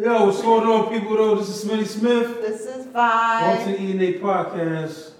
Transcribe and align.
Yo, 0.00 0.24
what's 0.24 0.40
going 0.40 0.66
on, 0.66 0.90
people? 0.90 1.14
Though 1.18 1.34
this 1.34 1.50
is 1.50 1.68
Smitty 1.68 1.86
Smith. 1.86 2.40
This 2.40 2.62
is 2.62 2.86
Welcome 2.86 3.74
to 3.74 3.78
Vibe. 3.78 3.80
E 3.80 3.90
and 3.90 4.02
A 4.02 4.18
podcast. 4.20 5.10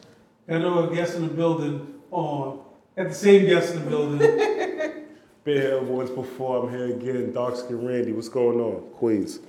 I 0.48 0.56
know 0.56 0.88
a 0.88 0.94
guest 0.94 1.14
in 1.14 1.28
the 1.28 1.34
building. 1.34 2.00
On 2.10 2.58
got 2.96 3.08
the 3.08 3.14
same 3.14 3.44
guest 3.44 3.74
in 3.74 3.84
the 3.84 3.90
building. 3.90 4.18
Been 5.44 5.60
here 5.60 5.82
once 5.82 6.08
before. 6.08 6.64
I'm 6.64 6.70
here 6.70 6.86
again. 6.96 7.34
Dark 7.34 7.56
Skin 7.56 7.86
Randy. 7.86 8.12
What's 8.12 8.30
going 8.30 8.60
on? 8.60 8.80
Queens. 8.94 9.40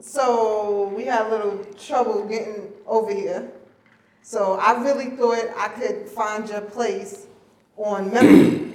So 0.00 0.92
we 0.94 1.06
had 1.06 1.28
a 1.28 1.30
little 1.30 1.64
trouble 1.76 2.28
getting 2.28 2.70
over 2.86 3.14
here. 3.14 3.50
So 4.20 4.58
I 4.60 4.78
really 4.82 5.16
thought 5.16 5.54
I 5.56 5.68
could 5.68 6.06
find 6.06 6.46
your 6.50 6.60
place 6.60 7.26
on 7.78 8.12
memory, 8.12 8.72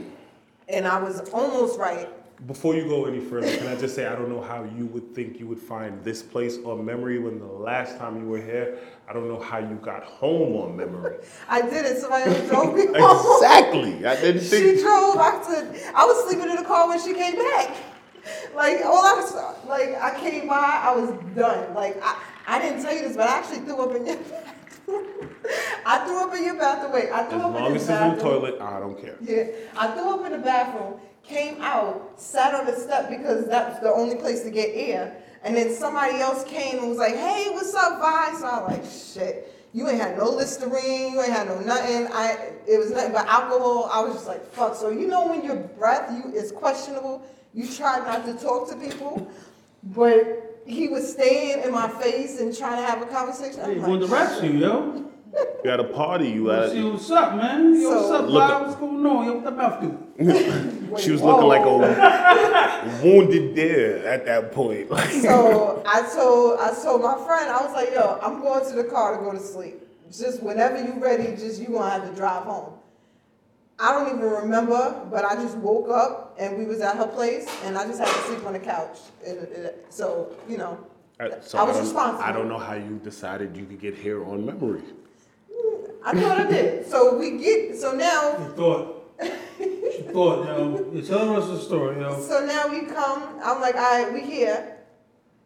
and 0.68 0.88
I 0.88 1.00
was 1.00 1.20
almost 1.30 1.78
right. 1.78 2.10
Before 2.48 2.74
you 2.74 2.86
go 2.86 3.06
any 3.06 3.20
further, 3.20 3.56
can 3.56 3.68
I 3.68 3.76
just 3.76 3.94
say 3.94 4.08
I 4.08 4.16
don't 4.16 4.30
know 4.30 4.42
how 4.42 4.64
you 4.64 4.88
would 4.88 5.14
think 5.14 5.40
you 5.40 5.46
would 5.48 5.60
find 5.60 6.04
this 6.04 6.24
place 6.24 6.58
on 6.66 6.84
memory 6.84 7.20
when 7.20 7.38
the 7.38 7.46
last 7.46 7.98
time 8.00 8.18
you 8.20 8.26
were 8.28 8.42
here. 8.42 8.80
I 9.08 9.14
don't 9.14 9.28
know 9.28 9.40
how 9.40 9.60
you 9.60 9.76
got 9.76 10.04
home 10.04 10.56
on 10.56 10.76
memory. 10.76 11.18
I 11.50 11.62
did 11.62 11.86
it. 11.86 12.00
Somebody 12.00 12.32
else 12.32 12.48
drove 12.50 12.74
me 12.76 12.88
home. 13.00 13.36
exactly. 13.38 14.06
I 14.08 14.20
didn't 14.20 14.42
think 14.42 14.78
She 14.78 14.82
drove. 14.82 15.18
I 15.18 15.40
said 15.48 15.94
I 15.96 16.04
was 16.06 16.26
sleeping 16.28 16.50
in 16.50 16.56
the 16.56 16.64
car 16.64 16.88
when 16.88 17.00
she 17.00 17.14
came 17.14 17.36
back. 17.36 17.76
Like 18.56 18.82
all 18.86 18.98
I 19.06 19.56
like 19.68 19.96
I 20.02 20.20
came 20.20 20.48
by, 20.48 20.82
I 20.84 20.96
was 20.96 21.10
done. 21.36 21.74
Like 21.74 21.98
I, 22.04 22.22
I 22.48 22.60
didn't 22.60 22.82
tell 22.82 22.94
you 22.94 23.02
this, 23.02 23.16
but 23.16 23.28
I 23.28 23.38
actually 23.40 23.60
threw 23.60 23.82
up 23.82 23.96
in 23.96 24.06
your 24.06 24.16
bathroom. 24.18 25.06
I 25.86 26.06
threw 26.06 26.24
up 26.24 26.36
in 26.36 26.44
your 26.44 26.56
bathroom. 26.56 26.92
Wait, 26.92 27.12
I 27.12 27.24
threw 27.26 27.40
As 27.40 27.44
up 27.46 27.56
in 27.56 27.62
long 27.64 27.74
this 27.74 27.84
as 27.84 27.90
it's 27.90 28.02
in 28.02 28.18
the 28.18 28.24
toilet, 28.24 28.62
I 28.62 28.80
don't 28.80 29.00
care. 29.00 29.16
Yeah, 29.22 29.46
I 29.78 29.88
threw 29.92 30.10
up 30.20 30.26
in 30.26 30.32
the 30.34 30.38
bathroom, 30.40 31.00
came 31.24 31.62
out, 31.62 32.20
sat 32.20 32.54
on 32.54 32.66
the 32.66 32.74
step 32.76 33.10
because 33.10 33.46
that 33.48 33.70
was 33.70 33.80
the 33.82 33.92
only 33.94 34.16
place 34.16 34.42
to 34.44 34.50
get 34.52 34.70
air. 34.74 35.16
And 35.44 35.56
then 35.56 35.74
somebody 35.74 36.20
else 36.20 36.44
came 36.44 36.80
and 36.80 36.90
was 36.90 36.98
like, 36.98 37.16
hey, 37.16 37.50
what's 37.52 37.74
up, 37.74 38.00
Vi? 38.00 38.38
So 38.40 38.46
I'm 38.48 38.64
like, 38.66 38.84
shit, 38.86 39.56
you 39.74 39.88
ain't 39.90 40.00
had 40.00 40.18
no 40.18 40.26
Listerine, 40.30 41.14
you 41.14 41.22
ain't 41.22 41.32
had 41.34 41.48
no 41.48 41.60
nothing. 41.62 42.08
I 42.12 42.52
it 42.68 42.78
was 42.78 42.92
nothing 42.92 43.12
but 43.14 43.26
alcohol. 43.28 43.90
I 43.92 44.02
was 44.04 44.14
just 44.14 44.28
like, 44.28 44.46
fuck. 44.52 44.76
So 44.76 44.90
you 44.90 45.08
know 45.08 45.28
when 45.28 45.44
your 45.44 45.56
breath 45.56 46.12
you 46.12 46.32
is 46.34 46.52
questionable, 46.52 47.26
you 47.54 47.68
try 47.68 48.00
not 48.00 48.26
to 48.26 48.34
talk 48.36 48.70
to 48.70 48.76
people, 48.76 49.28
but 49.84 50.62
he 50.66 50.90
was 50.90 51.12
staying 51.12 51.64
in 51.64 51.72
my 51.72 51.88
face 51.90 52.40
and 52.40 52.56
trying 52.56 52.78
to 52.78 52.84
have 52.84 53.02
a 53.02 53.06
conversation. 53.08 53.62
Hey, 53.62 53.72
I'm 53.74 53.82
want 53.82 54.02
to 54.02 54.08
like, 54.08 54.30
rap 54.30 54.44
you, 54.44 54.52
yo. 54.52 55.06
You 55.64 55.70
had 55.70 55.80
a 55.80 55.86
party. 55.86 56.30
You 56.30 56.46
Let's 56.48 56.74
see 56.74 56.84
what's 56.84 57.10
up, 57.10 57.36
man. 57.36 57.82
Yo, 57.82 57.90
what's 57.90 58.08
So- 58.08 58.16
up, 58.16 58.26
Look 58.30 58.34
Bob? 58.34 58.52
up- 58.52 58.68
What's 58.68 58.80
going 58.80 59.06
on? 59.06 59.26
Yo, 59.26 59.34
what 59.36 59.44
the 59.46 59.52
mouth 59.52 59.82
do? 59.82 60.78
She 61.00 61.12
was 61.12 61.22
whoa. 61.22 61.32
looking 61.36 61.48
like 61.48 61.62
a 61.62 61.66
oh. 61.66 63.02
wounded 63.04 63.56
deer 63.56 63.98
at 64.08 64.26
that 64.26 64.52
point. 64.52 64.90
So 65.22 65.84
I 65.86 66.02
told 66.14 66.60
I 66.60 66.74
told 66.84 67.02
my 67.02 67.16
friend, 67.26 67.50
I 67.50 67.64
was 67.64 67.74
like, 67.74 67.92
yo, 67.94 68.20
I'm 68.22 68.42
going 68.42 68.66
to 68.70 68.76
the 68.76 68.84
car 68.86 69.18
to 69.18 69.24
go 69.24 69.32
to 69.32 69.40
sleep. 69.40 69.82
Just 70.12 70.44
whenever 70.44 70.84
you're 70.84 71.00
ready, 71.00 71.36
just 71.36 71.62
you 71.62 71.68
gonna 71.70 71.90
have 71.90 72.10
to 72.10 72.16
drive 72.16 72.44
home. 72.44 72.74
I 73.80 73.94
don't 73.94 74.16
even 74.16 74.30
remember, 74.30 75.06
but 75.10 75.26
I 75.26 75.36
just 75.36 75.58
woke 75.58 75.90
up 75.90 76.36
and 76.38 76.58
we 76.58 76.66
was 76.66 76.82
at 76.82 76.98
her 76.98 77.08
place 77.08 77.48
and 77.64 77.78
I 77.78 77.86
just 77.88 78.00
had 78.00 78.08
to 78.08 78.22
sleep 78.28 78.46
on 78.46 78.54
the 78.54 78.60
couch. 78.60 79.00
And, 79.26 79.40
and- 79.40 79.72
so, 79.90 80.36
you 80.48 80.58
know, 80.58 80.78
uh, 81.20 81.24
I- 81.24 81.40
so 81.42 81.58
I 81.58 81.64
was 81.64 81.78
don't- 81.78 81.86
responsible. 81.86 82.24
I 82.24 82.32
don't 82.32 82.48
know 82.48 82.60
how 82.60 82.76
you 82.76 83.00
decided 83.04 83.56
you 83.58 83.66
could 83.66 83.80
get 83.80 83.96
here 83.96 84.24
on 84.24 84.46
memory. 84.46 84.84
I 86.04 86.14
thought 86.20 86.40
I 86.40 86.50
did. 86.50 86.88
So 86.88 87.16
we 87.18 87.38
get 87.38 87.78
so 87.80 87.94
now 87.94 88.36
She 88.38 88.56
thought. 88.56 89.01
She 89.22 90.02
thought, 90.14 90.46
yo. 90.46 90.76
Um, 90.78 90.90
you're 90.94 91.06
telling 91.06 91.36
us 91.36 91.48
the 91.48 91.60
story, 91.60 92.00
yo. 92.00 92.20
So 92.22 92.46
now 92.46 92.68
we 92.68 92.86
come, 92.86 93.40
I'm 93.44 93.62
like, 93.62 93.76
all 93.76 93.82
right, 93.82 94.12
we 94.14 94.22
here. 94.22 94.78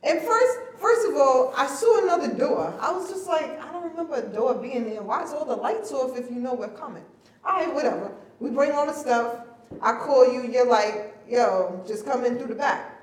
And 0.04 0.22
first, 0.22 0.60
first 0.80 1.08
of 1.08 1.16
all, 1.16 1.54
I 1.58 1.68
saw 1.68 2.04
another 2.04 2.34
door. 2.34 2.74
I 2.80 2.92
was 2.92 3.10
just 3.10 3.28
like, 3.28 3.60
I 3.62 3.72
don't 3.72 3.84
remember 3.84 4.16
a 4.16 4.22
door 4.22 4.54
being 4.56 4.90
there. 4.90 5.02
Why 5.02 5.24
is 5.24 5.34
all 5.34 5.46
the 5.46 5.56
lights 5.56 5.92
off 5.92 6.18
if 6.18 6.30
you 6.30 6.38
know 6.38 6.54
we're 6.54 6.70
coming? 6.70 7.04
All 7.44 7.54
right, 7.54 7.74
whatever. 7.74 8.12
We 8.40 8.50
bring 8.52 8.72
all 8.72 8.86
the 8.86 8.94
stuff. 8.94 9.46
I 9.82 9.94
call 9.94 10.32
you. 10.32 10.44
You're 10.50 10.68
like, 10.68 11.16
yo, 11.28 11.84
just 11.88 12.06
come 12.06 12.24
in 12.24 12.38
through 12.38 12.48
the 12.48 12.56
back. 12.56 13.02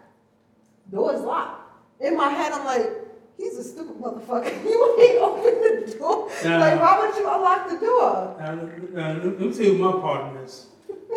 Door's 0.91 1.21
locked. 1.21 1.61
In 2.01 2.17
my 2.17 2.29
head, 2.29 2.53
I'm 2.53 2.65
like, 2.65 2.89
he's 3.37 3.59
a 3.59 3.65
stupid 3.65 3.97
motherfucker. 3.97 4.65
You 4.65 4.97
ain't 5.01 5.21
open 5.21 5.87
the 5.87 5.99
door. 5.99 6.31
Nah. 6.45 6.59
Like, 6.59 6.81
why 6.81 7.01
would 7.01 7.17
you 7.17 7.29
unlock 7.29 7.69
the 7.69 7.77
door? 7.79 8.37
Now, 8.39 8.55
now, 8.93 9.23
let 9.23 9.41
me 9.41 9.53
tell 9.53 9.67
you 9.67 9.79
my 9.79 9.93
part 9.93 10.35
in 10.35 10.43
this. 10.43 10.67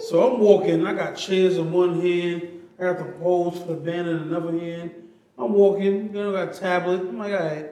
So 0.07 0.33
I'm 0.33 0.39
walking, 0.39 0.85
I 0.85 0.93
got 0.93 1.15
chairs 1.15 1.57
in 1.57 1.71
one 1.71 2.01
hand, 2.01 2.49
I 2.77 2.83
got 2.83 2.97
the 2.97 3.05
poles 3.13 3.59
for 3.59 3.67
the 3.67 3.75
band 3.75 4.07
in 4.07 4.17
another 4.17 4.51
hand. 4.57 4.91
I'm 5.37 5.53
walking, 5.53 6.07
you 6.07 6.09
know, 6.13 6.35
I 6.35 6.45
got 6.45 6.55
a 6.55 6.59
tablet. 6.59 7.01
I'm 7.01 7.17
like, 7.17 7.33
all 7.33 7.39
right, 7.39 7.71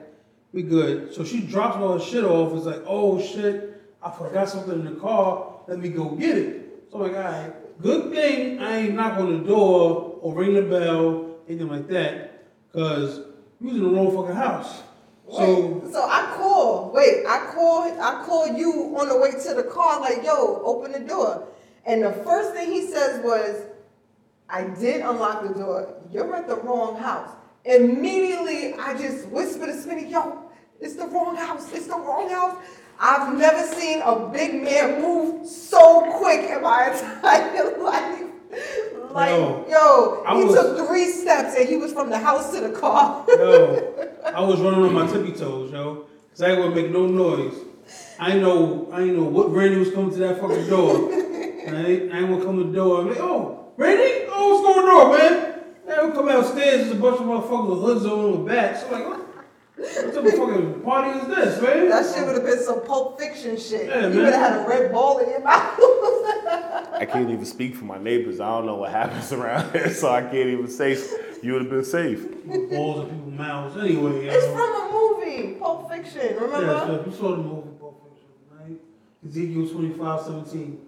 we 0.52 0.62
good. 0.62 1.14
So 1.14 1.24
she 1.24 1.40
drops 1.40 1.76
all 1.76 1.98
her 1.98 2.04
shit 2.04 2.24
off. 2.24 2.54
It's 2.54 2.66
like, 2.66 2.82
oh 2.86 3.20
shit, 3.20 3.82
I 4.02 4.10
forgot 4.10 4.48
something 4.48 4.72
in 4.72 4.84
the 4.84 5.00
car. 5.00 5.60
Let 5.66 5.78
me 5.78 5.88
go 5.90 6.10
get 6.10 6.36
it. 6.38 6.88
So 6.90 6.96
I'm 6.96 7.12
like, 7.12 7.16
all 7.16 7.32
right, 7.32 7.82
good 7.82 8.12
thing 8.12 8.60
I 8.60 8.78
ain't 8.78 8.94
knock 8.94 9.18
on 9.18 9.38
the 9.38 9.46
door 9.46 10.18
or 10.20 10.34
ring 10.34 10.54
the 10.54 10.62
bell, 10.62 11.36
anything 11.48 11.68
like 11.68 11.88
that, 11.88 12.46
because 12.72 13.20
we 13.64 13.70
was 13.70 13.80
in 13.80 13.82
the 13.84 13.90
wrong 13.90 14.14
fucking 14.14 14.36
house. 14.36 14.82
So 15.30 15.88
so 15.90 16.02
I 16.02 16.34
call. 16.36 16.92
Wait, 16.94 17.24
I 17.26 17.50
call. 17.54 17.82
I 17.82 18.22
call 18.26 18.48
you 18.48 18.94
on 18.98 19.08
the 19.08 19.16
way 19.16 19.30
to 19.30 19.54
the 19.54 19.62
car. 19.62 20.00
Like, 20.00 20.22
yo, 20.22 20.60
open 20.62 20.92
the 20.92 21.00
door. 21.00 21.48
And 21.86 22.02
the 22.02 22.12
first 22.12 22.52
thing 22.52 22.70
he 22.70 22.86
says 22.86 23.24
was, 23.24 23.62
"I 24.50 24.64
did 24.64 25.00
unlock 25.00 25.48
the 25.48 25.54
door. 25.54 25.94
You're 26.12 26.36
at 26.36 26.46
the 26.46 26.56
wrong 26.56 26.96
house." 26.96 27.30
Immediately, 27.64 28.74
I 28.74 28.98
just 28.98 29.28
whispered 29.28 29.68
to 29.68 29.72
Smitty, 29.72 30.10
"Yo, 30.10 30.42
it's 30.78 30.96
the 30.96 31.06
wrong 31.06 31.34
house. 31.36 31.72
It's 31.72 31.86
the 31.86 31.96
wrong 31.96 32.28
house." 32.28 32.56
I've 33.00 33.36
never 33.36 33.66
seen 33.74 34.02
a 34.02 34.28
big 34.28 34.62
man 34.62 35.02
move 35.02 35.48
so 35.48 36.12
quick 36.18 36.50
in 36.50 36.62
my 36.62 36.90
entire 36.92 37.78
life. 37.78 38.33
Like, 39.12 39.30
Yo, 39.30 39.64
yo, 39.70 40.22
I 40.26 40.36
he 40.38 40.44
was- 40.44 40.54
took 40.54 40.88
three 40.88 41.06
steps 41.06 41.54
and 41.56 41.68
he 41.68 41.76
was 41.76 41.92
from 41.92 42.10
the 42.10 42.18
house 42.18 42.52
to 42.52 42.60
the 42.60 42.70
car. 42.70 43.24
Yo, 43.28 44.10
I 44.24 44.40
was 44.40 44.60
running 44.60 44.82
on 44.82 44.92
my 44.92 45.06
tippy 45.06 45.30
toes, 45.32 45.70
yo, 45.70 46.06
cause 46.32 46.42
I 46.42 46.50
ain't 46.50 46.58
gonna 46.62 46.74
make 46.74 46.90
no 46.90 47.06
noise. 47.06 47.54
I 48.18 48.32
ain't 48.32 48.40
know, 48.42 48.88
I 48.92 49.04
know 49.04 49.22
what 49.24 49.52
Randy 49.52 49.78
was 49.78 49.90
coming 49.92 50.10
to 50.10 50.16
that 50.18 50.40
fucking 50.40 50.66
door. 50.68 51.12
And 51.12 51.76
I 51.78 51.84
ain't, 51.86 52.12
I 52.12 52.18
ain't 52.18 52.28
gonna 52.28 52.44
come 52.44 52.58
to 52.58 52.64
the 52.64 52.72
door. 52.76 53.00
I'm 53.02 53.08
like, 53.08 53.20
oh, 53.20 53.72
Randy, 53.76 54.26
oh, 54.32 54.62
what's 54.62 54.74
going 54.74 54.88
on, 54.88 55.18
man? 55.18 55.54
Then 55.86 56.06
we 56.08 56.12
come 56.16 56.26
downstairs, 56.26 56.80
there's 56.86 56.90
a 56.90 56.94
bunch 56.96 57.20
of 57.20 57.26
motherfuckers 57.26 57.68
with 57.70 57.80
hoods 57.80 58.06
on 58.06 58.44
with 58.44 58.52
bats. 58.52 58.84
I'm 58.84 58.92
like, 58.92 59.06
what? 59.08 59.23
What 59.76 60.14
type 60.14 60.24
of 60.24 60.32
fucking 60.32 60.80
party 60.82 61.18
is 61.18 61.26
this, 61.26 61.60
man? 61.62 61.88
That 61.88 62.14
shit 62.14 62.24
would 62.26 62.36
have 62.36 62.44
been 62.44 62.62
some 62.62 62.84
Pulp 62.84 63.18
Fiction 63.18 63.56
shit. 63.58 63.88
Yeah, 63.88 64.06
you 64.08 64.20
would 64.20 64.32
have 64.32 64.34
had 64.34 64.64
a 64.64 64.68
red 64.68 64.92
ball 64.92 65.18
in 65.18 65.28
your 65.30 65.40
mouth. 65.42 65.78
I 65.80 67.06
can't 67.10 67.28
even 67.30 67.44
speak 67.44 67.74
for 67.74 67.84
my 67.84 67.98
neighbors. 67.98 68.38
I 68.38 68.48
don't 68.50 68.66
know 68.66 68.76
what 68.76 68.92
happens 68.92 69.32
around 69.38 69.72
here, 69.72 69.92
so 69.92 70.10
I 70.12 70.22
can't 70.22 70.34
even 70.48 70.68
say 70.68 70.96
you 71.42 71.52
would 71.54 71.62
have 71.62 71.70
been 71.70 71.84
safe. 71.84 72.22
Balls 72.70 73.08
in 73.08 73.16
people's 73.16 73.32
mouths. 73.36 73.76
Anyway, 73.76 74.26
it's 74.26 74.46
from 74.46 74.60
a 74.60 74.90
movie, 74.92 75.54
Pulp 75.58 75.90
Fiction. 75.90 76.36
Remember? 76.36 76.66
Yeah, 76.66 76.86
so 76.86 77.04
you 77.06 77.12
saw 77.12 77.30
the 77.32 77.42
movie 77.42 77.68
Pulp 77.80 78.00
Fiction, 78.08 78.28
right? 78.60 78.80
Ezekiel 79.28 79.68
25, 79.68 80.20
17. 80.20 80.80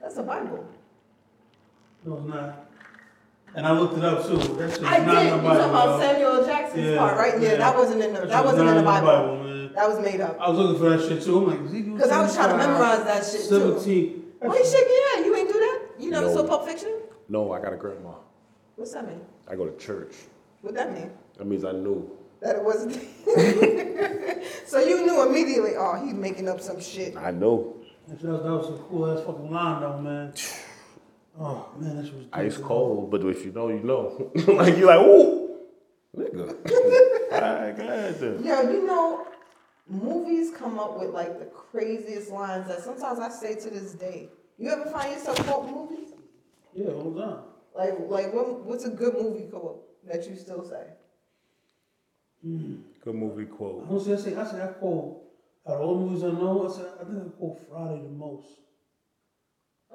That's 0.00 0.16
a 0.16 0.22
Bible. 0.22 0.64
No, 2.04 2.18
it's 2.18 2.26
not. 2.26 2.66
And 3.56 3.66
I 3.66 3.72
looked 3.78 3.96
it 3.96 4.04
up 4.04 4.26
too. 4.26 4.36
That 4.36 4.70
shit's 4.72 4.82
I 4.84 4.98
not 4.98 5.14
did. 5.22 5.32
in 5.32 5.38
You 5.44 5.48
talking 5.48 5.70
about. 5.70 6.00
Samuel 6.00 6.44
Jackson's 6.44 6.86
Yeah, 6.86 6.98
part, 6.98 7.16
right? 7.16 7.40
Yeah, 7.40 7.50
yeah. 7.52 7.56
that 7.58 7.76
wasn't 7.76 8.02
in 8.02 8.12
the 8.14 8.20
That 8.20 8.28
that 8.30 8.44
was 8.44 8.52
wasn't 8.54 8.68
in 8.70 8.74
the 8.76 8.82
not 8.82 9.04
Bible. 9.04 9.36
man. 9.44 9.72
That 9.74 9.88
was 9.88 10.00
made 10.00 10.20
up. 10.20 10.36
I 10.40 10.48
was 10.50 10.58
looking 10.58 10.78
for 10.78 10.88
that 10.90 11.00
shit 11.08 11.22
too. 11.22 11.38
I'm 11.38 11.46
like, 11.46 11.70
Ezekiel 11.70 11.94
Because 11.94 12.10
I 12.10 12.22
was 12.22 12.34
trying 12.34 12.50
to 12.50 12.56
memorize 12.56 13.04
that 13.04 13.24
shit 13.24 13.48
too. 13.48 13.78
17. 13.80 14.32
Why 14.40 14.56
you 14.56 14.64
shaking 14.64 14.88
your 14.90 15.16
head? 15.16 15.26
You 15.26 15.36
ain't 15.36 15.48
do 15.52 15.58
that? 15.58 15.80
You 16.00 16.10
never 16.10 16.26
No. 16.26 16.34
saw 16.34 16.46
Pulp 16.46 16.66
Fiction? 16.68 16.92
No, 17.28 17.52
I 17.52 17.60
got 17.60 17.72
a 17.72 17.76
grandma. 17.76 18.14
What's 18.76 18.92
that 18.92 19.06
mean? 19.06 19.20
I 19.48 19.54
go 19.54 19.66
to 19.66 19.76
church. 19.78 20.14
What 20.62 20.74
that 20.74 20.92
mean? 20.92 21.10
That 21.38 21.46
means 21.46 21.64
I 21.64 21.72
knew. 21.72 22.10
That 22.40 22.56
it 22.56 22.64
wasn't. 22.64 22.94
so 24.66 24.80
you 24.80 25.06
knew 25.06 25.26
immediately. 25.28 25.72
Oh, 25.76 25.94
he's 26.04 26.12
making 26.14 26.48
up 26.48 26.60
some 26.60 26.80
shit. 26.80 27.16
I 27.16 27.30
know. 27.30 27.76
That 28.08 28.22
was, 28.22 28.42
that 28.42 28.52
was 28.52 28.68
a 28.80 28.82
cool 28.82 29.10
ass 29.10 29.24
fucking 29.24 29.50
line 29.50 29.80
though, 29.80 29.98
man. 29.98 30.34
Oh 31.38 31.68
man, 31.78 31.96
that 31.96 32.06
shit 32.06 32.14
was 32.14 32.26
Ice 32.32 32.56
cold, 32.58 33.10
but 33.10 33.24
if 33.24 33.44
you 33.44 33.52
know, 33.52 33.68
you 33.68 33.82
know. 33.82 34.30
like 34.54 34.76
you're 34.76 34.86
like, 34.86 35.04
ooh, 35.04 35.58
nigga. 36.16 37.32
All 37.32 37.40
right, 37.40 37.76
go 37.76 37.82
ahead 37.82 38.20
then. 38.20 38.44
Yo, 38.44 38.70
you 38.70 38.86
know, 38.86 39.26
movies 39.88 40.52
come 40.56 40.78
up 40.78 40.98
with 40.98 41.10
like 41.10 41.38
the 41.40 41.46
craziest 41.46 42.30
lines 42.30 42.68
that 42.68 42.82
sometimes 42.82 43.18
I 43.18 43.28
say 43.30 43.56
to 43.56 43.70
this 43.70 43.92
day. 43.94 44.28
You 44.58 44.70
ever 44.70 44.88
find 44.90 45.12
yourself 45.12 45.36
quote 45.46 45.68
movies? 45.68 46.12
Yeah, 46.72 46.92
hold 46.92 47.18
on. 47.18 47.42
Like, 47.76 47.94
like 48.08 48.32
what, 48.32 48.64
what's 48.64 48.84
a 48.84 48.90
good 48.90 49.14
movie 49.14 49.46
quote 49.50 49.82
that 50.06 50.28
you 50.28 50.36
still 50.36 50.64
say? 50.64 50.86
Hmm. 52.42 52.76
Good 53.02 53.14
movie 53.16 53.46
quote. 53.46 53.86
Honestly, 53.88 54.12
I 54.14 54.16
say, 54.16 54.36
I 54.36 54.44
say, 54.46 54.62
I 54.62 54.66
quote 54.68 55.20
out 55.66 55.74
of 55.74 55.80
all 55.80 55.98
the 55.98 56.06
movies 56.06 56.22
I 56.22 56.30
know. 56.30 56.68
I 56.68 56.76
say, 56.76 56.82
I 57.00 57.04
think 57.04 57.18
I 57.18 57.28
quote 57.36 57.58
Friday 57.68 58.02
the 58.02 58.08
most 58.10 58.46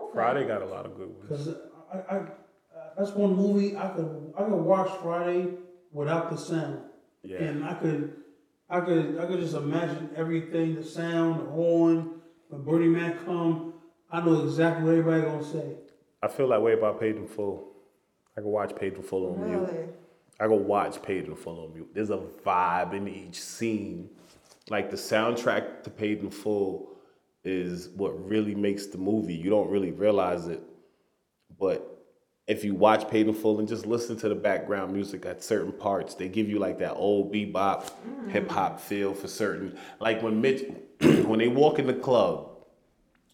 Okay. 0.01 0.13
Friday 0.13 0.47
got 0.47 0.61
a 0.61 0.65
lot 0.65 0.85
of 0.85 0.95
good 0.97 1.09
ones. 1.09 1.21
because 1.21 1.47
I, 1.93 1.97
I, 1.97 2.17
I, 2.17 2.25
that's 2.97 3.11
one 3.11 3.35
movie 3.35 3.77
I 3.77 3.87
could, 3.89 4.33
I 4.37 4.43
could 4.43 4.53
watch 4.53 4.89
Friday 5.01 5.53
without 5.91 6.29
the 6.29 6.37
sound. 6.37 6.79
Yeah. 7.23 7.37
And 7.37 7.63
I 7.65 7.73
could, 7.73 8.15
I 8.69 8.79
could, 8.81 9.19
I 9.19 9.25
could 9.25 9.39
just 9.39 9.55
imagine 9.55 10.09
everything, 10.15 10.75
the 10.75 10.83
sound, 10.83 11.41
the 11.41 11.45
horn, 11.51 12.21
when 12.49 12.63
Bernie 12.63 12.87
Mac 12.87 13.25
come, 13.25 13.73
I 14.11 14.21
know 14.21 14.43
exactly 14.43 14.83
what 14.85 14.95
everybody 14.95 15.21
gonna 15.21 15.43
say. 15.43 15.75
I 16.21 16.27
feel 16.27 16.49
that 16.49 16.61
way 16.61 16.73
about 16.73 16.99
Paid 16.99 17.15
in 17.17 17.27
Full. 17.27 17.67
I 18.35 18.41
can 18.41 18.49
watch 18.49 18.75
Paid 18.75 18.95
in 18.95 19.03
Full 19.03 19.33
on 19.33 19.47
mute. 19.49 19.59
Really? 19.59 19.87
I 20.39 20.47
go 20.47 20.55
watch 20.55 21.01
Paid 21.01 21.25
in 21.25 21.35
Full 21.35 21.65
on 21.65 21.73
mute. 21.73 21.89
There's 21.93 22.09
a 22.09 22.17
vibe 22.45 22.93
in 22.93 23.07
each 23.07 23.41
scene. 23.41 24.09
Like 24.69 24.89
the 24.89 24.97
soundtrack 24.97 25.83
to 25.83 25.89
Paid 25.89 26.19
in 26.19 26.29
Full 26.31 26.89
is 27.43 27.89
what 27.89 28.27
really 28.27 28.55
makes 28.55 28.87
the 28.87 28.97
movie. 28.97 29.33
You 29.33 29.49
don't 29.49 29.69
really 29.69 29.91
realize 29.91 30.47
it, 30.47 30.61
but 31.57 31.95
if 32.47 32.63
you 32.63 32.73
watch 32.73 33.07
Paid 33.07 33.27
in 33.27 33.33
Full 33.35 33.59
and 33.59 33.67
just 33.67 33.85
listen 33.85 34.17
to 34.17 34.29
the 34.29 34.35
background 34.35 34.91
music 34.91 35.25
at 35.25 35.43
certain 35.43 35.71
parts, 35.71 36.15
they 36.15 36.27
give 36.27 36.49
you 36.49 36.57
like 36.57 36.79
that 36.79 36.95
old 36.95 37.31
bebop, 37.31 37.91
hip 38.29 38.49
hop 38.49 38.79
feel 38.79 39.13
for 39.13 39.27
certain. 39.27 39.77
Like 39.99 40.23
when 40.23 40.41
Mitch, 40.41 40.63
when 40.99 41.37
they 41.39 41.47
walk 41.47 41.77
in 41.77 41.85
the 41.85 41.93
club, 41.93 42.49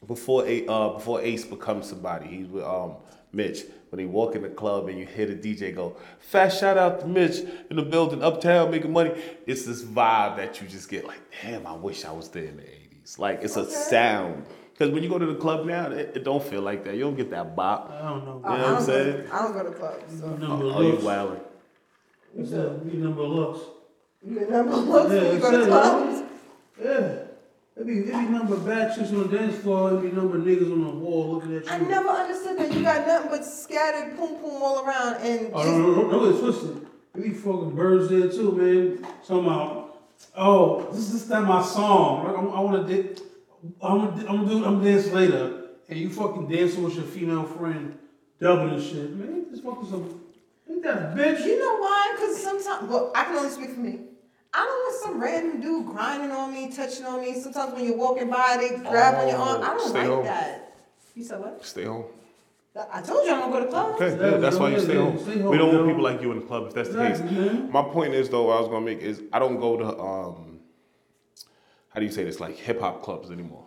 before 0.06 0.46
A- 0.46 0.68
uh, 0.68 0.90
before 0.90 1.22
Ace 1.22 1.46
becomes 1.46 1.88
somebody, 1.88 2.28
he's 2.28 2.48
with 2.48 2.64
um 2.66 2.96
Mitch. 3.32 3.64
When 3.90 4.00
he 4.00 4.06
walk 4.06 4.36
in 4.36 4.42
the 4.42 4.50
club 4.50 4.90
and 4.90 5.00
you 5.00 5.06
hear 5.06 5.26
the 5.28 5.36
DJ 5.36 5.74
go, 5.74 5.96
"Fast 6.20 6.60
shout 6.60 6.78
out 6.78 7.00
to 7.00 7.08
Mitch 7.08 7.38
in 7.70 7.78
the 7.78 7.84
building, 7.84 8.22
uptown 8.22 8.70
making 8.70 8.92
money." 8.92 9.12
It's 9.48 9.66
this 9.66 9.82
vibe 9.82 10.36
that 10.36 10.62
you 10.62 10.68
just 10.68 10.90
get 10.90 11.08
like, 11.08 11.22
"Damn, 11.42 11.66
I 11.66 11.74
wish 11.74 12.04
I 12.04 12.12
was 12.12 12.28
there 12.30 12.44
in 12.44 12.58
the 12.58 12.64
'80s." 12.64 12.85
It's 13.06 13.20
like 13.20 13.44
it's 13.44 13.56
a 13.56 13.70
sound. 13.70 14.46
Because 14.74 14.92
when 14.92 15.04
you 15.04 15.10
go 15.10 15.20
to 15.20 15.28
the 15.28 15.36
club 15.36 15.68
now, 15.68 15.92
it, 15.92 16.14
it 16.16 16.24
don't 16.24 16.44
feel 16.44 16.62
like 16.64 16.84
that. 16.86 16.96
You 16.96 17.02
don't 17.02 17.16
get 17.16 17.30
that 17.30 17.56
bop. 17.56 17.92
I 17.92 18.02
don't 18.10 18.26
know. 18.26 18.42
I- 18.44 18.54
You 18.56 18.58
know 18.58 18.66
I 18.66 18.72
what 18.74 18.82
I'm 18.82 18.86
don't 18.88 18.88
go 18.88 19.04
to- 19.04 19.14
saying? 19.22 19.32
I 19.32 19.42
don't 19.44 19.54
go 19.54 19.64
to 19.64 19.72
clubs. 19.78 20.20
So. 20.20 20.28
Number 20.30 20.66
Oh, 20.66 20.82
you 20.82 20.92
looks. 20.94 21.04
wildin'. 21.04 21.40
It's 22.40 22.52
a 22.54 22.70
we 22.84 22.98
number 22.98 23.22
looks. 23.22 23.60
You 24.28 24.40
remember 24.40 24.76
looks 24.76 25.14
Yeah, 25.14 25.22
when 25.22 25.34
you 25.36 25.40
go 25.40 25.52
to 25.52 25.58
exactly. 25.60 25.68
clubs? 25.70 26.24
Yeah. 26.84 27.22
It 27.78 27.86
be, 27.88 27.94
it 28.00 28.06
be 28.08 28.12
number 28.12 28.58
bad 28.58 28.96
chicks 28.96 29.12
on 29.12 29.30
the 29.30 29.38
dance 29.38 29.58
floor, 29.60 29.94
it 29.94 30.02
be 30.02 30.12
number 30.12 30.40
niggas 30.40 30.72
on 30.72 30.82
the 30.84 30.90
wall 30.96 31.34
looking 31.36 31.56
at 31.58 31.66
you. 31.66 31.70
I 31.72 31.78
never 31.78 32.10
understood 32.10 32.58
that 32.58 32.74
you 32.74 32.82
got 32.82 33.06
nothing 33.06 33.30
but 33.30 33.46
scattered 33.46 34.18
poom 34.18 34.38
poom 34.40 34.62
all 34.64 34.84
around 34.84 35.18
and 35.18 35.52
Oh, 35.54 35.62
just, 35.64 35.78
no, 35.78 35.92
no, 35.92 36.02
no, 36.02 36.10
no, 36.10 36.26
it's 36.32 36.40
twisted. 36.40 36.88
It 37.16 37.22
be 37.24 37.30
fucking 37.30 37.76
birds 37.76 38.10
there 38.10 38.30
too, 38.30 38.52
man. 38.54 39.06
Talking 39.28 39.46
about, 39.46 39.85
oh, 40.36 40.90
this 40.92 41.14
is 41.14 41.28
that 41.28 41.42
my 41.44 41.62
song. 41.64 42.26
Like, 42.26 42.38
I'm, 42.38 42.50
I 42.52 42.60
want 42.60 42.88
to, 42.88 43.04
di- 43.04 43.22
I'm 43.82 44.00
gonna, 44.00 44.30
I'm 44.30 44.38
gonna 44.38 44.50
do, 44.50 44.66
I'm 44.66 44.78
gonna 44.80 44.84
dance 44.92 45.08
later, 45.12 45.62
and 45.90 46.00
you 46.00 46.10
fucking 46.10 46.48
dancing 46.48 46.84
with 46.84 46.96
your 46.96 47.04
female 47.06 47.44
friend, 47.46 47.98
dubbing 48.40 48.74
and 48.76 48.84
shit. 48.84 49.12
Man, 49.16 49.34
ain't 49.36 49.52
this 49.52 49.62
fucking 49.62 49.90
some, 49.90 50.22
ain't 50.70 50.84
that 50.84 51.16
bitch? 51.16 51.46
you 51.46 51.60
know 51.60 51.78
why? 51.78 52.12
Because 52.16 52.42
sometimes, 52.44 52.90
well, 52.90 53.12
I 53.16 53.24
can 53.26 53.36
only 53.38 53.50
speak 53.50 53.72
for 53.72 53.80
me. 53.80 54.00
I 54.54 54.60
don't 54.60 54.68
want 54.68 55.04
some 55.04 55.22
random 55.22 55.60
dude 55.62 55.86
grinding 55.88 56.32
on 56.32 56.54
me, 56.54 56.72
touching 56.72 57.06
on 57.06 57.20
me. 57.22 57.34
Sometimes 57.42 57.74
when 57.74 57.84
you're 57.86 57.98
walking 57.98 58.30
by, 58.30 58.56
they 58.58 58.78
grab 58.78 59.16
on 59.16 59.28
your 59.28 59.38
arm. 59.38 59.62
Oh, 59.62 59.64
I 59.64 59.78
don't 59.78 59.90
Oh, 59.90 59.94
like 59.94 60.08
home. 60.08 60.24
that. 60.26 60.76
You 61.14 61.24
said 61.26 61.40
what? 61.42 61.66
Stay 61.66 61.84
home. 61.84 62.06
I 62.78 63.02
told 63.02 63.26
you 63.26 63.34
I'm 63.34 63.40
gonna 63.40 63.54
go 63.54 63.60
to 63.66 63.72
clubs. 63.72 64.02
Okay, 64.02 64.18
Yeah, 64.22 64.32
yeah, 64.32 64.38
that's 64.38 64.58
why 64.58 64.70
you 64.70 64.80
stay 64.80 64.96
home. 64.96 65.18
stay 65.18 65.40
home, 65.40 65.52
We 65.52 65.58
don't 65.58 65.74
want 65.74 65.88
people 65.88 66.04
like 66.04 66.22
you 66.22 66.32
in 66.34 66.40
the 66.42 66.46
club 66.46 66.68
if 66.68 66.74
that's 66.74 66.90
the 66.90 66.96
case. 67.00 67.20
Exactly, 67.20 67.38
man. 67.38 67.72
My 67.72 67.84
point 67.84 68.14
is 68.14 68.30
though, 68.30 68.44
what 68.48 68.58
I 68.58 68.60
was 68.60 68.70
gonna 68.70 68.86
make 68.86 69.00
is 69.00 69.22
I 69.32 69.40
don't 69.40 69.60
go 69.60 69.78
to 69.78 69.98
um, 70.00 70.60
how 71.90 72.00
do 72.02 72.06
you 72.06 72.12
say 72.12 72.24
this? 72.26 72.40
Like 72.42 72.56
hip 72.58 72.82
hop 72.82 73.02
clubs 73.02 73.32
anymore. 73.32 73.66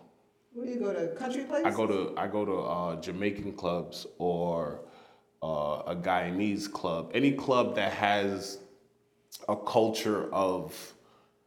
Where 0.52 0.66
do 0.66 0.72
you 0.72 0.78
go 0.80 0.92
to? 0.92 1.14
Country 1.14 1.44
place? 1.44 1.62
I 1.64 1.70
go 1.70 1.86
to 1.86 2.12
I 2.18 2.26
go 2.26 2.44
to 2.44 2.56
uh, 2.58 3.00
Jamaican 3.00 3.52
clubs 3.52 4.06
or 4.18 4.80
uh, 5.42 5.82
a 5.86 5.96
Guyanese 5.96 6.70
club. 6.70 7.10
Any 7.14 7.32
club 7.32 7.76
that 7.76 7.92
has 7.92 8.58
a 9.48 9.56
culture 9.56 10.28
of 10.34 10.92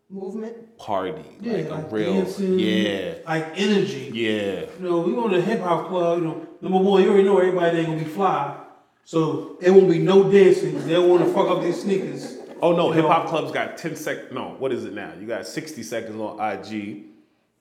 movement. 0.10 0.78
party, 0.78 1.24
Yeah, 1.42 1.54
like 1.54 1.66
a 1.66 1.74
like 1.75 1.92
real 1.92 2.13
dancing, 2.16 2.58
yeah, 2.60 3.16
Like 3.28 3.54
energy. 3.56 4.10
yeah. 4.13 4.66
You 4.80 4.90
know, 4.90 5.00
we 5.02 5.13
go 5.13 5.28
to 5.30 5.40
hip 5.42 5.62
hop 5.62 5.88
club, 5.90 6.19
you 6.19 6.25
know, 6.25 6.48
number 6.62 6.78
one, 6.78 7.04
you 7.04 7.10
already 7.10 7.24
know 7.24 7.38
everybody 7.38 7.80
ain't 7.80 7.88
gonna 7.88 8.00
be 8.00 8.06
fly. 8.06 8.58
So 9.04 9.58
it 9.62 9.72
won't 9.72 9.90
be 9.90 10.00
no 10.00 10.31
dancing 10.31 10.88
they 10.88 10.94
don't 10.94 11.10
wanna 11.10 11.25
fuck 11.25 11.50
up 11.50 11.62
their 11.62 11.74
sneakers. 11.74 12.38
Oh 12.62 12.75
no, 12.75 12.92
hip 12.92 13.06
hop 13.06 13.28
clubs 13.28 13.52
got 13.52 13.78
10 13.78 13.96
sec 13.96 14.31
no, 14.31 14.56
what 14.60 14.72
is 14.72 14.86
it 14.86 14.94
now? 14.94 15.13
You 15.19 15.28
got 15.28 15.48
60 15.48 15.81
seconds 15.84 16.19
on 16.19 16.40
IG. 16.40 17.06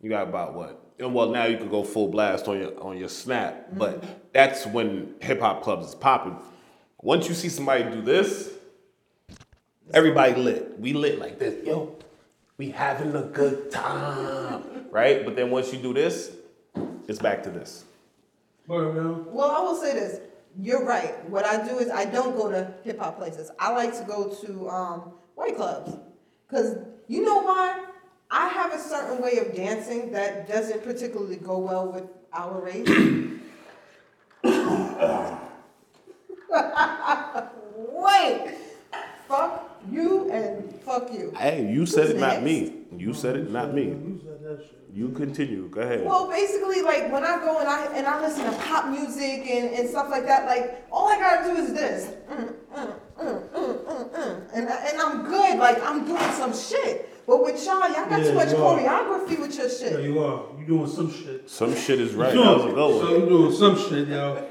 You 0.03 0.11
got 0.11 0.29
about 0.29 0.55
what? 0.55 0.85
And 0.99 1.15
well 1.15 1.31
now 1.31 1.47
you 1.47 1.57
can 1.57 1.69
go 1.69 1.83
full 1.83 2.09
blast 2.09 2.49
on 2.49 2.59
your 2.59 2.79
on 2.81 2.99
your 2.99 3.09
snap. 3.09 3.69
But 3.73 4.03
mm-hmm. 4.03 4.13
that's 4.33 4.67
when 4.67 5.15
hip 5.21 5.41
hop 5.41 5.63
clubs 5.63 5.89
is 5.89 5.95
popping. 5.95 6.37
Once 7.03 7.29
you 7.29 7.35
see 7.35 7.49
somebody 7.49 7.85
do 7.85 8.03
this, 8.03 8.51
everybody 9.95 10.35
lit. 10.35 10.79
We 10.79 10.93
lit 10.93 11.19
like 11.19 11.39
this. 11.39 11.67
Yo, 11.67 11.97
we 12.59 12.71
having 12.71 13.17
a 13.17 13.23
good 13.23 13.71
time. 13.71 14.87
Right? 14.91 15.25
But 15.25 15.37
then 15.37 15.51
once 15.51 15.73
you 15.73 15.79
do 15.79 15.95
this, 15.95 16.33
it's 17.09 17.19
back 17.19 17.43
to 17.45 17.51
this. 17.51 17.85
Word, 18.67 18.97
yo. 18.97 19.27
Well, 19.29 19.51
I 19.51 19.61
will 19.61 19.77
say 19.77 19.95
this. 19.95 20.21
You're 20.59 20.85
right. 20.85 21.29
What 21.29 21.45
I 21.45 21.67
do 21.67 21.79
is 21.79 21.91
I 21.91 22.05
don't 22.05 22.37
go 22.37 22.51
to 22.51 22.75
hip 22.85 22.99
hop 22.99 23.19
places. 23.19 23.51
I 23.59 23.73
like 23.73 23.97
to 23.99 24.05
go 24.05 24.29
to 24.29 24.69
um, 24.69 25.13
white 25.35 25.57
clubs. 25.57 25.97
Because 26.49 26.77
you 27.07 27.25
know 27.25 27.43
why? 27.43 27.87
I 28.31 28.49
have 28.49 28.73
a 28.73 28.79
certain 28.79 29.21
way 29.23 29.39
of 29.39 29.55
dancing 29.55 30.13
that 30.13 30.49
doesn't 30.49 30.85
particularly 30.85 31.37
go 31.37 31.59
well 31.59 31.91
with 31.91 32.05
our 32.33 32.61
race. 32.61 32.89
Wait! 37.93 38.55
Fuck 39.29 39.81
you 39.91 40.31
and 40.31 40.75
fuck 40.83 41.13
you. 41.13 41.33
Hey, 41.37 41.73
you 41.73 41.87
said 41.87 42.07
Who's 42.07 42.17
it, 42.17 42.21
not 42.21 42.43
me. 42.43 42.73
You 42.97 43.15
said 43.15 43.37
it, 43.37 43.51
not 43.51 43.75
me. 43.75 43.85
You 43.85 44.21
said 44.25 44.43
that 44.43 44.65
shit. 44.65 44.80
You 44.93 45.11
continue. 45.11 45.69
Go 45.69 45.81
ahead. 45.83 46.05
Well, 46.05 46.29
basically, 46.29 46.83
like 46.83 47.13
when 47.13 47.25
I 47.25 47.39
go 47.39 47.59
and 47.61 47.69
I 47.69 47.87
and 47.95 48.07
I 48.07 48.21
listen 48.21 48.45
to 48.45 48.53
pop 48.59 48.89
music 48.89 49.47
and, 49.49 49.73
and 49.75 49.89
stuff 49.89 50.11
like 50.11 50.27
that, 50.27 50.47
like 50.47 50.85
all 50.91 51.09
I 51.09 51.19
gotta 51.19 51.49
do 51.49 51.57
is 51.63 51.73
this, 51.73 52.13
mm, 52.31 52.53
mm, 52.75 52.93
mm, 53.21 53.49
mm, 53.51 53.85
mm, 53.85 54.11
mm. 54.11 54.41
and 54.55 54.69
I- 54.69 54.87
and 54.89 55.01
I'm 55.01 55.25
good. 55.27 55.59
Like 55.59 55.81
I'm 55.85 56.05
doing 56.05 56.31
some 56.33 56.53
shit. 56.53 57.07
But 57.27 57.45
with 57.45 57.65
y'all, 57.65 57.79
y'all 57.93 58.09
got 58.09 58.21
Yeah, 58.23 58.31
too 58.31 58.35
much 58.35 58.49
choreography 58.49 59.41
with 59.41 59.57
your 59.57 59.69
shit. 59.69 59.93
Yeah, 59.93 59.99
shit. 59.99 60.05
you 60.05 60.19
are. 60.25 60.43
You 60.59 60.67
doing 60.67 60.89
some 60.89 61.13
shit. 61.13 61.49
Some 61.49 61.77
shit 61.77 62.01
is 62.01 62.15
right. 62.15 62.35
You 62.35 62.43
That 62.43 62.57
was 62.57 62.65
a 62.65 62.65
doing- 62.65 62.75
good 62.75 62.97
one. 62.97 63.07
So 63.07 63.17
you 63.17 63.27
doing 63.29 63.53
some 63.53 63.79
shit, 63.79 64.09
yo. 64.09 64.47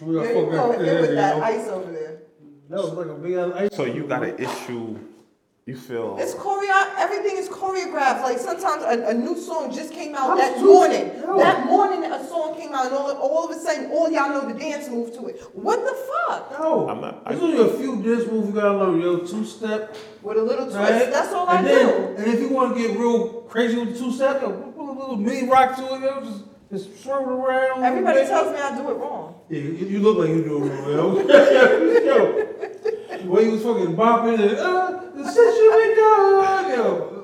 We 0.00 0.14
got 0.14 0.22
There 0.24 0.34
you 0.34 0.40
fucking 0.46 0.50
go, 0.52 0.72
in 0.72 1.00
with 1.02 1.14
that 1.14 1.42
ice 1.42 1.68
over 1.68 1.92
there. 1.92 2.22
That 2.70 2.76
was 2.82 2.92
like 2.94 3.06
a 3.06 3.14
big 3.14 3.34
ass 3.34 3.52
ice. 3.54 3.76
So 3.76 3.84
you 3.84 4.04
got 4.08 4.24
an 4.24 4.36
issue. 4.38 4.98
You 5.68 5.76
feel 5.76 6.16
It's 6.18 6.32
choreo. 6.34 6.94
Everything 6.96 7.36
is 7.36 7.46
choreographed. 7.50 8.22
Like 8.22 8.38
sometimes 8.38 8.82
a, 8.84 9.08
a 9.08 9.12
new 9.12 9.36
song 9.36 9.70
just 9.70 9.92
came 9.92 10.14
out 10.14 10.34
That's 10.38 10.54
that 10.54 10.60
too- 10.60 10.72
morning. 10.72 11.06
yeah. 11.14 11.36
That 11.36 11.66
morning 11.66 12.04
a 12.10 12.26
song 12.26 12.56
came 12.58 12.72
out, 12.72 12.86
and 12.86 12.94
all, 12.94 13.10
all 13.18 13.44
of 13.44 13.54
a 13.54 13.60
sudden, 13.60 13.90
all 13.90 14.10
y'all 14.10 14.30
know 14.30 14.48
the 14.50 14.58
dance 14.58 14.88
move 14.88 15.12
to 15.18 15.26
it. 15.26 15.38
What 15.52 15.84
the 15.84 15.94
fuck? 16.08 16.58
No, 16.58 16.88
I'm 16.88 17.02
not- 17.02 17.20
I- 17.26 17.32
there's 17.34 17.42
only 17.42 17.60
a 17.60 17.68
few 17.76 18.02
dance 18.02 18.24
moves 18.32 18.48
you 18.48 18.54
gotta 18.54 18.78
learn, 18.78 18.98
yo. 19.02 19.18
Two 19.18 19.44
step, 19.44 19.94
With 20.22 20.38
a 20.38 20.42
little 20.42 20.64
twist. 20.64 20.78
right? 20.78 21.10
That's 21.12 21.34
all 21.34 21.46
and 21.46 21.58
I 21.58 21.62
then, 21.70 21.86
do. 22.16 22.22
And 22.22 22.32
if 22.32 22.40
you 22.40 22.48
want 22.48 22.74
to 22.74 22.80
get 22.88 22.98
real 22.98 23.28
crazy 23.52 23.76
with 23.78 23.92
the 23.92 23.98
two 23.98 24.10
step, 24.10 24.40
yo, 24.40 24.50
put 24.74 24.88
a 24.88 24.92
little 24.98 25.16
mini 25.16 25.46
rock 25.50 25.76
to 25.76 25.82
it, 25.96 26.00
yo. 26.00 26.20
Just, 26.24 26.44
just 26.72 27.02
swirl 27.02 27.24
it 27.28 27.28
around. 27.46 27.84
Everybody 27.84 28.20
baby. 28.20 28.28
tells 28.30 28.54
me 28.54 28.58
I 28.58 28.74
do 28.74 28.88
it 28.90 28.94
wrong. 28.94 29.34
Yeah, 29.50 29.60
you, 29.60 29.72
you 29.92 29.98
look 30.00 30.16
like 30.16 30.30
you 30.30 30.44
do 30.44 30.64
it, 30.64 30.72
yo. 30.88 31.04
yo, 32.08 32.44
way 33.26 33.44
you 33.44 33.52
was 33.52 33.62
fucking 33.62 33.96
bopping 33.96 34.38
and 34.38 34.58
uh, 34.58 35.00
the 35.14 35.24
shit 35.32 35.54
you 35.54 35.70
been 35.70 35.94
doing, 35.96 36.78
yo. 36.78 37.14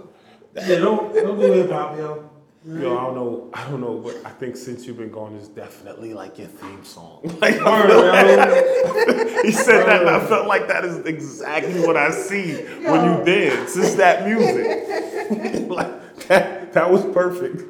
Yeah, 0.68 0.78
don't 0.78 1.12
don't 1.12 1.38
do 1.40 1.52
hip 1.52 1.70
hop, 1.70 1.96
yo. 1.96 2.30
Yo, 2.66 2.96
I 2.96 3.02
don't 3.02 3.14
know. 3.14 3.50
I 3.52 3.68
don't 3.68 3.80
know, 3.80 3.98
but 3.98 4.16
I 4.24 4.30
think 4.30 4.56
since 4.56 4.86
you've 4.86 4.96
been 4.96 5.10
gone, 5.10 5.34
it's 5.36 5.48
definitely 5.48 6.14
like 6.14 6.38
your 6.38 6.46
theme 6.46 6.82
song. 6.84 7.20
Like 7.40 7.56
I 7.60 7.80
Word, 7.82 7.90
feel 7.90 9.26
yo. 9.26 9.42
he 9.42 9.50
said 9.52 9.84
that, 9.86 10.00
and 10.02 10.08
I 10.10 10.24
felt 10.26 10.46
like 10.46 10.68
that 10.68 10.84
is 10.84 11.04
exactly 11.04 11.80
what 11.80 11.96
I 11.96 12.10
see 12.10 12.54
when 12.84 13.04
you 13.18 13.24
dance. 13.24 13.76
It's 13.76 13.96
that 13.96 14.26
music. 14.26 15.68
like 15.68 16.26
that. 16.28 16.72
That 16.72 16.90
was 16.90 17.04
perfect. 17.12 17.60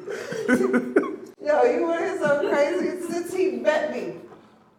Yo, 0.47 1.63
you 1.63 1.81
want 1.83 1.99
to 1.99 2.05
hear 2.05 2.19
something 2.19 2.49
crazy? 2.49 3.01
Since 3.11 3.33
he 3.33 3.51
met 3.57 3.91
me, 3.91 4.13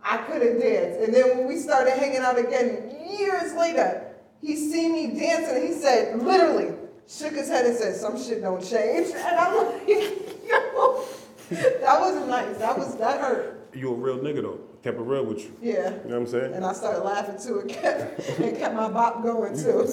I 0.09 0.19
couldn't 0.19 0.61
dance. 0.61 0.97
And 1.05 1.13
then 1.13 1.37
when 1.37 1.49
we 1.49 1.57
started 1.59 1.93
hanging 1.95 2.19
out 2.19 2.39
again 2.39 2.95
years 3.19 3.53
later, 3.55 4.05
he 4.41 4.55
seen 4.57 4.93
me 4.93 5.19
dancing. 5.19 5.67
He 5.67 5.73
said, 5.73 6.23
literally, 6.23 6.75
shook 7.09 7.33
his 7.35 7.49
head 7.49 7.67
and 7.67 7.77
said, 7.77 7.97
"Some 7.97 8.17
shit 8.23 8.41
don't 8.43 8.63
change." 8.63 9.09
And 9.17 9.37
I'm 9.39 9.57
like, 9.57 9.89
yo, 9.89 11.05
that 11.51 12.01
wasn't 12.01 12.29
nice. 12.29 12.57
That 12.59 12.79
was 12.79 12.97
that 12.99 13.21
hurt. 13.21 13.69
You 13.75 13.91
a 13.93 13.95
real 13.95 14.19
nigga 14.19 14.43
though. 14.43 14.61
Kept 14.83 14.99
it 14.99 15.03
real 15.03 15.25
with 15.25 15.41
you. 15.41 15.53
Yeah. 15.61 15.75
You 15.75 15.81
know 15.81 15.97
what 16.05 16.15
I'm 16.15 16.27
saying? 16.29 16.55
And 16.55 16.65
I 16.65 16.73
started 16.73 17.01
laughing 17.03 17.39
too 17.45 17.59
and 17.61 17.69
kept, 17.71 18.39
and 18.39 18.57
kept 18.57 18.75
my 18.77 18.89
bop 18.89 19.23
going 19.25 19.57
too. 19.57 19.89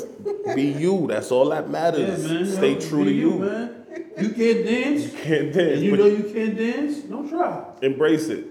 Be 0.53 0.63
you. 0.63 1.07
That's 1.07 1.31
all 1.31 1.49
that 1.49 1.63
Yeah, 1.65 1.69
matters. 1.71 2.29
man. 2.29 2.45
Stay 2.45 2.75
true 2.75 3.03
be 3.03 3.09
to 3.11 3.15
you. 3.15 3.39
man. 3.39 3.85
You 4.21 4.29
can't 4.29 4.65
dance, 4.65 5.03
You 5.05 5.09
Can't 5.19 5.53
dance, 5.53 5.73
and 5.73 5.81
you 5.83 5.91
but 5.91 5.99
know 5.99 6.05
you 6.05 6.23
can't 6.31 6.55
dance. 6.57 6.97
Don't 6.99 7.27
try. 7.27 7.63
embrace 7.81 8.27
it. 8.29 8.45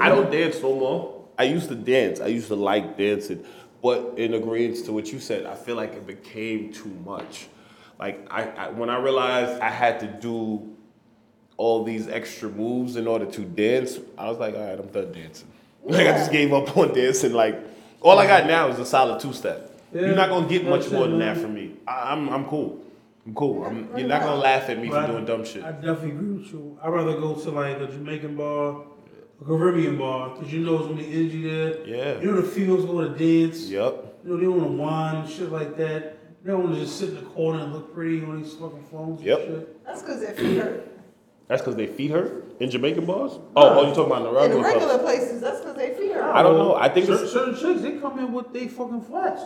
I 0.00 0.08
don't 0.08 0.30
dance 0.30 0.60
no 0.62 0.74
more. 0.74 1.24
I 1.38 1.44
used 1.44 1.68
to 1.68 1.74
dance. 1.74 2.20
I 2.20 2.26
used 2.28 2.48
to 2.48 2.54
like 2.54 2.96
dancing, 2.96 3.44
But 3.82 4.14
in 4.16 4.34
agreement 4.34 4.84
to 4.86 4.92
what 4.92 5.12
you 5.12 5.18
said, 5.20 5.46
I 5.46 5.54
feel 5.54 5.76
like 5.76 5.92
it 5.94 6.06
became 6.06 6.72
too 6.72 6.94
much. 7.04 7.48
Like 7.98 8.26
I, 8.30 8.42
I 8.44 8.68
when 8.70 8.88
I 8.90 8.98
realized 8.98 9.60
I 9.60 9.70
had 9.70 10.00
to 10.00 10.06
do 10.06 10.74
all 11.56 11.84
these 11.84 12.08
extra 12.08 12.48
moves 12.48 12.96
in 12.96 13.06
order 13.06 13.26
to 13.26 13.40
dance, 13.44 13.98
I 14.18 14.28
was 14.28 14.38
like, 14.38 14.54
all 14.54 14.60
right, 14.68 14.78
I'm 14.78 14.88
done 14.88 15.12
dancing. 15.12 15.48
Like 15.86 16.06
I 16.06 16.12
just 16.12 16.32
gave 16.32 16.50
up 16.52 16.74
on 16.76 16.94
dancing. 16.94 17.32
Like 17.34 17.60
all 18.00 18.18
I 18.18 18.26
got 18.26 18.46
now 18.46 18.68
is 18.68 18.78
a 18.78 18.86
solid 18.86 19.20
two 19.20 19.32
step. 19.34 19.70
You're 19.92 20.14
not 20.16 20.30
gonna 20.30 20.48
get 20.48 20.64
much 20.66 20.90
more 20.90 21.06
than 21.06 21.18
that 21.18 21.36
from 21.36 21.52
me. 21.54 21.74
I, 21.86 22.12
I'm 22.12 22.28
I'm 22.30 22.46
cool. 22.46 22.80
I'm 23.26 23.34
cool. 23.34 23.64
I'm, 23.64 23.88
you're 23.96 24.08
not 24.08 24.22
gonna 24.22 24.40
laugh 24.40 24.68
at 24.70 24.78
me 24.78 24.88
for 24.88 24.94
But 24.94 25.04
I- 25.04 25.06
doing 25.12 25.24
dumb 25.26 25.44
shit. 25.44 25.62
I 25.62 25.72
definitely 25.72 26.10
agree 26.12 26.32
with 26.38 26.52
you. 26.52 26.78
I'd 26.82 26.88
rather 26.88 27.12
go 27.20 27.34
to 27.34 27.50
like 27.50 27.78
a 27.80 27.86
Jamaican 27.86 28.34
bar, 28.36 28.82
Caribbean 29.46 29.98
bar, 29.98 30.30
because 30.34 30.52
you 30.52 30.60
know 30.60 30.76
it's 30.78 30.86
gonna 30.86 30.96
be 30.96 31.12
energy 31.12 31.42
there. 31.42 31.86
Yeah. 31.86 32.20
You 32.20 32.30
know 32.32 32.40
the 32.40 32.48
females 32.48 32.84
go 32.84 33.06
to 33.06 33.10
dance. 33.10 33.68
Yep. 33.68 34.20
You 34.24 34.30
know, 34.30 34.36
they 34.40 34.46
want 34.46 34.62
to 34.62 34.68
wine 34.68 35.16
and 35.16 35.28
shit 35.28 35.50
like 35.52 35.76
that. 35.76 36.18
They 36.42 36.50
don't 36.52 36.64
want 36.64 36.74
to 36.76 36.80
just 36.80 36.98
sit 36.98 37.10
in 37.10 37.14
the 37.16 37.22
corner 37.22 37.60
and 37.62 37.72
look 37.72 37.94
pretty 37.94 38.22
on 38.24 38.42
these 38.42 38.54
fucking 38.54 38.84
phones 38.90 39.22
Yep. 39.22 39.38
and 39.40 39.48
shit. 39.48 39.84
That's 39.84 40.02
because 40.02 40.20
their 40.20 40.32
feet 40.34 40.58
hurt. 40.58 40.88
That's 41.48 41.60
because 41.62 41.76
they 41.76 41.86
feet 41.86 42.10
hurt 42.10 42.54
in 42.60 42.70
Jamaican 42.70 43.04
bars. 43.04 43.32
Oh, 43.34 43.40
oh, 43.56 43.88
you 43.88 43.94
talking 43.94 44.06
about 44.12 44.26
in 44.26 44.32
the 44.34 44.40
In 44.44 44.50
the 44.52 44.56
regular 44.58 44.62
regular 44.64 44.88
clubs? 44.98 45.04
places, 45.04 45.40
that's 45.42 45.60
because 45.60 45.76
they 45.76 45.94
feet 45.94 46.12
hurt. 46.12 46.34
I 46.34 46.42
don't 46.42 46.56
know. 46.56 46.74
I 46.74 46.88
think 46.88 47.06
Cer- 47.06 47.12
it's- 47.14 47.32
certain 47.32 47.54
chicks, 47.54 47.82
they 47.82 47.98
come 47.98 48.18
in 48.18 48.32
with 48.32 48.52
they 48.52 48.68
fucking 48.68 49.02
flats. 49.02 49.42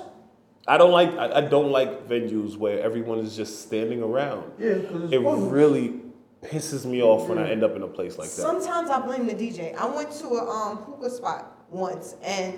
I 0.69 0.77
don't 0.77 0.93
like. 0.93 1.11
I, 1.17 1.39
I 1.39 1.41
don't 1.41 1.71
like 1.73 2.07
venues 2.09 2.57
where 2.57 2.79
everyone 2.81 3.19
is 3.21 3.35
just 3.35 3.63
standing 3.63 4.03
around. 4.03 4.53
Yeah, 4.59 4.75
because 4.75 5.05
it's 5.05 5.13
It 5.15 5.19
really 5.21 5.95
pisses 6.43 6.85
me 6.85 7.03
off 7.03 7.29
when 7.29 7.39
I 7.39 7.51
end 7.51 7.65
up 7.65 7.75
in 7.77 7.83
a 7.83 7.89
place 7.89 8.19
like 8.19 8.29
that. 8.29 8.43
Sometimes 8.43 8.91
I 8.91 9.01
blame 9.01 9.27
the 9.27 9.35
DJ. 9.35 9.75
I 9.77 9.87
went 9.87 10.11
to 10.13 10.27
a 10.27 10.49
um, 10.49 10.77
hookah 10.79 11.11
spot 11.11 11.57
once, 11.71 12.15
and 12.23 12.55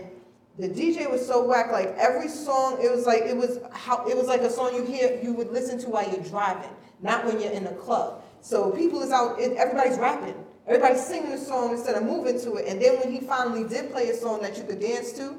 the 0.59 0.69
DJ 0.69 1.11
was 1.11 1.27
so 1.27 1.45
whack. 1.45 1.73
Like 1.73 1.95
every 1.97 2.29
song, 2.29 2.79
it 2.83 2.91
was 2.91 3.07
like 3.07 3.23
it 3.23 3.37
was 3.37 3.59
how 3.73 4.07
it 4.07 4.17
was 4.17 4.27
like 4.27 4.43
a 4.43 4.51
song 4.51 4.75
you 4.75 4.85
hear 4.85 5.19
you 5.23 5.33
would 5.33 5.51
listen 5.51 5.79
to 5.81 5.89
while 5.89 6.09
you're 6.11 6.23
driving, 6.25 6.71
not 7.01 7.25
when 7.25 7.41
you're 7.41 7.53
in 7.53 7.67
a 7.67 7.75
club. 7.75 8.23
So 8.43 8.71
people 8.71 9.03
is 9.03 9.11
out, 9.11 9.41
and 9.41 9.57
everybody's 9.57 9.99
rapping, 9.99 10.35
everybody's 10.67 11.05
singing 11.05 11.31
the 11.31 11.39
song 11.39 11.73
instead 11.73 11.95
of 11.95 12.03
moving 12.05 12.41
to 12.41 12.55
it. 12.57 12.67
And 12.69 12.81
then 12.81 12.99
when 12.99 13.13
he 13.13 13.21
finally 13.21 13.69
did 13.69 13.91
play 13.91 14.09
a 14.11 14.15
song 14.15 14.43
that 14.43 14.57
you 14.57 14.65
could 14.65 14.81
dance 14.81 15.13
to, 15.13 15.39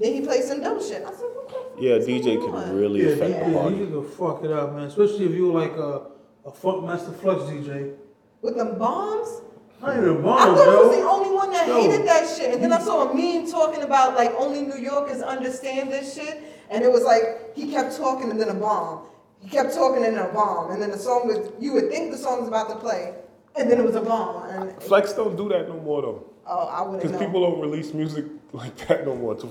then 0.00 0.14
he 0.14 0.20
played 0.22 0.42
some 0.44 0.60
dumb 0.62 0.80
shit. 0.80 1.02
I 1.04 1.10
said, 1.10 1.20
what 1.20 1.48
the 1.48 1.54
fuck 1.54 1.66
Yeah, 1.78 1.98
DJ 1.98 2.40
can 2.42 2.74
really 2.74 3.02
Yeah, 3.02 3.10
affect 3.10 3.38
the 3.38 3.44
DJ, 3.46 3.52
party. 3.54 3.76
DJ 3.76 3.90
can 3.92 4.10
fuck 4.16 4.44
it 4.44 4.50
up, 4.50 4.74
man. 4.74 4.84
Especially 4.84 5.26
if 5.26 5.32
you 5.32 5.52
were 5.52 5.60
like 5.60 5.72
a, 5.72 6.06
a 6.44 6.50
Funkmaster 6.50 7.14
Flex 7.20 7.42
DJ. 7.42 7.94
with 8.42 8.56
them 8.56 8.78
bombs. 8.78 9.42
I 9.82 9.96
ain't 9.96 10.06
a 10.06 10.10
I 10.10 10.14
bomb, 10.20 10.38
I 10.38 10.54
thought 10.56 10.68
I 10.68 10.82
was 10.82 10.96
the 10.96 11.02
only 11.02 11.34
one 11.34 11.50
that 11.52 11.66
Yo. 11.66 11.80
hated 11.80 12.06
that 12.06 12.28
shit. 12.28 12.52
And 12.52 12.62
then 12.62 12.72
I 12.72 12.78
saw 12.80 13.10
a 13.10 13.14
meme 13.14 13.50
talking 13.50 13.82
about 13.82 14.14
like 14.14 14.32
only 14.38 14.62
New 14.62 14.76
Yorkers 14.76 15.22
understand 15.22 15.90
this 15.90 16.14
shit. 16.14 16.42
And 16.70 16.84
it 16.84 16.92
was 16.92 17.02
like 17.02 17.54
he 17.56 17.70
kept 17.70 17.96
talking 17.96 18.30
and 18.30 18.40
then 18.40 18.48
a 18.50 18.54
bomb. 18.54 19.06
He 19.42 19.48
kept 19.48 19.72
talking 19.74 20.04
and 20.04 20.16
then 20.16 20.24
a 20.24 20.32
bomb. 20.32 20.70
And 20.70 20.82
then 20.82 20.90
the 20.90 20.98
song 20.98 21.26
was 21.26 21.50
you 21.58 21.72
would 21.72 21.90
think 21.90 22.10
the 22.12 22.18
song 22.18 22.40
was 22.40 22.48
about 22.48 22.68
to 22.68 22.76
play. 22.76 23.14
And 23.56 23.70
then 23.70 23.80
it 23.80 23.84
was 23.84 23.96
a 23.96 24.02
bomb. 24.02 24.48
And 24.50 24.82
Flex 24.82 25.12
don't 25.14 25.36
do 25.36 25.48
that 25.48 25.66
no 25.68 25.80
more 25.80 26.02
though, 26.02 26.30
oh 26.46 26.66
I 26.66 26.82
wouldn't 26.82 27.02
because 27.02 27.18
people 27.18 27.40
don't 27.40 27.60
release 27.60 27.94
music 27.94 28.26
like 28.52 28.76
that 28.88 29.06
no 29.06 29.14
more. 29.16 29.34
To 29.36 29.48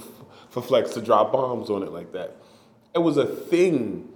for 0.49 0.61
Flex 0.61 0.93
to 0.93 1.01
drop 1.01 1.31
bombs 1.31 1.69
on 1.71 1.81
it 1.83 1.91
like 1.91 2.11
that, 2.13 2.35
it 2.93 2.99
was 2.99 3.17
a 3.17 3.25
thing 3.25 4.07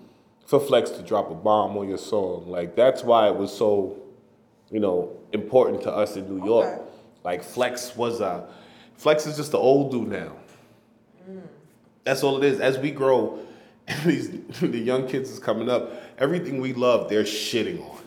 for 0.45 0.59
Flex 0.59 0.89
to 0.91 1.01
drop 1.01 1.31
a 1.31 1.35
bomb 1.35 1.77
on 1.77 1.88
your 1.88 1.97
song. 1.97 2.45
Like 2.47 2.75
that's 2.75 3.03
why 3.03 3.27
it 3.27 3.35
was 3.35 3.55
so, 3.55 3.97
you 4.69 4.79
know, 4.79 5.15
important 5.31 5.81
to 5.83 5.91
us 5.91 6.15
in 6.15 6.27
New 6.27 6.45
York. 6.45 6.67
Okay. 6.67 6.83
Like 7.23 7.43
Flex 7.43 7.95
was 7.95 8.21
a, 8.21 8.47
Flex 8.95 9.25
is 9.25 9.38
just 9.38 9.51
the 9.51 9.57
old 9.57 9.91
dude 9.91 10.09
now. 10.09 10.33
Mm. 11.29 11.41
That's 12.03 12.23
all 12.23 12.38
it 12.38 12.43
is. 12.43 12.59
As 12.59 12.77
we 12.77 12.91
grow, 12.91 13.39
these 14.05 14.29
the 14.59 14.77
young 14.77 15.07
kids 15.07 15.29
is 15.29 15.39
coming 15.39 15.69
up. 15.69 15.91
Everything 16.17 16.62
we 16.62 16.73
love, 16.73 17.09
they're 17.09 17.23
shitting 17.23 17.81
on. 17.81 18.01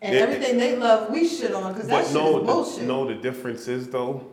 and 0.00 0.16
everything 0.16 0.58
they 0.58 0.76
love, 0.76 1.10
we 1.10 1.28
shit 1.28 1.52
on 1.52 1.72
because 1.72 1.88
that 1.88 2.02
But 2.02 2.04
shit 2.06 2.14
no, 2.14 2.62
is 2.62 2.78
the, 2.78 2.84
no, 2.84 3.06
the 3.06 3.14
difference 3.14 3.68
is 3.68 3.88
though, 3.88 4.26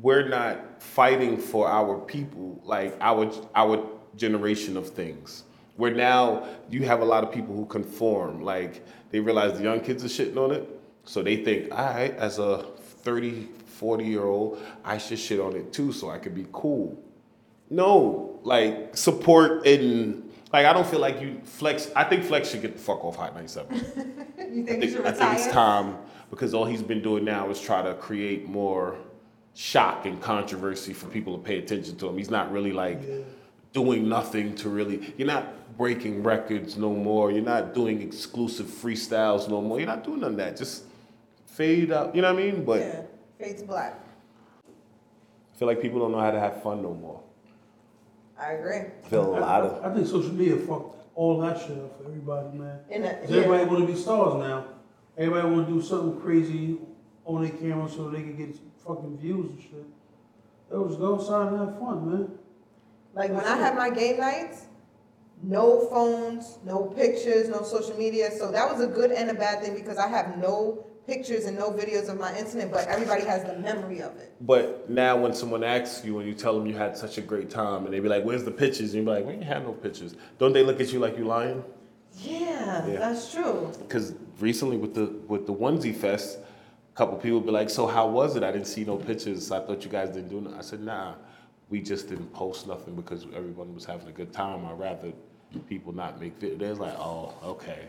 we're 0.00 0.28
not 0.28 0.82
fighting 0.82 1.36
for 1.36 1.68
our 1.68 1.98
people 1.98 2.60
like 2.64 2.96
our 3.00 3.30
our 3.54 3.86
generation 4.16 4.76
of 4.76 4.88
things. 4.88 5.44
We're 5.76 5.94
now 5.94 6.46
you 6.70 6.84
have 6.84 7.00
a 7.00 7.04
lot 7.04 7.24
of 7.24 7.32
people 7.32 7.54
who 7.54 7.66
conform. 7.66 8.42
Like 8.42 8.84
they 9.10 9.20
realize 9.20 9.58
the 9.58 9.64
young 9.64 9.80
kids 9.80 10.04
are 10.04 10.08
shitting 10.08 10.36
on 10.36 10.52
it, 10.52 10.68
so 11.04 11.22
they 11.22 11.36
think, 11.36 11.72
all 11.72 11.86
right, 11.86 12.14
as 12.16 12.38
a 12.38 12.58
30, 12.58 13.48
40 13.66 14.04
year 14.04 14.24
old, 14.24 14.60
I 14.84 14.98
should 14.98 15.18
shit 15.18 15.40
on 15.40 15.56
it 15.56 15.72
too, 15.72 15.92
so 15.92 16.10
I 16.10 16.18
could 16.18 16.34
be 16.34 16.46
cool. 16.52 17.02
No, 17.70 18.38
like 18.42 18.96
support 18.96 19.66
and 19.66 20.30
like 20.52 20.66
I 20.66 20.72
don't 20.72 20.86
feel 20.86 21.00
like 21.00 21.20
you 21.20 21.40
flex. 21.42 21.90
I 21.96 22.04
think 22.04 22.24
Flex 22.24 22.50
should 22.50 22.62
get 22.62 22.74
the 22.74 22.78
fuck 22.78 23.04
off 23.04 23.16
Hot 23.16 23.34
97. 23.34 23.74
you 23.74 23.80
I 24.38 24.42
think 24.44 24.56
you 24.56 24.64
think, 24.64 24.84
should 24.84 25.06
I 25.06 25.12
think 25.12 25.34
it's 25.34 25.48
time 25.48 25.96
because 26.30 26.54
all 26.54 26.64
he's 26.64 26.82
been 26.82 27.02
doing 27.02 27.24
now 27.24 27.50
is 27.50 27.60
try 27.60 27.82
to 27.82 27.94
create 27.94 28.48
more 28.48 28.96
shock 29.54 30.06
and 30.06 30.20
controversy 30.20 30.92
for 30.92 31.06
people 31.06 31.36
to 31.36 31.42
pay 31.42 31.58
attention 31.58 31.96
to 31.96 32.08
him. 32.08 32.16
He's 32.16 32.30
not 32.30 32.52
really 32.52 32.72
like 32.72 33.00
doing 33.74 34.08
nothing 34.08 34.54
to 34.54 34.70
really. 34.70 35.12
You're 35.18 35.26
not 35.26 35.76
breaking 35.76 36.22
records 36.22 36.78
no 36.78 36.94
more. 36.94 37.30
You're 37.30 37.42
not 37.44 37.74
doing 37.74 38.00
exclusive 38.00 38.66
freestyles 38.66 39.48
no 39.50 39.60
more. 39.60 39.78
You're 39.78 39.88
not 39.88 40.04
doing 40.04 40.20
none 40.20 40.30
of 40.30 40.36
that. 40.38 40.56
Just 40.56 40.84
fade 41.44 41.92
out. 41.92 42.14
You 42.14 42.22
know 42.22 42.32
what 42.32 42.40
I 42.42 42.46
mean? 42.46 42.64
But 42.64 42.80
Yeah, 42.80 43.02
fades 43.38 43.62
black. 43.62 44.00
I 44.66 45.56
feel 45.58 45.68
like 45.68 45.82
people 45.82 46.00
don't 46.00 46.12
know 46.12 46.20
how 46.20 46.30
to 46.30 46.40
have 46.40 46.62
fun 46.62 46.82
no 46.82 46.94
more. 46.94 47.20
I 48.38 48.52
agree. 48.52 48.76
I 49.04 49.08
feel 49.08 49.36
a 49.36 49.38
lot 49.38 49.62
of. 49.62 49.84
I 49.84 49.94
think 49.94 50.06
social 50.06 50.32
media 50.32 50.56
fucked 50.56 50.96
all 51.14 51.40
that 51.40 51.58
shit 51.60 51.76
up 51.78 51.98
for 51.98 52.06
everybody, 52.08 52.56
man. 52.58 52.78
And 52.90 53.04
that, 53.04 53.20
'Cause 53.22 53.30
yeah. 53.30 53.42
everybody 53.42 53.64
want 53.70 53.86
to 53.86 53.92
be 53.92 53.98
stars 54.00 54.34
now. 54.36 54.64
Everybody 55.16 55.54
want 55.54 55.68
to 55.68 55.74
do 55.74 55.80
something 55.82 56.20
crazy 56.20 56.78
on 57.24 57.42
their 57.42 57.52
camera 57.52 57.88
so 57.88 58.10
they 58.10 58.22
can 58.22 58.36
get 58.36 58.56
fucking 58.84 59.18
views 59.18 59.50
and 59.50 59.60
shit. 59.60 59.86
Yo, 60.70 60.86
just 60.88 60.98
go 60.98 61.14
outside 61.14 61.52
and 61.52 61.58
have 61.58 61.78
fun, 61.78 62.10
man. 62.10 62.38
Like 63.14 63.30
when 63.30 63.44
I 63.44 63.56
had 63.56 63.76
my 63.76 63.90
game 63.90 64.18
nights, 64.18 64.66
no 65.42 65.86
phones, 65.88 66.58
no 66.64 66.84
pictures, 66.84 67.48
no 67.48 67.62
social 67.62 67.96
media. 67.96 68.30
So 68.30 68.50
that 68.50 68.70
was 68.70 68.80
a 68.80 68.86
good 68.86 69.10
and 69.12 69.30
a 69.30 69.34
bad 69.34 69.62
thing 69.62 69.74
because 69.74 69.98
I 69.98 70.08
have 70.08 70.38
no 70.38 70.86
pictures 71.06 71.44
and 71.44 71.56
no 71.58 71.70
videos 71.70 72.08
of 72.08 72.18
my 72.18 72.36
incident, 72.36 72.72
but 72.72 72.88
everybody 72.88 73.24
has 73.24 73.44
the 73.44 73.58
memory 73.58 74.00
of 74.00 74.16
it. 74.16 74.34
But 74.40 74.88
now 74.88 75.16
when 75.18 75.34
someone 75.34 75.62
asks 75.62 76.04
you 76.04 76.18
and 76.18 76.26
you 76.26 76.34
tell 76.34 76.58
them 76.58 76.66
you 76.66 76.76
had 76.76 76.96
such 76.96 77.18
a 77.18 77.20
great 77.20 77.50
time 77.50 77.84
and 77.84 77.92
they 77.92 78.00
be 78.00 78.08
like, 78.08 78.24
"Where's 78.24 78.44
the 78.44 78.50
pictures?" 78.50 78.94
and 78.94 79.00
you 79.00 79.02
be 79.02 79.10
like, 79.10 79.26
"We 79.26 79.34
ain't 79.34 79.44
had 79.44 79.64
no 79.64 79.72
pictures." 79.72 80.14
Don't 80.38 80.52
they 80.54 80.62
look 80.62 80.80
at 80.80 80.92
you 80.92 80.98
like 81.00 81.18
you 81.18 81.24
lying? 81.26 81.62
Yeah, 82.16 82.86
Yeah. 82.86 82.98
that's 83.00 83.32
true. 83.32 83.70
Because 83.80 84.14
recently 84.40 84.76
with 84.78 84.94
the 84.94 85.06
with 85.28 85.46
the 85.46 85.52
onesie 85.52 85.94
fest, 85.94 86.38
a 86.38 86.96
couple 86.96 87.18
people 87.18 87.40
be 87.40 87.50
like, 87.50 87.68
"So 87.68 87.86
how 87.86 88.08
was 88.08 88.34
it? 88.36 88.42
I 88.42 88.50
didn't 88.50 88.66
see 88.68 88.84
no 88.84 88.96
pictures. 88.96 89.50
I 89.50 89.60
thought 89.60 89.84
you 89.84 89.90
guys 89.90 90.08
didn't 90.10 90.30
do 90.30 90.40
nothing." 90.40 90.58
I 90.58 90.62
said, 90.62 90.80
"Nah, 90.80 91.14
we 91.70 91.80
just 91.80 92.08
didn't 92.08 92.32
post 92.32 92.66
nothing 92.66 92.94
because 92.94 93.26
everyone 93.34 93.74
was 93.74 93.84
having 93.84 94.08
a 94.08 94.12
good 94.12 94.32
time. 94.32 94.64
I'd 94.66 94.78
rather 94.78 95.12
people 95.68 95.92
not 95.92 96.20
make 96.20 96.38
videos." 96.38 96.58
They're 96.58 96.74
like, 96.74 96.98
"Oh, 96.98 97.34
okay." 97.42 97.88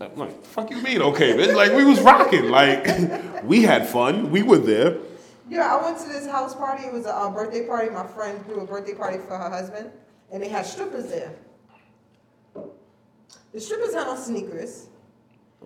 I'm 0.00 0.16
like, 0.16 0.44
"Fuck 0.44 0.70
you 0.70 0.82
mean 0.82 1.02
okay, 1.02 1.34
bitch? 1.34 1.54
Like 1.54 1.72
we 1.72 1.84
was 1.84 2.00
rocking. 2.00 2.50
Like 2.50 3.44
we 3.44 3.62
had 3.62 3.86
fun. 3.86 4.30
We 4.30 4.42
were 4.42 4.58
there." 4.58 4.98
Yeah, 5.48 5.74
I 5.74 5.82
went 5.82 5.98
to 5.98 6.08
this 6.08 6.26
house 6.26 6.54
party. 6.54 6.84
It 6.84 6.92
was 6.92 7.06
a 7.06 7.14
uh, 7.14 7.30
birthday 7.30 7.66
party. 7.66 7.90
My 7.90 8.06
friend 8.06 8.44
threw 8.46 8.60
a 8.60 8.66
birthday 8.66 8.94
party 8.94 9.18
for 9.18 9.36
her 9.36 9.50
husband, 9.50 9.90
and 10.32 10.42
they 10.42 10.48
had 10.48 10.64
strippers 10.64 11.08
there. 11.08 11.34
The 13.52 13.60
strippers 13.60 13.94
had 13.94 14.08
on 14.08 14.16
sneakers. 14.16 14.88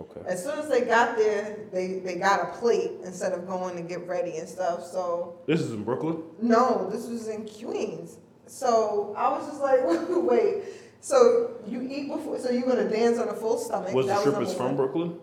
Okay. 0.01 0.21
As 0.27 0.45
soon 0.45 0.59
as 0.59 0.69
they 0.69 0.83
got 0.83 1.17
there, 1.17 1.59
they, 1.73 1.99
they 1.99 2.17
got 2.17 2.41
a 2.41 2.59
plate 2.59 2.93
instead 3.05 3.33
of 3.33 3.47
going 3.49 3.77
to 3.77 3.83
get 3.83 4.07
ready 4.07 4.37
and 4.37 4.49
stuff. 4.49 4.85
So 4.85 5.41
This 5.47 5.61
is 5.61 5.73
in 5.73 5.83
Brooklyn. 5.83 6.23
No, 6.41 6.89
this 6.91 7.07
was 7.07 7.27
in 7.29 7.49
Queens. 7.49 8.17
So 8.47 9.15
I 9.17 9.31
was 9.31 9.47
just 9.47 9.61
like, 9.61 9.81
wait. 10.09 10.63
So 11.01 11.57
you 11.67 11.83
eat 11.83 12.09
before? 12.09 12.39
So 12.39 12.51
you're 12.51 12.67
gonna 12.69 12.89
dance 12.89 13.19
on 13.19 13.29
a 13.29 13.35
full 13.35 13.59
stomach? 13.59 13.93
Was 13.93 14.07
the 14.07 14.13
That 14.15 14.21
strippers 14.21 14.55
from. 14.55 14.77
Brooklyn? 14.77 15.19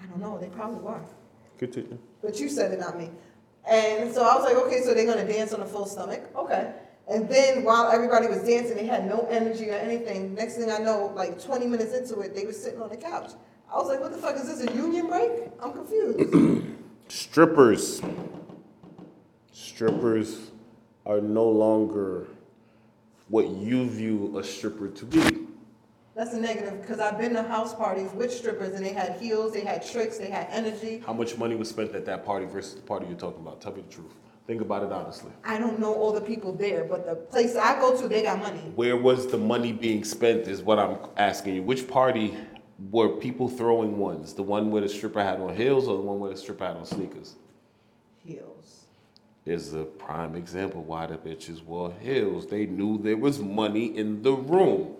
I 0.00 0.06
don't 0.06 0.20
know. 0.20 0.38
They 0.38 0.48
probably 0.48 0.80
were, 0.80 1.00
Continue. 1.58 1.98
but 2.22 2.40
you 2.40 2.48
said 2.48 2.72
it, 2.72 2.80
not 2.80 2.98
me. 2.98 3.10
And 3.68 4.12
so 4.12 4.22
I 4.24 4.34
was 4.34 4.44
like, 4.44 4.56
okay, 4.64 4.80
so 4.80 4.94
they're 4.94 5.06
gonna 5.06 5.26
dance 5.30 5.52
on 5.52 5.60
a 5.60 5.66
full 5.66 5.86
stomach, 5.86 6.22
okay. 6.34 6.72
And 7.08 7.28
then 7.28 7.64
while 7.64 7.90
everybody 7.90 8.28
was 8.28 8.38
dancing, 8.42 8.76
they 8.76 8.86
had 8.86 9.06
no 9.06 9.26
energy 9.30 9.68
or 9.70 9.74
anything. 9.74 10.34
Next 10.34 10.56
thing 10.56 10.70
I 10.70 10.78
know, 10.78 11.12
like 11.14 11.42
20 11.42 11.66
minutes 11.66 11.92
into 11.94 12.20
it, 12.20 12.34
they 12.34 12.46
were 12.46 12.52
sitting 12.52 12.80
on 12.80 12.88
the 12.88 12.96
couch. 12.96 13.32
I 13.72 13.76
was 13.76 13.88
like, 13.88 14.00
what 14.00 14.10
the 14.10 14.18
fuck 14.18 14.36
is 14.36 14.46
this? 14.46 14.68
A 14.68 14.74
union 14.74 15.06
break? 15.06 15.30
I'm 15.62 15.72
confused. 15.72 16.66
Strippers. 17.08 18.02
Strippers 19.52 20.50
are 21.06 21.20
no 21.20 21.48
longer 21.48 22.26
what 23.28 23.48
you 23.48 23.88
view 23.88 24.36
a 24.38 24.42
stripper 24.44 24.88
to 24.88 25.04
be. 25.04 25.46
That's 26.16 26.34
a 26.34 26.40
negative 26.40 26.82
because 26.82 26.98
I've 26.98 27.18
been 27.18 27.32
to 27.34 27.42
house 27.42 27.74
parties 27.74 28.10
with 28.12 28.32
strippers 28.32 28.74
and 28.74 28.84
they 28.84 28.92
had 28.92 29.18
heels, 29.20 29.52
they 29.52 29.60
had 29.62 29.86
tricks, 29.86 30.18
they 30.18 30.28
had 30.28 30.48
energy. 30.50 31.02
How 31.06 31.12
much 31.12 31.38
money 31.38 31.54
was 31.54 31.68
spent 31.68 31.94
at 31.94 32.04
that 32.06 32.26
party 32.26 32.46
versus 32.46 32.74
the 32.74 32.82
party 32.82 33.06
you're 33.06 33.16
talking 33.16 33.40
about? 33.40 33.60
Tell 33.60 33.72
me 33.72 33.82
the 33.82 33.94
truth. 33.94 34.12
Think 34.46 34.60
about 34.60 34.82
it 34.82 34.90
honestly. 34.90 35.30
I 35.44 35.58
don't 35.58 35.78
know 35.78 35.94
all 35.94 36.12
the 36.12 36.20
people 36.20 36.52
there, 36.52 36.84
but 36.84 37.06
the 37.06 37.14
place 37.14 37.54
I 37.54 37.78
go 37.78 37.96
to, 38.00 38.08
they 38.08 38.22
got 38.22 38.40
money. 38.40 38.60
Where 38.74 38.96
was 38.96 39.28
the 39.28 39.38
money 39.38 39.72
being 39.72 40.02
spent? 40.02 40.48
Is 40.48 40.60
what 40.60 40.78
I'm 40.80 40.98
asking 41.16 41.54
you. 41.54 41.62
Which 41.62 41.86
party 41.86 42.36
were 42.90 43.08
people 43.08 43.48
throwing 43.48 43.98
ones? 43.98 44.32
The 44.34 44.42
one 44.42 44.70
where 44.70 44.82
the 44.82 44.88
stripper 44.88 45.22
had 45.22 45.40
on 45.40 45.54
heels, 45.54 45.88
or 45.88 45.96
the 45.96 46.02
one 46.02 46.18
where 46.20 46.30
the 46.30 46.36
stripper 46.36 46.64
had 46.66 46.76
on 46.76 46.86
sneakers? 46.86 47.34
Heels. 48.24 48.84
Is 49.46 49.74
a 49.74 49.84
prime 49.84 50.36
example 50.36 50.82
why 50.82 51.06
the 51.06 51.16
bitches 51.16 51.64
wore 51.64 51.92
heels. 52.00 52.46
They 52.46 52.66
knew 52.66 52.98
there 52.98 53.16
was 53.16 53.38
money 53.38 53.96
in 53.96 54.22
the 54.22 54.32
room. 54.32 54.94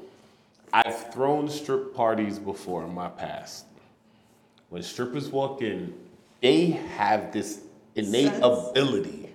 I've 0.73 1.13
thrown 1.13 1.49
strip 1.49 1.95
parties 1.95 2.39
before 2.39 2.85
in 2.85 2.95
my 2.95 3.09
past. 3.09 3.67
When 4.69 4.83
strippers 4.83 5.29
walk 5.29 5.63
in, 5.63 5.95
they 6.41 6.67
have 6.97 7.33
this 7.33 7.61
innate 7.95 8.29
Sense. 8.29 8.45
ability 8.45 9.31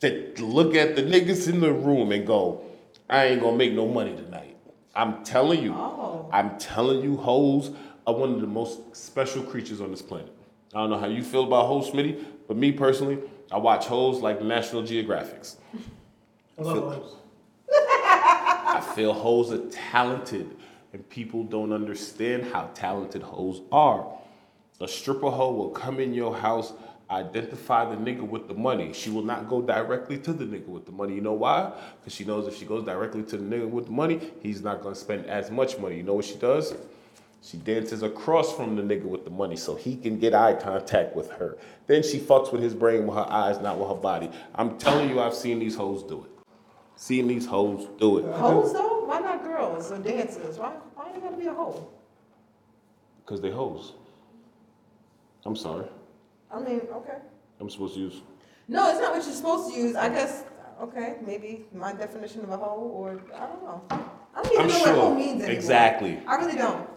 to 0.00 0.32
look 0.38 0.74
at 0.74 0.96
the 0.96 1.02
niggas 1.02 1.48
in 1.48 1.60
the 1.60 1.72
room 1.72 2.12
and 2.12 2.26
go, 2.26 2.62
I 3.08 3.26
ain't 3.26 3.40
gonna 3.40 3.56
make 3.56 3.72
no 3.72 3.88
money 3.88 4.14
tonight. 4.14 4.49
I'm 4.94 5.24
telling 5.24 5.62
you. 5.62 5.72
Oh. 5.74 6.28
I'm 6.32 6.58
telling 6.58 7.02
you, 7.02 7.16
hoes 7.16 7.70
are 8.06 8.14
one 8.14 8.34
of 8.34 8.40
the 8.40 8.46
most 8.46 8.94
special 8.94 9.42
creatures 9.42 9.80
on 9.80 9.90
this 9.90 10.02
planet. 10.02 10.32
I 10.74 10.78
don't 10.78 10.90
know 10.90 10.98
how 10.98 11.06
you 11.06 11.22
feel 11.22 11.44
about 11.44 11.66
hoes, 11.66 11.90
Smitty, 11.90 12.24
but 12.46 12.56
me 12.56 12.72
personally, 12.72 13.18
I 13.50 13.58
watch 13.58 13.86
hoes 13.86 14.20
like 14.20 14.42
National 14.42 14.82
Geographics. 14.82 15.56
I 16.58 16.62
love 16.62 16.76
those. 16.76 17.16
I 17.72 18.92
feel 18.94 19.12
hoes 19.12 19.52
are 19.52 19.68
talented, 19.70 20.56
and 20.92 21.08
people 21.08 21.44
don't 21.44 21.72
understand 21.72 22.44
how 22.44 22.70
talented 22.74 23.22
hoes 23.22 23.62
are. 23.72 24.06
A 24.80 24.88
stripper 24.88 25.30
hoe 25.30 25.52
will 25.52 25.70
come 25.70 26.00
in 26.00 26.14
your 26.14 26.34
house, 26.36 26.72
identify 27.10 27.84
the 27.84 27.96
nigga 27.96 28.22
with 28.22 28.46
the 28.46 28.54
money. 28.54 28.92
She 28.92 29.10
will 29.10 29.24
not 29.24 29.48
go 29.48 29.60
directly 29.60 30.18
to 30.18 30.32
the 30.32 30.44
nigga 30.44 30.68
with 30.68 30.86
the 30.86 30.92
money. 30.92 31.14
You 31.14 31.20
know 31.20 31.32
why? 31.32 31.72
Because 31.98 32.14
she 32.14 32.24
knows 32.24 32.46
if 32.46 32.56
she 32.56 32.64
goes 32.64 32.84
directly 32.84 33.22
to 33.24 33.36
the 33.36 33.44
nigga 33.44 33.68
with 33.68 33.86
the 33.86 33.92
money, 33.92 34.32
he's 34.40 34.62
not 34.62 34.82
gonna 34.82 34.94
spend 34.94 35.26
as 35.26 35.50
much 35.50 35.78
money. 35.78 35.96
You 35.96 36.02
know 36.04 36.14
what 36.14 36.24
she 36.24 36.36
does? 36.36 36.74
She 37.42 37.56
dances 37.56 38.02
across 38.02 38.54
from 38.54 38.76
the 38.76 38.82
nigga 38.82 39.04
with 39.04 39.24
the 39.24 39.30
money 39.30 39.56
so 39.56 39.74
he 39.74 39.96
can 39.96 40.18
get 40.18 40.34
eye 40.34 40.54
contact 40.54 41.16
with 41.16 41.30
her. 41.32 41.56
Then 41.86 42.02
she 42.02 42.18
fucks 42.18 42.52
with 42.52 42.62
his 42.62 42.74
brain 42.74 43.06
with 43.06 43.16
her 43.16 43.26
eyes, 43.28 43.60
not 43.60 43.78
with 43.78 43.88
her 43.88 43.94
body. 43.94 44.30
I'm 44.54 44.78
telling 44.78 45.08
you, 45.08 45.20
I've 45.20 45.34
seen 45.34 45.58
these 45.58 45.74
hoes 45.74 46.02
do 46.02 46.24
it. 46.24 46.30
Seen 46.96 47.28
these 47.28 47.46
hoes 47.46 47.88
do 47.98 48.18
it. 48.18 48.34
Hoes 48.34 48.72
though? 48.74 49.04
Why 49.06 49.20
not 49.20 49.42
girls 49.42 49.90
or 49.90 49.98
dancers? 49.98 50.58
Why, 50.58 50.72
why 50.94 51.12
you 51.14 51.20
gotta 51.20 51.36
be 51.36 51.46
a 51.46 51.54
hoe? 51.54 51.88
Because 53.24 53.40
they 53.40 53.50
hoes. 53.50 53.94
I'm 55.46 55.56
sorry. 55.56 55.86
I 56.52 56.58
mean, 56.60 56.80
okay. 56.92 57.18
I'm 57.60 57.70
supposed 57.70 57.94
to 57.94 58.00
use. 58.00 58.20
No, 58.68 58.90
it's 58.90 59.00
not 59.00 59.12
what 59.14 59.24
you're 59.24 59.34
supposed 59.34 59.72
to 59.74 59.80
use. 59.80 59.96
I 59.96 60.08
guess, 60.08 60.44
okay, 60.82 61.16
maybe 61.24 61.66
my 61.72 61.92
definition 61.92 62.42
of 62.44 62.50
a 62.50 62.56
hoe, 62.56 62.90
or 62.94 63.20
I 63.34 63.46
don't 63.46 63.62
know. 63.64 63.82
I 63.90 64.42
don't 64.42 64.52
even 64.52 64.60
I'm 64.62 64.68
know 64.68 64.74
sure. 64.78 64.94
what 64.96 65.02
hoe 65.02 65.14
means 65.14 65.30
anymore. 65.42 65.50
Exactly. 65.50 66.20
I 66.26 66.36
really 66.36 66.56
don't. 66.56 66.88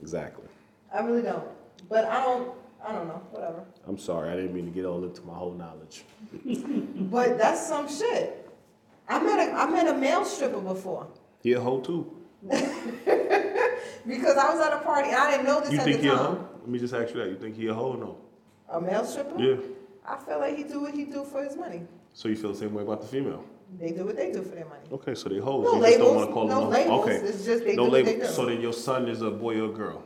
Exactly. 0.00 0.44
I 0.92 1.00
really 1.00 1.22
don't. 1.22 1.44
But 1.88 2.04
I 2.06 2.22
don't, 2.24 2.52
I 2.86 2.92
don't 2.92 3.08
know, 3.08 3.20
whatever. 3.30 3.64
I'm 3.86 3.98
sorry. 3.98 4.30
I 4.30 4.36
didn't 4.36 4.54
mean 4.54 4.64
to 4.66 4.70
get 4.70 4.84
all 4.84 5.02
into 5.04 5.22
my 5.22 5.34
whole 5.34 5.52
knowledge. 5.52 6.04
But 7.10 7.38
that's 7.38 7.66
some 7.66 7.88
shit. 7.88 8.48
I 9.08 9.22
met 9.22 9.38
a, 9.48 9.52
I 9.52 9.66
met 9.70 9.86
a 9.88 9.94
male 9.94 10.24
stripper 10.24 10.60
before. 10.60 11.06
He 11.42 11.52
a 11.52 11.60
hoe 11.60 11.80
too. 11.80 12.12
Because 14.06 14.36
I 14.36 14.54
was 14.54 14.64
at 14.64 14.72
a 14.72 14.78
party, 14.84 15.08
and 15.08 15.16
I 15.16 15.30
didn't 15.32 15.46
know 15.46 15.60
this 15.60 15.72
You 15.72 15.78
at 15.78 15.84
think 15.84 15.96
the 15.96 16.02
he 16.04 16.08
a 16.08 16.16
time. 16.16 16.24
hoe? 16.36 16.48
Let 16.60 16.68
me 16.68 16.78
just 16.78 16.94
ask 16.94 17.12
you 17.12 17.20
that. 17.20 17.28
You 17.28 17.36
think 17.36 17.56
he 17.56 17.66
a 17.66 17.74
hoe 17.74 17.92
or 17.92 17.96
no? 17.96 18.16
A 18.68 18.80
male 18.80 19.04
stripper? 19.04 19.40
Yeah. 19.40 19.56
I 20.06 20.16
feel 20.18 20.38
like 20.38 20.56
he 20.56 20.64
do 20.64 20.80
what 20.82 20.94
he 20.94 21.04
do 21.04 21.24
for 21.24 21.42
his 21.42 21.56
money. 21.56 21.82
So 22.12 22.28
you 22.28 22.36
feel 22.36 22.52
the 22.52 22.58
same 22.58 22.74
way 22.74 22.82
about 22.82 23.00
the 23.00 23.06
female? 23.06 23.44
They 23.78 23.90
do 23.90 24.04
what 24.06 24.16
they 24.16 24.30
do 24.32 24.42
for 24.42 24.54
their 24.54 24.64
money. 24.66 24.82
Okay, 24.92 25.14
so 25.14 25.28
they 25.28 25.38
hoes. 25.38 25.64
No 25.64 25.74
you 25.74 25.82
just 25.82 25.98
don't 25.98 26.06
labels, 26.06 26.16
want 26.16 26.28
to 26.28 26.32
call 26.34 26.46
no 26.48 26.60
them 26.60 26.70
labels. 26.70 27.04
Okay. 27.04 27.16
It's 27.16 27.44
just 27.44 27.64
they 27.64 27.74
no 27.74 27.86
do 27.86 27.90
what 27.90 28.04
they 28.04 28.16
do. 28.16 28.26
So 28.26 28.46
then 28.46 28.60
your 28.60 28.72
son 28.72 29.08
is 29.08 29.22
a 29.22 29.30
boy 29.30 29.60
or 29.60 29.66
a 29.70 29.72
girl. 29.72 30.04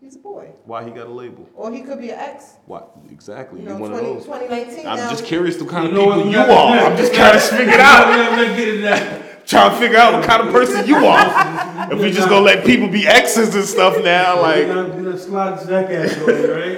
He's 0.00 0.16
a 0.16 0.18
boy. 0.18 0.50
Why 0.64 0.84
he 0.84 0.90
got 0.90 1.06
a 1.06 1.10
label? 1.10 1.48
Or 1.54 1.72
he 1.72 1.82
could 1.82 1.98
be 2.00 2.10
an 2.10 2.18
ex. 2.18 2.54
Why? 2.66 2.82
Exactly. 3.10 3.60
You 3.60 3.66
You 3.68 3.74
know, 3.74 3.78
one 3.80 3.90
20, 3.90 4.06
of 4.08 4.14
those. 4.16 4.24
2019 4.26 4.86
I'm 4.86 4.96
now. 4.96 5.10
just 5.10 5.24
curious 5.24 5.56
the 5.56 5.66
kind 5.66 5.86
of 5.86 5.92
You 5.92 5.98
people 5.98 6.22
we 6.24 6.30
you 6.32 6.38
are. 6.38 6.78
I'm 6.78 6.96
just 6.96 7.14
trying 7.14 7.32
to 7.34 7.40
figure 7.40 7.74
out. 7.80 8.06
I'm 8.08 8.36
not 8.48 8.56
getting 8.56 8.82
that. 8.82 9.46
Trying 9.46 9.70
to 9.70 9.76
figure 9.78 9.96
out 9.98 10.12
what 10.14 10.24
kind 10.24 10.42
of 10.46 10.52
person 10.52 10.86
you 10.86 10.96
are. 10.96 11.92
if 11.92 11.98
we 11.98 12.10
just 12.12 12.28
gonna 12.28 12.44
let 12.44 12.64
people 12.66 12.88
be 12.88 13.06
exes 13.06 13.54
and 13.54 13.64
stuff 13.64 13.96
now, 14.04 14.36
We're 14.36 14.42
like 14.42 14.68
not, 14.68 14.94
we're 14.94 15.10
not 15.10 15.18
sliding 15.20 15.66
that 15.68 15.88
category, 15.88 16.50
right? 16.50 16.77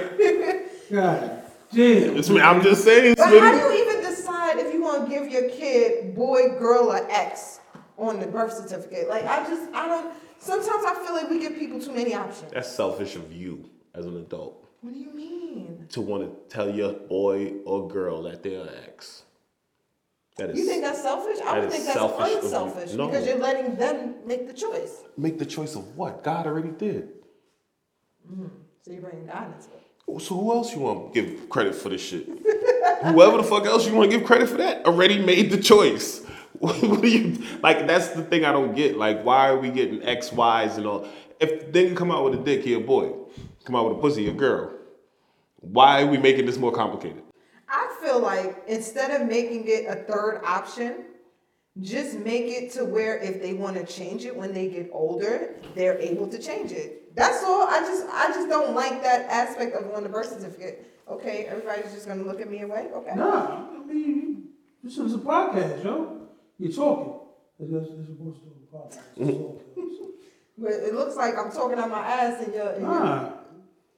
God 0.91 1.43
damn. 1.71 2.17
it's 2.17 2.29
me. 2.29 2.41
I'm 2.41 2.61
just 2.61 2.83
saying. 2.83 3.15
But 3.17 3.27
how 3.27 3.51
do 3.51 3.57
you 3.57 3.87
even 3.87 4.03
decide 4.03 4.57
if 4.59 4.73
you 4.73 4.81
want 4.81 5.09
to 5.09 5.09
give 5.09 5.29
your 5.31 5.49
kid 5.49 6.13
boy, 6.15 6.49
girl, 6.59 6.91
or 6.91 7.07
ex 7.09 7.59
on 7.97 8.19
the 8.19 8.27
birth 8.27 8.53
certificate? 8.53 9.07
Like, 9.09 9.25
I 9.25 9.47
just, 9.47 9.73
I 9.73 9.87
don't, 9.87 10.13
sometimes 10.39 10.83
I 10.85 10.93
feel 11.05 11.13
like 11.13 11.29
we 11.29 11.39
give 11.39 11.55
people 11.57 11.79
too 11.79 11.93
many 11.93 12.13
options. 12.13 12.51
That's 12.51 12.69
selfish 12.69 13.15
of 13.15 13.31
you 13.31 13.69
as 13.93 14.05
an 14.05 14.17
adult 14.17 14.67
What 14.81 14.93
do 14.93 14.99
you 14.99 15.13
mean? 15.13 15.87
to 15.89 16.01
want 16.01 16.23
to 16.23 16.55
tell 16.55 16.69
your 16.69 16.93
boy 16.93 17.53
or 17.65 17.87
girl 17.87 18.23
that 18.23 18.43
they're 18.43 18.61
an 18.61 18.69
ex. 18.87 19.23
That 20.37 20.51
is 20.51 20.57
You 20.59 20.65
think 20.65 20.81
that's 20.83 21.01
selfish? 21.01 21.39
I 21.41 21.55
that 21.55 21.61
would 21.61 21.71
think 21.71 21.85
that's 21.85 21.97
selfish 21.97 22.35
unselfish 22.43 22.93
No. 22.93 23.07
because 23.07 23.25
you're 23.27 23.37
letting 23.37 23.75
them 23.75 24.15
make 24.25 24.47
the 24.47 24.53
choice. 24.53 25.03
make 25.17 25.37
the 25.39 25.45
choice 25.45 25.75
of 25.75 25.97
what 25.97 26.23
God 26.23 26.47
already 26.47 26.69
did. 26.71 27.09
Mm-hmm. 28.31 28.47
So 28.81 28.91
you're 28.91 29.01
bringing 29.01 29.25
God 29.27 29.47
into 29.53 29.69
it. 29.71 29.83
Oh, 30.07 30.17
so 30.17 30.35
who 30.35 30.51
else 30.51 30.73
you 30.73 30.81
want 30.81 31.13
to 31.13 31.21
give 31.21 31.49
credit 31.49 31.75
for 31.75 31.89
this 31.89 32.01
shit? 32.01 32.27
Whoever 33.03 33.37
the 33.37 33.43
fuck 33.43 33.65
else 33.65 33.87
you 33.87 33.95
want 33.95 34.11
to 34.11 34.17
give 34.17 34.25
credit 34.25 34.49
for 34.49 34.57
that 34.57 34.85
already 34.85 35.19
made 35.19 35.51
the 35.51 35.57
choice. 35.57 36.25
what 36.59 37.03
you 37.03 37.41
like? 37.63 37.87
That's 37.87 38.09
the 38.09 38.23
thing 38.23 38.45
I 38.45 38.51
don't 38.51 38.75
get. 38.75 38.97
Like, 38.97 39.23
why 39.23 39.49
are 39.49 39.57
we 39.57 39.71
getting 39.71 40.03
X, 40.03 40.31
Y's, 40.31 40.77
and 40.77 40.85
all? 40.85 41.07
If 41.39 41.71
they 41.71 41.85
can 41.85 41.95
come 41.95 42.11
out 42.11 42.23
with 42.23 42.39
a 42.39 42.43
dick, 42.43 42.63
he 42.63 42.73
a 42.75 42.79
boy. 42.79 43.13
Come 43.65 43.75
out 43.75 43.89
with 43.89 43.97
a 43.97 44.01
pussy, 44.01 44.27
a 44.27 44.33
girl. 44.33 44.71
Why 45.57 46.03
are 46.03 46.07
we 46.07 46.17
making 46.17 46.45
this 46.45 46.57
more 46.57 46.71
complicated? 46.71 47.23
I 47.67 47.95
feel 48.01 48.19
like 48.19 48.63
instead 48.67 49.09
of 49.19 49.27
making 49.27 49.63
it 49.67 49.85
a 49.87 50.03
third 50.03 50.41
option, 50.43 51.05
just 51.79 52.17
make 52.19 52.45
it 52.45 52.71
to 52.73 52.85
where 52.85 53.17
if 53.17 53.41
they 53.41 53.53
want 53.53 53.77
to 53.77 53.85
change 53.85 54.25
it 54.25 54.35
when 54.35 54.53
they 54.53 54.67
get 54.67 54.89
older, 54.91 55.55
they're 55.73 55.97
able 55.97 56.27
to 56.27 56.37
change 56.37 56.71
it. 56.71 57.00
That's 57.15 57.43
all. 57.43 57.67
I 57.67 57.79
just 57.81 58.05
I 58.09 58.27
just 58.33 58.47
don't 58.49 58.73
like 58.75 59.01
that 59.03 59.29
aspect 59.29 59.75
of 59.75 59.93
on 59.93 60.03
the 60.03 60.09
birth 60.09 60.29
certificate. 60.29 60.87
Okay, 61.09 61.45
everybody's 61.45 61.91
just 61.91 62.07
gonna 62.07 62.23
look 62.23 62.39
at 62.41 62.49
me 62.49 62.61
away. 62.61 62.89
Okay. 62.93 63.15
Nah, 63.15 63.67
I 63.73 63.85
mean, 63.85 64.49
this 64.83 64.97
is 64.97 65.13
a 65.13 65.17
podcast, 65.17 65.83
yo. 65.83 66.27
You're 66.57 66.71
talking. 66.71 67.13
It's, 67.59 67.71
that's 67.71 67.87
that's 67.95 68.07
supposed 68.07 68.39
to 68.39 68.45
be 68.49 68.55
a 68.71 68.75
podcast. 68.77 68.99
It's. 69.17 69.97
But 70.57 70.73
it 70.73 70.93
looks 70.93 71.15
like 71.15 71.35
I'm 71.39 71.51
talking 71.51 71.79
out 71.79 71.89
my 71.89 72.05
ass 72.05 72.45
in 72.45 72.53
your 72.53 72.71
in 72.73 72.81
your, 72.81 72.89
Nah. 72.91 73.29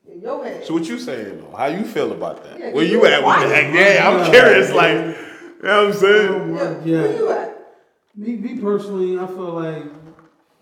in 0.10 0.21
your 0.21 0.43
head. 0.45 0.63
So 0.65 0.73
what 0.76 0.88
you 0.88 0.97
saying 0.97 1.39
though? 1.41 1.58
How 1.58 1.65
you 1.65 1.84
feel 1.84 2.13
about 2.13 2.41
that? 2.45 2.58
Yeah, 2.58 2.71
Where 2.71 2.86
you 2.86 2.99
you 3.02 3.06
at 3.06 3.17
with 3.17 3.23
quiet. 3.26 3.47
the 3.49 3.56
heck? 3.56 3.73
Yeah, 3.73 4.10
I'm 4.10 4.32
curious. 4.32 4.71
Like, 4.71 4.93
you 4.93 5.63
know 5.63 5.88
what 5.88 5.88
I'm 5.88 5.93
saying? 5.93 6.30
Oh 6.32 6.56
yeah, 6.56 6.86
Yeah. 6.86 7.02
Where 7.02 7.17
you 7.17 7.32
at? 7.32 7.67
Me, 8.15 8.36
me 8.38 8.62
personally, 8.62 9.19
I 9.19 9.28
feel 9.28 9.52
like 9.52 9.84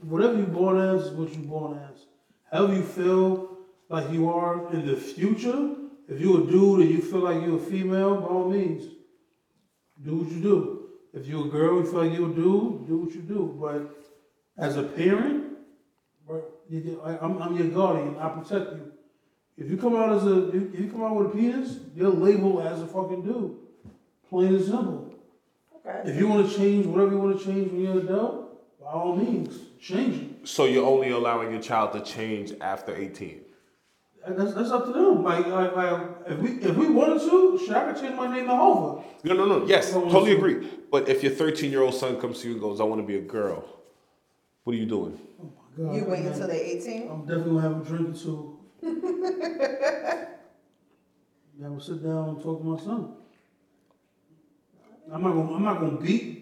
whatever 0.02 0.38
you're 0.38 0.48
born 0.48 0.80
as 0.80 1.04
is 1.04 1.12
what 1.12 1.30
you're 1.34 1.44
born 1.46 1.78
as. 1.78 1.91
However 2.52 2.76
you 2.76 2.84
feel 2.84 3.58
like 3.90 4.12
you 4.12 4.30
are 4.30 4.72
in 4.74 4.86
the 4.86 4.96
future, 4.96 5.76
if 6.08 6.20
you're 6.20 6.44
a 6.44 6.46
dude 6.46 6.82
and 6.82 6.90
you 6.90 7.02
feel 7.02 7.20
like 7.20 7.42
you're 7.42 7.58
a 7.58 7.60
female, 7.60 8.20
by 8.20 8.28
all 8.28 8.50
means, 8.50 8.84
do 10.04 10.18
what 10.18 10.32
you 10.32 10.42
do. 10.42 10.90
If 11.14 11.28
you're 11.28 11.46
a 11.46 11.50
girl, 11.50 11.78
and 11.78 11.86
you 11.86 11.92
feel 11.92 12.04
like 12.04 12.18
you're 12.18 12.30
a 12.30 12.34
dude, 12.34 12.88
do 12.88 12.98
what 12.98 13.14
you 13.14 13.22
do. 13.22 13.58
But 13.60 13.96
as 14.58 14.78
a 14.78 14.84
parent, 14.84 15.46
I'm, 17.04 17.42
I'm 17.42 17.58
your 17.58 17.68
guardian. 17.68 18.18
I 18.18 18.30
protect 18.30 18.72
you. 18.74 18.92
If 19.58 19.70
you 19.70 19.78
come 19.78 19.96
out 19.96 20.14
as 20.14 20.24
a, 20.26 20.50
if 20.50 20.80
you 20.80 20.90
come 20.90 21.04
out 21.04 21.16
with 21.16 21.28
a 21.28 21.30
penis, 21.30 21.78
you're 21.96 22.10
labeled 22.10 22.66
as 22.66 22.82
a 22.82 22.88
fucking 22.88 23.24
dude. 23.24 23.58
Plain 24.30 24.56
and 24.56 24.66
simple. 24.66 25.14
Okay. 25.76 26.10
If 26.10 26.18
you 26.18 26.28
want 26.28 26.50
to 26.50 26.58
change 26.58 26.86
whatever 26.86 27.12
you 27.12 27.18
want 27.18 27.40
to 27.40 27.46
change 27.46 27.72
when 27.72 27.82
you're 27.82 28.00
an 28.00 28.08
adult, 28.08 28.80
by 28.80 28.88
all 28.92 29.16
means, 29.16 29.58
change 29.80 30.24
it. 30.24 30.31
So 30.44 30.66
you're 30.66 30.86
only 30.86 31.10
allowing 31.10 31.52
your 31.52 31.62
child 31.62 31.94
to 31.94 32.02
change 32.02 32.54
after 32.62 32.96
18. 32.96 33.42
That's, 34.28 34.54
that's 34.54 34.70
up 34.72 34.86
to 34.86 34.94
them. 34.94 35.24
Like, 35.24 35.48
like, 35.48 35.76
like 35.76 36.02
if 36.28 36.40
we 36.40 36.50
if 36.62 36.76
we 36.78 36.88
wanted 36.90 37.20
to, 37.22 37.60
sure, 37.66 37.76
I 37.76 37.92
could 37.92 38.02
change 38.02 38.16
my 38.16 38.32
name 38.34 38.46
to 38.46 38.56
Hova. 38.56 39.04
No, 39.24 39.34
no, 39.34 39.46
no. 39.46 39.66
Yes, 39.66 39.92
totally 39.92 40.32
to. 40.32 40.38
agree. 40.38 40.70
But 40.92 41.10
if 41.10 41.24
your 41.24 41.32
13 41.32 41.72
year 41.72 41.82
old 41.82 41.96
son 41.96 42.20
comes 42.22 42.42
to 42.42 42.48
you 42.48 42.54
and 42.54 42.62
goes, 42.62 42.80
I 42.80 42.84
want 42.84 43.02
to 43.02 43.08
be 43.08 43.18
a 43.18 43.22
girl, 43.22 43.64
what 44.64 44.76
are 44.76 44.80
you 44.80 44.86
doing? 44.86 45.20
Oh 45.42 45.52
my 45.80 45.86
God. 45.86 45.96
You 45.96 46.06
wait 46.06 46.26
until 46.26 46.48
they're 46.48 46.56
18. 46.56 47.10
I'm 47.10 47.22
definitely 47.22 47.54
gonna 47.54 47.62
have 47.62 47.82
a 47.82 47.86
drink 47.86 48.16
or 48.16 48.20
two. 48.20 48.60
yeah, 48.84 48.96
I'm 51.66 51.70
gonna 51.70 51.82
sit 51.82 52.04
down 52.04 52.30
and 52.30 52.42
talk 52.42 52.60
to 52.62 52.66
my 52.66 52.80
son. 52.80 53.14
I'm 55.12 55.24
not 55.24 55.34
gonna 55.34 55.54
I'm 55.56 55.64
not 55.64 55.80
gonna 55.80 56.00
beat 56.00 56.41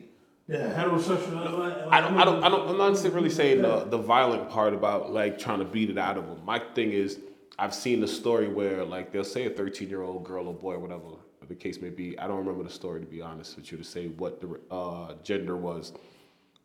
the 0.49 0.57
heterosexual. 0.57 1.87
I 1.91 2.01
don't, 2.01 2.17
I 2.17 2.25
don't, 2.25 2.43
I 2.43 2.49
don't, 2.49 2.69
I'm 2.69 2.77
not 2.77 3.13
really 3.13 3.29
saying 3.29 3.61
the, 3.61 3.85
the 3.85 3.97
violent 3.99 4.49
part 4.49 4.73
about 4.73 5.13
like 5.13 5.37
trying 5.37 5.59
to 5.59 5.65
beat 5.65 5.89
it 5.91 5.97
out 5.97 6.17
of 6.17 6.25
them. 6.27 6.43
My 6.43 6.59
thing 6.59 6.91
is, 6.91 7.19
I've 7.59 7.73
seen 7.73 8.01
the 8.01 8.07
story 8.07 8.47
where 8.47 8.83
like 8.83 9.11
they'll 9.11 9.23
say 9.23 9.45
a 9.45 9.49
13 9.49 9.89
year 9.89 10.01
old 10.01 10.23
girl 10.25 10.47
or 10.47 10.53
boy 10.53 10.73
or 10.73 10.79
whatever, 10.79 11.03
the 11.47 11.55
case 11.55 11.81
may 11.81 11.89
be. 11.89 12.17
I 12.17 12.27
don't 12.27 12.37
remember 12.37 12.63
the 12.63 12.69
story 12.69 12.99
to 12.99 13.05
be 13.05 13.21
honest 13.21 13.57
with 13.57 13.71
you 13.71 13.77
to 13.77 13.83
say 13.83 14.07
what 14.07 14.41
the 14.41 14.59
uh, 14.73 15.13
gender 15.23 15.55
was, 15.55 15.93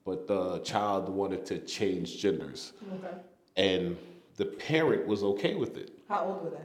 but 0.06 0.26
the 0.26 0.60
child 0.60 1.08
wanted 1.08 1.44
to 1.46 1.58
change 1.58 2.18
genders, 2.18 2.72
Okay. 2.94 3.14
and 3.56 3.96
the 4.36 4.46
parent 4.46 5.06
was 5.06 5.22
okay 5.22 5.54
with 5.54 5.76
it. 5.76 5.90
How 6.08 6.24
old 6.24 6.42
were 6.44 6.50
they? 6.50 6.64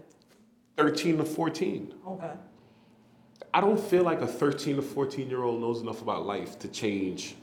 13 0.77 1.17
to 1.17 1.25
14. 1.25 1.93
Okay. 2.08 2.32
I 3.53 3.62
don't 3.62 3.79
feel 3.79 4.03
like 4.03 4.21
a 4.21 4.27
13 4.27 4.75
to 4.77 4.81
14 4.81 5.29
year 5.29 5.43
old 5.43 5.59
knows 5.62 5.81
enough 5.81 6.01
about 6.01 6.25
life 6.25 6.59
to 6.59 6.67
change 6.67 7.35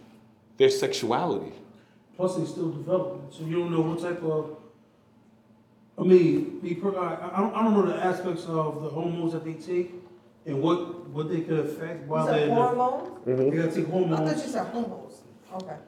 their 0.57 0.71
sexuality. 0.71 1.53
Plus, 2.17 2.37
they're 2.37 2.47
still 2.47 2.71
developing, 2.71 3.27
so 3.31 3.45
you 3.45 3.59
don't 3.59 3.71
know 3.73 3.81
what 3.83 4.01
type 4.01 4.23
of. 4.23 4.57
I 5.99 6.03
mean, 6.03 6.61
be 6.61 6.75
I, 6.83 7.31
I 7.35 7.41
don't, 7.41 7.55
I 7.55 7.63
don't 7.65 7.75
know 7.75 7.87
the 7.87 7.97
aspects 8.05 8.45
of 8.45 8.83
the 8.83 8.89
hormones 8.91 9.33
that 9.33 9.45
they 9.45 9.55
take 9.55 9.95
and 10.47 10.63
what 10.63 11.09
what 11.11 11.29
they 11.31 11.41
could 11.41 11.59
affect 11.61 12.07
while 12.07 12.25
You 12.27 12.31
they're. 12.33 12.41
said 12.41 12.49
in 12.49 12.55
the- 12.55 12.63
hormones? 12.63 13.21
They 13.27 13.33
gotta 13.51 13.71
take 13.73 13.87
I 13.87 13.91
thought 13.91 13.91
hormones. 14.09 14.43
you 14.45 14.49
said 14.53 14.67
homos. 14.69 15.23
Okay. 15.55 15.77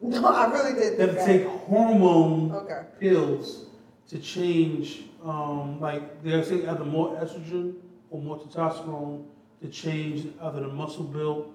No, 0.00 0.24
I 0.26 0.46
really 0.52 0.74
did 0.80 0.96
They 0.96 1.06
have 1.08 1.16
to 1.16 1.26
take 1.26 1.44
hormone 1.48 2.52
Okay. 2.52 2.82
pills 3.00 3.64
to 4.06 4.18
change, 4.20 5.02
um, 5.24 5.80
like 5.80 6.22
they 6.22 6.40
say 6.44 6.64
either 6.64 6.84
more 6.84 7.16
estrogen 7.16 7.74
or 8.10 8.22
more 8.22 8.38
testosterone 8.38 9.24
to 9.62 9.68
change 9.68 10.26
either 10.42 10.60
the 10.60 10.68
muscle 10.68 11.04
build, 11.04 11.54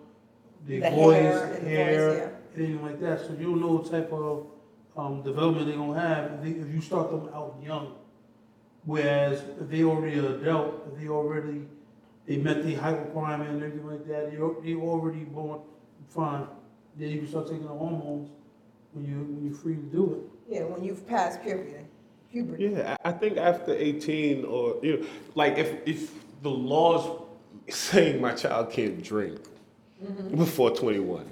the, 0.66 0.80
The 0.80 0.89
voice, 0.92 1.16
hair 1.24 1.54
and 1.54 1.66
the 1.66 1.70
hair, 1.70 2.10
voice, 2.10 2.30
anything 2.58 2.82
like 2.84 3.00
that. 3.02 3.22
So 3.22 3.34
you 3.34 3.44
don't 3.46 3.62
know 3.62 3.74
what 3.74 3.92
type 3.92 4.12
of 4.12 4.48
um, 4.96 5.22
development 5.24 5.68
they're 5.68 5.76
gonna 5.78 6.00
have 6.00 6.32
if, 6.34 6.42
they, 6.44 6.50
if 6.62 6.74
you 6.74 6.82
start 6.82 7.12
them 7.12 7.30
out 7.34 7.58
young. 7.63 7.96
Whereas 8.86 9.44
if 9.62 9.70
they 9.70 9.84
already 9.84 10.20
an 10.20 10.26
adult, 10.26 10.88
if 10.92 11.00
they 11.02 11.08
already 11.08 11.62
they 12.26 12.38
met 12.38 12.63
the 12.63 12.74
height 12.76 13.00
requirement 13.00 13.50
and 13.50 13.63
everything 13.63 13.88
like 13.88 14.06
that, 14.08 14.32
they 14.32 14.38
al- 14.38 14.62
they 14.62 14.76
already 14.76 15.24
born 15.24 15.62
fine. 16.10 16.48
Then 16.98 17.10
you 17.10 17.20
can 17.20 17.28
start 17.28 17.48
taking 17.48 17.63
the 17.63 17.70
hormones 17.70 18.30
when 18.94 19.06
you 19.06 19.16
when 19.24 19.46
you're 19.46 19.58
free 19.58 19.76
to 19.76 19.82
do 19.82 20.13
it. 20.48 20.54
Yeah, 20.54 20.63
when 20.66 20.84
you've 20.84 21.08
passed 21.08 21.42
puberty. 21.42 21.76
Puberty. 22.32 22.66
Yeah, 22.68 22.96
I 23.04 23.10
I 23.10 23.12
think 23.13 23.38
after 23.38 23.74
18 23.74 24.44
or, 24.46 24.80
you 24.84 24.98
know, 24.98 25.06
like 25.36 25.58
if, 25.58 25.76
if 25.88 26.12
the 26.42 26.50
law's 26.50 27.22
saying 27.70 28.22
my 28.22 28.34
child 28.34 28.72
can't 28.72 29.04
drink 29.04 29.39
before 30.36 30.72
21, 30.72 31.26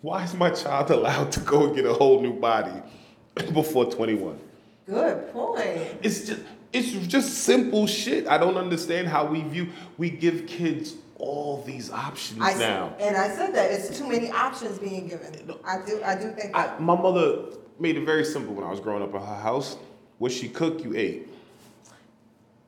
why 0.00 0.24
is 0.24 0.34
my 0.34 0.50
child 0.50 0.90
allowed 0.90 1.30
to 1.32 1.40
go 1.40 1.66
and 1.66 1.76
get 1.76 1.86
a 1.86 1.92
whole 1.94 2.20
new 2.20 2.32
body 2.32 2.82
before 3.52 3.90
21? 3.90 4.38
Good 4.86 5.32
point. 5.32 5.80
It's 6.02 6.26
just 6.26 6.40
it's 6.72 6.90
just 7.06 7.32
simple 7.44 7.86
shit. 7.86 8.26
I 8.26 8.36
don't 8.36 8.56
understand 8.56 9.08
how 9.08 9.24
we 9.26 9.42
view 9.42 9.68
we 9.96 10.10
give 10.10 10.46
kids 10.46 10.96
all 11.18 11.62
these 11.62 11.90
options 11.90 12.42
I 12.42 12.54
now. 12.54 12.94
and 12.98 13.16
I 13.16 13.34
said 13.34 13.54
that 13.54 13.70
it's 13.70 13.96
too 13.96 14.08
many 14.08 14.30
options 14.30 14.78
being 14.78 15.08
given. 15.08 15.32
I 15.64 15.78
do 15.86 16.02
I 16.04 16.16
do 16.16 16.32
think 16.32 16.54
I, 16.54 16.66
that. 16.66 16.82
my 16.82 17.00
mother 17.00 17.44
made 17.78 17.96
it 17.96 18.04
very 18.04 18.24
simple 18.24 18.54
when 18.54 18.64
I 18.64 18.70
was 18.70 18.80
growing 18.80 19.02
up 19.02 19.14
in 19.14 19.20
her 19.20 19.36
house. 19.36 19.76
What 20.18 20.32
she 20.32 20.48
cooked, 20.48 20.82
you 20.82 20.94
ate. 20.96 21.28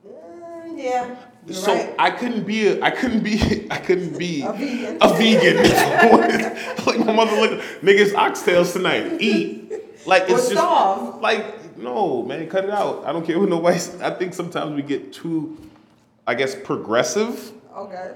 Mm, 0.07 0.77
yeah, 0.77 1.15
you're 1.47 1.55
so 1.55 1.73
right. 1.73 1.95
I 1.97 2.11
couldn't 2.11 2.45
be 2.45 2.67
a, 2.67 2.81
I 2.83 2.91
couldn't 2.91 3.23
be 3.23 3.67
I 3.71 3.77
couldn't 3.77 4.17
be 4.17 4.43
A 4.43 4.51
vegan. 4.53 4.97
a 5.01 5.07
vegan. 5.13 5.55
like 6.85 6.99
my 7.05 7.13
mother 7.13 7.35
looked 7.39 7.63
niggas 7.81 8.11
oxtails 8.13 8.73
tonight. 8.73 9.19
Eat. 9.21 9.71
Like 10.05 10.23
Or 10.29 10.33
it's 10.33 10.49
just 10.49 10.51
starve. 10.51 11.19
like 11.21 11.77
no 11.77 12.23
man, 12.23 12.47
cut 12.49 12.63
it 12.65 12.69
out. 12.71 13.05
I 13.05 13.11
don't 13.13 13.25
care 13.25 13.39
what 13.39 13.49
nobody. 13.49 13.77
I 14.01 14.11
think 14.11 14.33
sometimes 14.33 14.75
we 14.75 14.81
get 14.81 15.13
too, 15.13 15.57
I 16.25 16.33
guess, 16.35 16.55
progressive 16.55 17.51
Okay. 17.75 18.13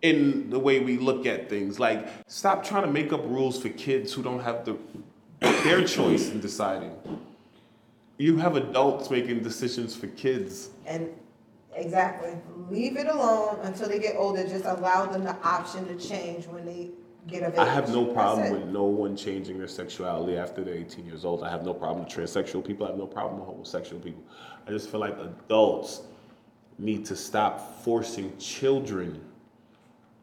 in 0.00 0.48
the 0.50 0.58
way 0.58 0.80
we 0.80 0.96
look 0.98 1.26
at 1.26 1.48
things. 1.50 1.78
Like, 1.78 2.08
stop 2.26 2.64
trying 2.64 2.84
to 2.84 2.90
make 2.90 3.12
up 3.12 3.20
rules 3.26 3.60
for 3.60 3.68
kids 3.68 4.12
who 4.12 4.22
don't 4.22 4.40
have 4.40 4.64
the 4.64 4.76
their 5.64 5.84
choice 5.84 6.30
in 6.30 6.40
deciding. 6.40 6.92
You 8.18 8.36
have 8.38 8.56
adults 8.56 9.10
making 9.10 9.42
decisions 9.42 9.94
for 9.96 10.06
kids. 10.08 10.70
And 10.86 11.08
exactly. 11.74 12.34
Leave 12.70 12.96
it 12.96 13.06
alone 13.06 13.58
until 13.62 13.88
they 13.88 13.98
get 13.98 14.16
older. 14.16 14.46
Just 14.46 14.64
allow 14.64 15.06
them 15.06 15.24
the 15.24 15.36
option 15.42 15.86
to 15.88 15.96
change 15.96 16.46
when 16.46 16.64
they 16.64 16.90
get 17.26 17.42
of 17.42 17.54
age. 17.54 17.58
I 17.58 17.72
have 17.72 17.90
no 17.90 18.06
problem 18.06 18.52
with 18.52 18.68
no 18.68 18.84
one 18.84 19.16
changing 19.16 19.58
their 19.58 19.68
sexuality 19.68 20.36
after 20.36 20.64
they're 20.64 20.74
18 20.74 21.06
years 21.06 21.24
old. 21.24 21.42
I 21.42 21.50
have 21.50 21.64
no 21.64 21.74
problem 21.74 22.04
with 22.04 22.12
transsexual 22.12 22.64
people. 22.64 22.86
I 22.86 22.90
have 22.90 22.98
no 22.98 23.06
problem 23.06 23.40
with 23.40 23.48
homosexual 23.48 24.02
people. 24.02 24.22
I 24.66 24.70
just 24.70 24.90
feel 24.90 25.00
like 25.00 25.16
adults 25.18 26.02
need 26.78 27.04
to 27.06 27.16
stop 27.16 27.82
forcing 27.82 28.36
children 28.38 29.22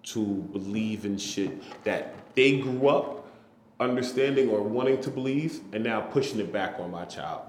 to 0.03 0.25
believe 0.25 1.05
in 1.05 1.17
shit 1.17 1.83
that 1.83 2.15
they 2.35 2.59
grew 2.59 2.87
up 2.87 3.27
understanding 3.79 4.49
or 4.49 4.61
wanting 4.61 4.99
to 5.01 5.09
believe 5.09 5.61
and 5.73 5.83
now 5.83 6.01
pushing 6.01 6.39
it 6.39 6.51
back 6.51 6.79
on 6.79 6.91
my 6.91 7.05
child. 7.05 7.43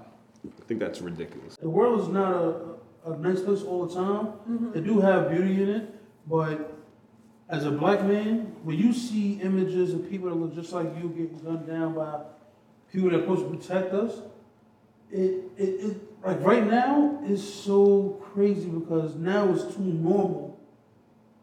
I 0.45 0.63
think 0.65 0.79
that's 0.79 1.01
ridiculous. 1.01 1.55
The 1.57 1.69
world 1.69 2.01
is 2.01 2.07
not 2.07 2.33
a, 2.33 2.70
a 3.05 3.17
nice 3.17 3.41
place 3.41 3.63
all 3.63 3.85
the 3.85 3.95
time. 3.95 4.25
Mm-hmm. 4.25 4.71
They 4.73 4.81
do 4.81 4.99
have 4.99 5.29
beauty 5.29 5.63
in 5.63 5.69
it, 5.69 5.95
but 6.27 6.73
as 7.49 7.65
a 7.65 7.71
black 7.71 8.03
man, 8.03 8.55
when 8.63 8.77
you 8.77 8.93
see 8.93 9.33
images 9.41 9.93
of 9.93 10.09
people 10.09 10.29
that 10.29 10.35
look 10.35 10.55
just 10.55 10.71
like 10.71 10.87
you 10.97 11.09
getting 11.09 11.39
gunned 11.43 11.67
down 11.67 11.95
by 11.95 12.21
people 12.91 13.09
that 13.09 13.17
are 13.17 13.21
supposed 13.21 13.51
to 13.51 13.57
protect 13.57 13.93
us, 13.93 14.21
it, 15.11 15.43
it, 15.57 15.63
it 15.63 15.97
like 16.23 16.41
right 16.41 16.65
now 16.65 17.19
is 17.25 17.41
so 17.41 18.21
crazy 18.33 18.69
because 18.69 19.15
now 19.15 19.51
it's 19.51 19.75
too 19.75 19.81
normal 19.81 20.59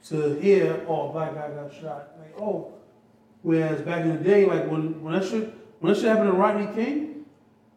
to 0.07 0.35
hear, 0.41 0.85
oh, 0.89 1.11
a 1.11 1.13
black 1.13 1.35
guy 1.35 1.51
got 1.51 1.73
shot. 1.75 2.13
Like, 2.19 2.41
oh, 2.41 2.73
whereas 3.43 3.83
back 3.83 4.03
in 4.03 4.17
the 4.17 4.25
day, 4.25 4.47
like 4.47 4.71
when, 4.71 5.03
when 5.03 5.15
that 5.15 5.29
shit 5.29 5.55
when 5.81 5.93
that 5.93 6.01
shit 6.01 6.09
happened 6.09 6.31
to 6.31 6.37
Rodney 6.37 6.73
King, 6.75 7.25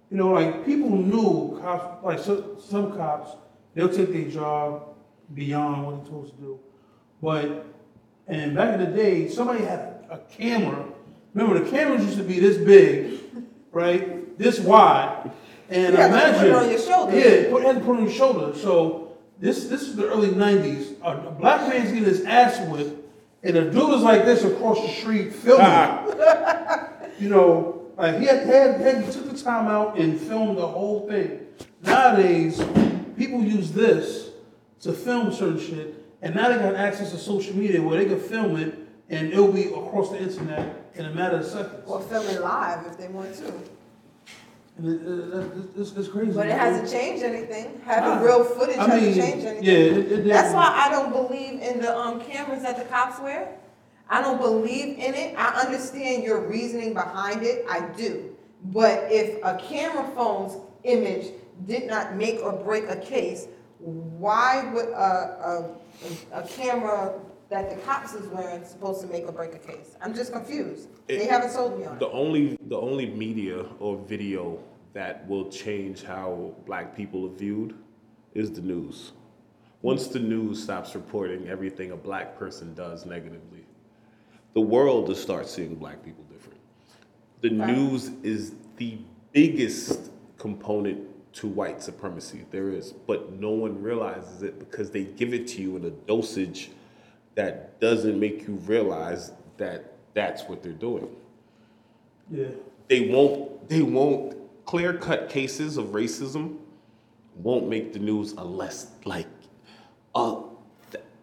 you 0.09 0.17
know, 0.17 0.29
like 0.29 0.65
people 0.65 0.89
knew 0.89 1.59
cops, 1.61 2.03
like 2.03 2.19
so, 2.19 2.57
some 2.59 2.91
cops, 2.93 3.35
they'll 3.73 3.89
take 3.89 4.11
their 4.11 4.29
job 4.29 4.95
beyond 5.33 5.85
what 5.85 5.95
they're 5.97 6.05
supposed 6.05 6.35
to 6.35 6.41
do. 6.41 6.59
But, 7.21 7.65
and 8.27 8.55
back 8.55 8.79
in 8.79 8.79
the 8.79 8.97
day, 8.97 9.27
somebody 9.27 9.63
had 9.63 9.79
a, 9.79 10.07
a 10.11 10.17
camera. 10.29 10.85
Remember, 11.33 11.63
the 11.63 11.69
cameras 11.69 12.03
used 12.03 12.17
to 12.17 12.23
be 12.23 12.39
this 12.39 12.57
big, 12.57 13.19
right? 13.71 14.37
This 14.37 14.59
wide. 14.59 15.31
And 15.69 15.93
You 15.93 16.01
had 16.01 16.33
to 16.33 16.39
put 16.39 16.47
it 16.47 16.53
on 16.53 16.69
your 16.69 16.79
shoulder. 16.79 17.17
Yeah, 17.17 17.49
put, 17.49 17.63
had 17.63 17.75
to 17.75 17.81
put 17.81 17.93
it 17.93 17.99
on 17.99 18.03
your 18.03 18.13
shoulder. 18.13 18.57
So 18.57 19.17
this 19.39 19.67
this 19.67 19.83
is 19.83 19.95
the 19.95 20.07
early 20.07 20.29
90s. 20.29 21.01
A, 21.01 21.27
a 21.27 21.31
black 21.31 21.67
man's 21.69 21.89
getting 21.89 22.03
his 22.03 22.25
ass 22.25 22.67
whipped, 22.67 23.09
and 23.41 23.55
a 23.55 23.71
dude 23.71 23.93
is 23.93 24.01
like 24.01 24.25
this 24.25 24.43
across 24.43 24.81
the 24.81 24.89
street 24.89 25.33
filming. 25.33 25.65
Ah. 25.65 26.89
you 27.19 27.29
know, 27.29 27.89
like 27.97 28.19
he 28.19 28.25
had, 28.25 28.45
had, 28.45 28.81
had 28.81 29.03
he 29.05 29.11
took 29.11 29.31
the 29.31 29.37
time 29.37 29.67
out 29.67 29.97
and 29.97 30.19
filmed 30.19 30.57
the 30.57 30.67
whole 30.67 31.07
thing. 31.07 31.47
Nowadays, 31.83 32.59
people 33.17 33.43
use 33.43 33.71
this 33.71 34.29
to 34.81 34.93
film 34.93 35.31
certain 35.31 35.59
shit, 35.59 35.95
and 36.21 36.35
now 36.35 36.49
they 36.49 36.55
got 36.57 36.75
access 36.75 37.11
to 37.11 37.17
social 37.17 37.55
media 37.55 37.81
where 37.81 37.97
they 37.97 38.05
can 38.05 38.19
film 38.19 38.57
it 38.57 38.75
and 39.09 39.31
it'll 39.33 39.51
be 39.51 39.65
across 39.65 40.09
the 40.09 40.21
internet 40.21 40.75
in 40.95 41.05
a 41.05 41.13
matter 41.13 41.37
of 41.37 41.45
seconds. 41.45 41.83
Or 41.85 41.99
filming 42.01 42.39
live 42.41 42.85
if 42.87 42.97
they 42.97 43.07
want 43.09 43.33
to. 43.35 43.53
And 44.77 44.87
it, 44.87 45.01
it, 45.05 45.57
it, 45.57 45.81
it's, 45.81 45.91
it's 45.91 46.07
crazy. 46.07 46.31
But 46.31 46.47
it 46.47 46.57
hasn't 46.57 46.89
changed 46.89 47.23
anything. 47.23 47.81
Having 47.83 48.09
Nah. 48.09 48.21
real 48.23 48.43
footage 48.45 48.77
I 48.77 48.87
hasn't 48.87 49.03
mean, 49.03 49.13
changed 49.15 49.45
anything. 49.45 49.63
yeah, 49.65 49.73
it- 49.99 50.11
it 50.11 50.27
That's 50.27 50.53
why 50.53 50.71
I 50.85 50.89
don't 50.89 51.11
believe 51.11 51.61
in 51.61 51.81
the 51.81 51.95
um, 51.95 52.21
cameras 52.21 52.61
that 52.63 52.77
the 52.77 52.85
cops 52.85 53.19
wear. 53.21 53.49
I 54.09 54.21
don't 54.21 54.39
believe 54.39 54.97
in 54.97 55.13
it. 55.13 55.35
I 55.37 55.61
understand 55.65 56.23
your 56.23 56.47
reasoning 56.47 56.93
behind 56.93 57.43
it. 57.43 57.65
I 57.69 57.81
do. 57.97 58.35
But 58.65 59.07
if 59.11 59.43
a 59.43 59.57
camera 59.57 60.09
phone's 60.15 60.53
image 60.83 61.27
did 61.65 61.87
not 61.87 62.15
make 62.15 62.39
or 62.41 62.53
break 62.53 62.89
a 62.89 62.95
case, 62.95 63.47
why 63.79 64.63
would 64.73 64.89
a, 64.89 65.69
a, 66.33 66.39
a 66.39 66.47
camera 66.47 67.19
that 67.49 67.69
the 67.69 67.75
cops 67.81 68.13
is 68.13 68.27
wearing 68.27 68.63
supposed 68.63 69.01
to 69.01 69.07
make 69.07 69.27
or 69.27 69.31
break 69.31 69.53
a 69.53 69.59
case? 69.59 69.95
I'm 70.01 70.13
just 70.13 70.31
confused. 70.31 70.87
They 71.07 71.25
haven't 71.25 71.51
sold 71.51 71.79
me 71.79 71.85
on 71.85 71.95
it. 71.95 71.99
The 71.99 72.09
only 72.09 72.57
the 72.67 72.77
only 72.77 73.07
media 73.07 73.65
or 73.79 73.97
video 73.97 74.59
that 74.93 75.27
will 75.27 75.49
change 75.49 76.03
how 76.03 76.53
black 76.65 76.95
people 76.95 77.25
are 77.25 77.35
viewed 77.35 77.75
is 78.33 78.51
the 78.51 78.61
news. 78.61 79.13
Once 79.81 80.07
the 80.07 80.19
news 80.19 80.61
stops 80.61 80.93
reporting 80.95 81.47
everything 81.49 81.91
a 81.91 81.95
black 81.97 82.37
person 82.37 82.73
does 82.75 83.05
negatively, 83.05 83.65
the 84.53 84.61
world 84.61 85.07
will 85.07 85.15
start 85.15 85.47
seeing 85.47 85.75
black 85.75 86.03
people 86.05 86.23
different. 86.31 86.59
The 87.41 87.49
Right. 87.49 87.75
news 87.75 88.11
is 88.21 88.53
the 88.77 88.99
biggest 89.31 90.11
component 90.37 90.99
to 91.33 91.47
white 91.47 91.81
supremacy 91.81 92.45
there 92.51 92.69
is, 92.69 92.91
but 92.91 93.33
no 93.33 93.51
one 93.51 93.81
realizes 93.81 94.43
it 94.43 94.59
because 94.59 94.91
they 94.91 95.03
give 95.03 95.33
it 95.33 95.47
to 95.47 95.61
you 95.61 95.75
in 95.77 95.85
a 95.85 95.89
dosage 95.89 96.71
that 97.35 97.79
doesn't 97.79 98.19
make 98.19 98.47
you 98.47 98.55
realize 98.65 99.31
that 99.57 99.93
that's 100.13 100.43
what 100.43 100.61
they're 100.61 100.73
doing 100.73 101.07
Yeah. 102.29 102.47
they 102.89 103.07
won't 103.09 103.69
they 103.69 103.81
won't 103.81 104.35
clear 104.65 104.93
cut 104.93 105.29
cases 105.29 105.77
of 105.77 105.87
racism 105.87 106.57
won't 107.35 107.67
make 107.69 107.93
the 107.93 107.99
news 107.99 108.33
unless 108.37 108.91
like 109.05 109.27
uh, 110.13 110.41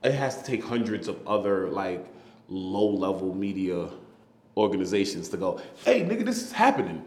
it 0.03 0.13
has 0.13 0.39
to 0.39 0.45
take 0.45 0.65
hundreds 0.65 1.07
of 1.09 1.17
other 1.29 1.69
like 1.69 2.07
low 2.49 2.89
level 2.89 3.35
media 3.35 3.91
organizations 4.57 5.29
to 5.29 5.37
go, 5.37 5.61
hey 5.85 6.01
nigga, 6.03 6.25
this 6.25 6.43
is 6.43 6.51
happening. 6.53 7.03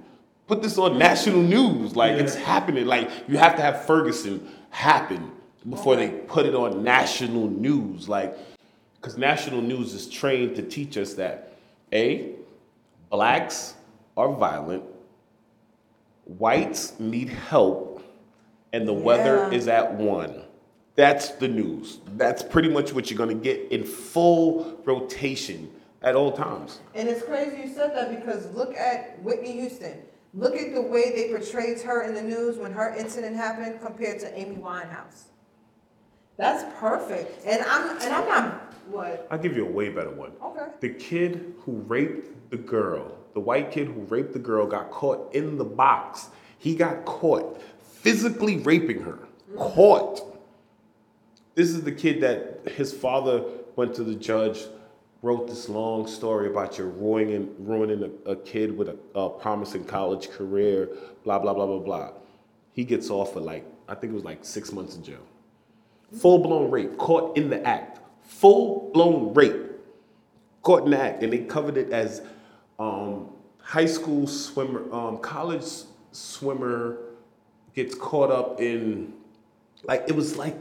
Put 0.51 0.61
this 0.61 0.77
on 0.77 0.97
national 0.97 1.43
news. 1.43 1.95
Like 1.95 2.19
it's 2.19 2.35
happening. 2.35 2.85
Like 2.85 3.09
you 3.29 3.37
have 3.37 3.55
to 3.55 3.61
have 3.61 3.85
Ferguson 3.85 4.49
happen 4.69 5.31
before 5.69 5.95
they 5.95 6.09
put 6.09 6.45
it 6.45 6.53
on 6.53 6.83
national 6.83 7.47
news. 7.47 8.09
Like, 8.09 8.37
because 8.99 9.17
national 9.17 9.61
news 9.61 9.93
is 9.93 10.09
trained 10.09 10.57
to 10.57 10.61
teach 10.61 10.97
us 10.97 11.13
that 11.13 11.53
A, 11.93 12.35
blacks 13.09 13.75
are 14.17 14.33
violent, 14.33 14.83
whites 16.25 16.99
need 16.99 17.29
help, 17.29 18.03
and 18.73 18.85
the 18.85 18.91
weather 18.91 19.49
is 19.53 19.69
at 19.69 19.93
one. 19.93 20.43
That's 20.95 21.29
the 21.29 21.47
news. 21.47 21.99
That's 22.17 22.43
pretty 22.43 22.67
much 22.67 22.91
what 22.91 23.09
you're 23.09 23.17
gonna 23.17 23.35
get 23.35 23.71
in 23.71 23.85
full 23.85 24.81
rotation 24.83 25.71
at 26.01 26.13
all 26.17 26.33
times. 26.33 26.81
And 26.93 27.07
it's 27.07 27.23
crazy 27.23 27.69
you 27.69 27.73
said 27.73 27.95
that 27.95 28.13
because 28.13 28.53
look 28.53 28.75
at 28.75 29.17
Whitney 29.23 29.53
Houston. 29.53 30.01
Look 30.33 30.55
at 30.55 30.73
the 30.73 30.81
way 30.81 31.11
they 31.11 31.29
portrayed 31.29 31.81
her 31.81 32.03
in 32.03 32.13
the 32.13 32.21
news 32.21 32.57
when 32.57 32.71
her 32.71 32.95
incident 32.95 33.35
happened 33.35 33.81
compared 33.81 34.19
to 34.21 34.39
Amy 34.39 34.55
Winehouse. 34.55 35.23
That's 36.37 36.63
perfect. 36.79 37.45
And 37.45 37.61
I'm 37.63 37.97
and 38.01 38.13
I'm 38.13 38.27
not 38.27 38.73
what? 38.87 39.27
I'll 39.29 39.37
give 39.37 39.55
you 39.55 39.65
a 39.67 39.71
way 39.71 39.89
better 39.89 40.11
one. 40.11 40.31
Okay. 40.43 40.67
The 40.79 40.89
kid 40.89 41.53
who 41.59 41.73
raped 41.87 42.49
the 42.49 42.57
girl, 42.57 43.17
the 43.33 43.39
white 43.39 43.71
kid 43.71 43.87
who 43.87 44.01
raped 44.03 44.33
the 44.33 44.39
girl, 44.39 44.65
got 44.65 44.89
caught 44.89 45.33
in 45.35 45.57
the 45.57 45.65
box. 45.65 46.29
He 46.57 46.75
got 46.75 47.05
caught 47.05 47.61
physically 47.81 48.57
raping 48.57 49.01
her. 49.01 49.19
Caught. 49.57 50.21
This 51.55 51.69
is 51.69 51.83
the 51.83 51.91
kid 51.91 52.21
that 52.21 52.71
his 52.75 52.93
father 52.93 53.43
went 53.75 53.93
to 53.95 54.03
the 54.03 54.15
judge, 54.15 54.61
wrote 55.21 55.47
this 55.47 55.69
long 55.69 56.07
story 56.07 56.47
about 56.47 56.77
you 56.77 56.85
ruining, 56.85 57.53
ruining 57.59 58.03
a, 58.25 58.31
a 58.31 58.35
kid 58.35 58.75
with 58.75 58.89
a, 58.89 58.97
a 59.13 59.29
promising 59.29 59.85
college 59.85 60.29
career, 60.31 60.89
blah, 61.23 61.37
blah, 61.37 61.53
blah, 61.53 61.67
blah, 61.67 61.79
blah. 61.79 62.11
He 62.73 62.83
gets 62.83 63.09
off 63.09 63.33
for 63.33 63.39
like, 63.39 63.65
I 63.87 63.95
think 63.95 64.13
it 64.13 64.15
was 64.15 64.23
like 64.23 64.43
six 64.43 64.71
months 64.71 64.95
in 64.95 65.03
jail. 65.03 65.21
Full 66.19 66.39
blown 66.39 66.71
rape, 66.71 66.97
caught 66.97 67.37
in 67.37 67.49
the 67.49 67.65
act. 67.65 67.99
Full 68.23 68.91
blown 68.93 69.33
rape, 69.33 69.71
caught 70.63 70.85
in 70.85 70.91
the 70.91 70.99
act. 70.99 71.23
And 71.23 71.31
they 71.31 71.39
covered 71.39 71.77
it 71.77 71.91
as 71.91 72.21
um, 72.79 73.29
high 73.61 73.85
school 73.85 74.25
swimmer, 74.27 74.91
um, 74.93 75.19
college 75.19 75.63
swimmer 76.11 76.97
gets 77.75 77.93
caught 77.95 78.31
up 78.31 78.59
in, 78.59 79.13
like, 79.83 80.05
it 80.07 80.15
was 80.15 80.35
like, 80.35 80.57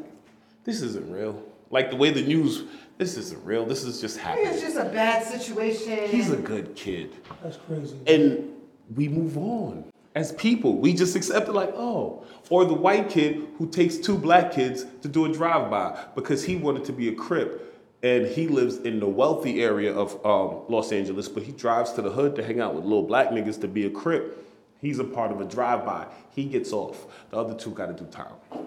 this 0.65 0.83
isn't 0.83 1.11
real. 1.11 1.43
Like 1.71 1.91
the 1.91 1.97
way 1.97 2.11
the 2.11 2.23
news, 2.23 2.65
this 3.01 3.17
isn't 3.17 3.43
real. 3.47 3.65
This 3.65 3.83
is 3.83 3.99
just 3.99 4.19
happening. 4.19 4.45
think 4.45 4.57
it's 4.57 4.75
just 4.75 4.77
a 4.77 4.91
bad 4.91 5.27
situation. 5.27 6.07
He's 6.11 6.31
a 6.31 6.37
good 6.37 6.77
kid. 6.77 7.17
That's 7.43 7.57
crazy. 7.57 7.97
And 8.07 8.53
we 8.95 9.09
move 9.09 9.39
on. 9.39 9.87
As 10.15 10.33
people, 10.33 10.77
we 10.77 10.93
just 10.93 11.17
accept 11.17 11.49
it 11.49 11.53
like, 11.53 11.73
oh. 11.75 12.27
Or 12.51 12.67
the 12.67 12.75
white 12.75 13.09
kid 13.09 13.47
who 13.57 13.71
takes 13.71 13.97
two 13.97 14.19
black 14.19 14.53
kids 14.53 14.85
to 15.01 15.09
do 15.09 15.25
a 15.25 15.33
drive-by 15.33 15.99
because 16.15 16.45
he 16.45 16.57
wanted 16.57 16.85
to 16.85 16.93
be 16.93 17.09
a 17.09 17.15
crip 17.15 17.75
and 18.03 18.27
he 18.27 18.49
lives 18.49 18.77
in 18.77 19.01
the 19.01 19.07
wealthy 19.07 19.63
area 19.63 19.95
of 19.95 20.15
um, 20.27 20.65
Los 20.69 20.93
Angeles, 20.93 21.27
but 21.27 21.43
he 21.43 21.53
drives 21.53 21.93
to 21.93 22.03
the 22.03 22.11
hood 22.11 22.37
to 22.37 22.45
hang 22.45 22.61
out 22.61 22.75
with 22.75 22.85
little 22.85 23.03
black 23.03 23.31
niggas 23.31 23.59
to 23.63 23.69
be 23.69 23.87
a 23.87 23.91
crip. 23.91 24.47
He's 24.79 24.99
a 24.99 25.05
part 25.05 25.33
of 25.33 25.41
a 25.41 25.47
drive-by. 25.47 26.07
He 26.35 26.45
gets 26.45 26.71
off. 26.71 27.07
The 27.31 27.39
other 27.39 27.55
two 27.55 27.71
got 27.71 27.87
to 27.87 28.05
do 28.05 28.11
time. 28.11 28.35
Oh, 28.53 28.67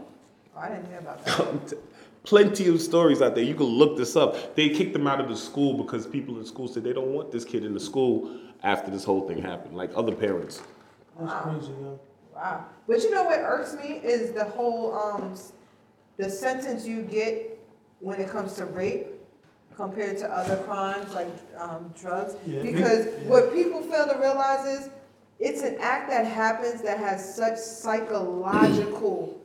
I 0.57 0.69
didn't 0.69 0.87
hear 0.87 0.99
about 0.99 1.23
that. 1.25 1.77
Plenty 2.23 2.67
of 2.69 2.81
stories 2.81 3.21
out 3.21 3.35
there. 3.35 3.43
You 3.43 3.53
can 3.55 3.65
look 3.65 3.97
this 3.97 4.15
up. 4.15 4.55
They 4.55 4.69
kicked 4.69 4.93
them 4.93 5.07
out 5.07 5.19
of 5.19 5.27
the 5.27 5.35
school 5.35 5.73
because 5.83 6.07
people 6.07 6.39
in 6.39 6.45
school 6.45 6.67
said 6.69 6.83
they 6.83 6.93
don't 6.93 7.09
want 7.13 7.31
this 7.31 7.43
kid 7.43 7.65
in 7.65 7.73
the 7.73 7.79
school 7.79 8.37
after 8.63 8.89
this 8.89 9.03
whole 9.03 9.27
thing 9.27 9.41
happened, 9.41 9.75
like 9.75 9.91
other 9.95 10.15
parents. 10.15 10.61
That's 11.19 11.33
crazy, 11.43 11.71
yo. 11.81 11.99
Wow. 12.33 12.65
But 12.87 13.01
you 13.03 13.11
know 13.11 13.23
what 13.23 13.39
irks 13.39 13.75
me 13.75 13.99
is 14.03 14.31
the 14.31 14.45
whole 14.45 14.93
um 14.97 15.35
the 16.17 16.29
sentence 16.29 16.85
you 16.87 17.01
get 17.01 17.59
when 17.99 18.19
it 18.21 18.29
comes 18.29 18.53
to 18.53 18.65
rape 18.65 19.07
compared 19.75 20.17
to 20.19 20.29
other 20.31 20.57
crimes 20.63 21.13
like 21.13 21.27
um, 21.57 21.93
drugs. 21.99 22.35
Yeah. 22.45 22.61
Because 22.61 23.05
Yeah. 23.07 23.29
what 23.29 23.53
people 23.53 23.81
fail 23.81 24.07
to 24.07 24.17
realize 24.19 24.65
is 24.65 24.89
it's 25.39 25.61
an 25.61 25.77
act 25.79 26.09
that 26.09 26.25
happens 26.25 26.81
that 26.83 26.97
has 26.99 27.35
such 27.35 27.57
psychological 27.57 29.41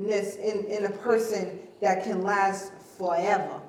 traumaticness 0.00 0.38
in, 0.38 0.64
in 0.66 0.86
a 0.86 0.90
person 0.90 1.60
that 1.80 2.04
can 2.04 2.22
last 2.22 2.72
forever. 2.98 3.60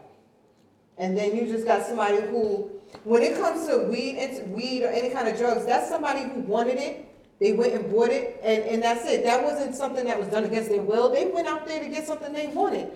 And 0.97 1.17
then 1.17 1.35
you 1.35 1.45
just 1.45 1.65
got 1.65 1.85
somebody 1.85 2.21
who, 2.21 2.69
when 3.03 3.21
it 3.21 3.35
comes 3.35 3.67
to 3.67 3.87
weed, 3.89 4.17
it's 4.17 4.47
weed 4.49 4.83
or 4.83 4.89
any 4.89 5.09
kind 5.09 5.27
of 5.27 5.37
drugs, 5.37 5.65
that's 5.65 5.89
somebody 5.89 6.23
who 6.23 6.41
wanted 6.41 6.77
it. 6.77 7.07
They 7.39 7.53
went 7.53 7.73
and 7.73 7.89
bought 7.89 8.09
it, 8.09 8.39
and, 8.43 8.63
and 8.65 8.83
that's 8.83 9.03
it. 9.09 9.23
That 9.23 9.43
wasn't 9.43 9.73
something 9.73 10.05
that 10.05 10.19
was 10.19 10.27
done 10.27 10.43
against 10.43 10.69
their 10.69 10.83
will. 10.83 11.11
They 11.11 11.25
went 11.25 11.47
out 11.47 11.65
there 11.65 11.79
to 11.79 11.89
get 11.89 12.05
something 12.05 12.31
they 12.33 12.47
wanted. 12.47 12.91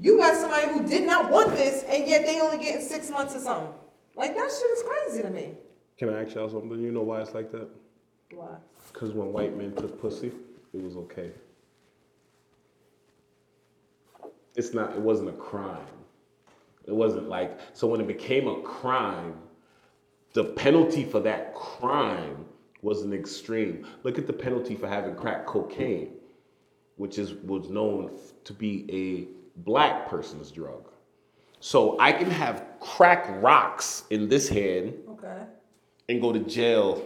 You 0.00 0.18
got 0.18 0.36
somebody 0.36 0.68
who 0.68 0.86
did 0.86 1.04
not 1.04 1.32
want 1.32 1.56
this, 1.56 1.82
and 1.88 2.06
yet 2.06 2.24
they 2.24 2.40
only 2.40 2.58
getting 2.58 2.86
six 2.86 3.10
months 3.10 3.34
or 3.34 3.40
something. 3.40 3.72
Like 4.14 4.36
that 4.36 4.50
shit 4.52 4.70
is 4.70 4.84
crazy 4.84 5.22
to 5.22 5.30
me. 5.30 5.54
Can 5.96 6.10
I 6.10 6.22
ask 6.22 6.36
y'all 6.36 6.48
something? 6.48 6.80
You 6.80 6.92
know 6.92 7.02
why 7.02 7.22
it's 7.22 7.34
like 7.34 7.50
that? 7.50 7.68
Why? 8.32 8.56
Because 8.92 9.12
when 9.14 9.32
white 9.32 9.56
men 9.56 9.74
took 9.74 10.00
pussy, 10.00 10.30
it 10.72 10.80
was 10.80 10.94
okay. 10.96 11.32
It's 14.58 14.74
not, 14.74 14.90
it 14.90 15.00
wasn't 15.00 15.28
a 15.28 15.32
crime. 15.32 15.86
It 16.84 16.92
wasn't 16.92 17.28
like, 17.28 17.58
so 17.74 17.86
when 17.86 18.00
it 18.00 18.08
became 18.08 18.48
a 18.48 18.60
crime, 18.62 19.34
the 20.32 20.44
penalty 20.44 21.04
for 21.04 21.20
that 21.20 21.54
crime 21.54 22.44
was 22.82 23.02
an 23.02 23.12
extreme. 23.12 23.86
Look 24.02 24.18
at 24.18 24.26
the 24.26 24.32
penalty 24.32 24.74
for 24.74 24.88
having 24.88 25.14
crack 25.14 25.46
cocaine, 25.46 26.10
which 26.96 27.18
is 27.18 27.34
was 27.34 27.70
known 27.70 28.18
to 28.44 28.52
be 28.52 28.84
a 28.90 29.60
black 29.60 30.08
person's 30.08 30.50
drug. 30.50 30.88
So 31.60 31.98
I 32.00 32.12
can 32.12 32.30
have 32.30 32.64
crack 32.80 33.26
rocks 33.40 34.04
in 34.10 34.28
this 34.28 34.48
hand 34.48 34.94
Okay. 35.10 35.42
and 36.08 36.20
go 36.20 36.32
to 36.32 36.40
jail 36.40 37.02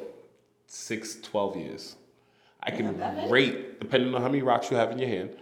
six, 0.67 1.19
12 1.21 1.57
years. 1.57 1.97
I 2.63 2.71
can 2.71 2.99
rate, 3.31 3.79
depending 3.81 4.15
on 4.15 4.23
how 4.23 4.29
many 4.29 4.43
rocks 4.43 4.71
you 4.71 4.77
have 4.79 4.91
in 4.91 4.99
your 4.99 5.09
hand, 5.09 5.37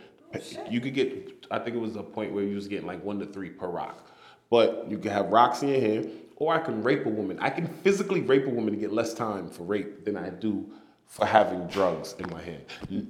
you 0.70 0.80
could 0.80 0.94
get, 0.94 1.29
I 1.50 1.58
think 1.58 1.76
it 1.76 1.80
was 1.80 1.96
a 1.96 2.02
point 2.02 2.32
where 2.32 2.44
you 2.44 2.54
was 2.54 2.68
getting 2.68 2.86
like 2.86 3.02
one 3.04 3.18
to 3.18 3.26
three 3.26 3.50
per 3.50 3.66
rock. 3.66 4.06
But 4.50 4.86
you 4.88 4.98
can 4.98 5.10
have 5.10 5.26
rocks 5.26 5.62
in 5.62 5.68
your 5.68 5.80
hand, 5.80 6.10
or 6.36 6.54
I 6.54 6.58
can 6.58 6.82
rape 6.82 7.06
a 7.06 7.08
woman. 7.08 7.38
I 7.40 7.50
can 7.50 7.66
physically 7.66 8.20
rape 8.20 8.46
a 8.46 8.50
woman 8.50 8.74
to 8.74 8.80
get 8.80 8.92
less 8.92 9.14
time 9.14 9.48
for 9.48 9.62
rape 9.64 10.04
than 10.04 10.16
I 10.16 10.30
do 10.30 10.66
for 11.06 11.26
having 11.26 11.66
drugs 11.66 12.14
in 12.18 12.30
my 12.30 12.40
hand. 12.40 12.62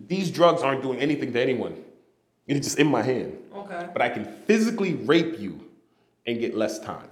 These 0.08 0.30
drugs 0.30 0.62
aren't 0.62 0.82
doing 0.82 0.98
anything 0.98 1.32
to 1.32 1.40
anyone. 1.40 1.82
It's 2.46 2.66
just 2.66 2.78
in 2.78 2.88
my 2.88 3.02
hand. 3.02 3.38
Okay. 3.54 3.88
But 3.92 4.02
I 4.02 4.08
can 4.08 4.24
physically 4.24 4.94
rape 4.94 5.38
you 5.38 5.60
and 6.26 6.40
get 6.40 6.56
less 6.56 6.78
time. 6.78 7.08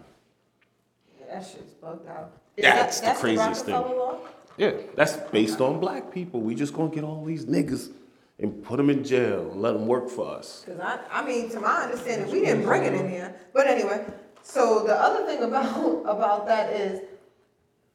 That 1.30 1.42
shit's 1.42 1.74
bugged 1.74 2.08
out. 2.08 2.32
Is 2.56 2.64
That's 2.64 3.00
that, 3.00 3.14
the 3.14 3.20
craziest 3.20 3.66
thing. 3.66 3.74
Law? 3.74 4.18
Yeah, 4.56 4.72
that's 4.96 5.16
based 5.30 5.60
on 5.60 5.78
black 5.78 6.10
people. 6.10 6.40
We 6.40 6.54
just 6.54 6.74
gonna 6.74 6.90
get 6.90 7.04
all 7.04 7.24
these 7.24 7.46
niggas 7.46 7.92
and 8.40 8.62
put 8.62 8.76
them 8.76 8.88
in 8.90 9.02
jail 9.02 9.50
and 9.50 9.60
let 9.60 9.72
them 9.72 9.86
work 9.86 10.08
for 10.08 10.26
us. 10.36 10.62
Because 10.64 10.80
I, 10.80 11.00
I 11.10 11.26
mean, 11.26 11.50
to 11.50 11.60
my 11.60 11.82
understanding, 11.82 12.30
we 12.30 12.40
didn't 12.40 12.62
bring 12.62 12.84
it 12.84 12.94
in 12.94 13.10
here. 13.10 13.34
But 13.52 13.66
anyway, 13.66 14.04
so 14.42 14.84
the 14.86 14.94
other 14.94 15.26
thing 15.26 15.42
about 15.42 16.02
about 16.06 16.46
that 16.46 16.72
is, 16.72 17.00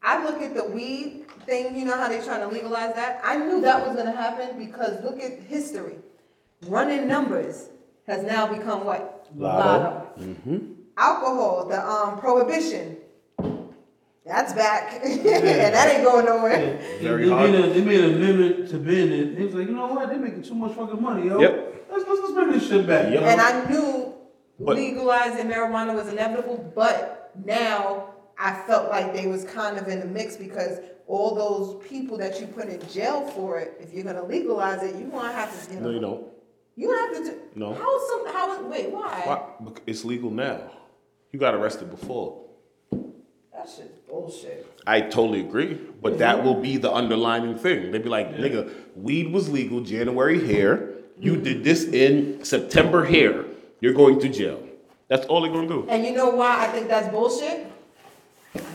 I 0.01 0.23
look 0.23 0.41
at 0.41 0.53
the 0.53 0.65
weed 0.65 1.25
thing. 1.45 1.75
You 1.75 1.86
know 1.86 1.95
how 1.95 2.10
they're 2.10 2.23
trying 2.23 2.41
to 2.47 2.53
legalize 2.53 2.93
that? 2.95 3.21
I 3.23 3.38
knew 3.38 3.62
that 3.62 3.86
was 3.88 3.95
gonna 3.95 4.12
happen 4.15 4.58
because 4.58 5.01
look 5.03 5.21
at 5.21 5.39
history. 5.43 5.95
Running 6.67 7.08
numbers 7.08 7.69
has 8.08 8.23
now 8.23 8.47
become 8.47 8.86
what? 8.86 9.27
Lotto. 9.36 10.10
Alcohol, 10.97 11.67
the 11.69 11.79
um 11.88 12.19
prohibition. 12.19 12.97
That's 14.25 14.53
back, 14.53 14.93
and 15.03 15.25
that 15.25 15.93
ain't 15.93 16.03
going 16.03 16.25
nowhere. 16.25 16.79
Very 17.01 17.25
they, 17.25 17.29
hard. 17.29 17.51
Made 17.51 17.65
a, 17.65 17.73
they 17.73 17.81
made 17.81 17.99
a 17.99 18.07
limit 18.07 18.69
to 18.69 18.77
ban 18.77 19.12
it. 19.12 19.38
He 19.38 19.43
was 19.45 19.53
like, 19.53 19.67
you 19.67 19.73
know 19.75 19.88
what? 19.88 20.07
They're 20.09 20.17
making 20.17 20.43
too 20.43 20.55
much 20.55 20.73
fucking 20.75 21.01
money, 21.01 21.27
yo. 21.27 21.41
Yep. 21.41 21.88
Let's, 21.91 22.07
let's, 22.07 22.21
let's 22.21 22.33
bring 22.33 22.51
this 22.51 22.67
shit 22.67 22.88
back. 22.88 23.12
Yep. 23.12 23.21
And 23.21 23.41
I 23.41 23.69
knew 23.69 24.13
But- 24.59 24.77
legalizing 24.77 25.47
marijuana 25.51 25.93
was 25.93 26.07
inevitable, 26.07 26.71
but 26.73 27.31
now 27.43 28.13
I 28.39 28.53
felt 28.65 28.89
like 28.89 29.13
they 29.13 29.27
was 29.27 29.43
kind 29.43 29.77
of 29.77 29.89
in 29.89 29.99
the 29.99 30.05
mix 30.05 30.38
because 30.38 30.79
all 31.05 31.36
those 31.36 31.86
people 31.86 32.17
that 32.19 32.39
you 32.39 32.47
put 32.47 32.69
in 32.69 32.79
jail 32.88 33.27
for 33.31 33.59
it, 33.59 33.73
if 33.81 33.93
you're 33.93 34.05
gonna 34.05 34.25
legalize 34.25 34.81
it, 34.83 34.95
you 34.95 35.07
gonna 35.07 35.33
have 35.33 35.67
to, 35.67 35.73
you 35.73 35.79
know, 35.81 35.89
No, 35.89 35.93
you 35.93 35.99
don't. 35.99 36.27
you 36.77 36.88
gonna 36.88 37.15
have 37.15 37.25
to 37.25 37.31
do. 37.31 37.39
No. 37.55 37.73
How 37.73 37.97
is 37.97 38.07
some? 38.09 38.27
How 38.33 38.53
is? 38.53 38.65
Wait, 38.67 38.89
why? 38.89 39.21
Why? 39.25 39.73
It's 39.86 40.05
legal 40.05 40.31
now. 40.31 40.71
You 41.33 41.39
got 41.39 41.53
arrested 41.55 41.89
before. 41.91 42.42
That 43.54 43.70
shit's 43.70 44.00
bullshit. 44.10 44.68
I 44.86 45.02
totally 45.02 45.42
agree, 45.42 45.80
but 46.02 46.18
that 46.18 46.44
will 46.44 46.60
be 46.60 46.78
the 46.78 46.92
underlining 46.92 47.58
thing. 47.58 47.92
They'd 47.92 48.04
be 48.04 48.10
like, 48.10 48.36
nigga, 48.36 48.74
weed 48.96 49.32
was 49.32 49.50
legal 49.50 49.82
January 49.82 50.44
here. 50.44 50.96
You 51.20 51.38
did 51.38 51.63
this 51.63 51.84
in 51.84 52.44
September 52.44 53.06
here. 53.06 53.46
You're 53.80 53.94
going 53.94 54.20
to 54.20 54.30
jail. 54.30 54.62
That's 55.08 55.28
all 55.28 55.42
they're 55.42 55.52
gonna 55.52 55.68
do. 55.68 55.86
And 55.89 56.04
you 56.04 56.13
know 56.13 56.32
why 56.32 56.66
I 56.66 56.68
think 56.68 56.88
that's 56.88 57.08
bullshit? 57.10 57.72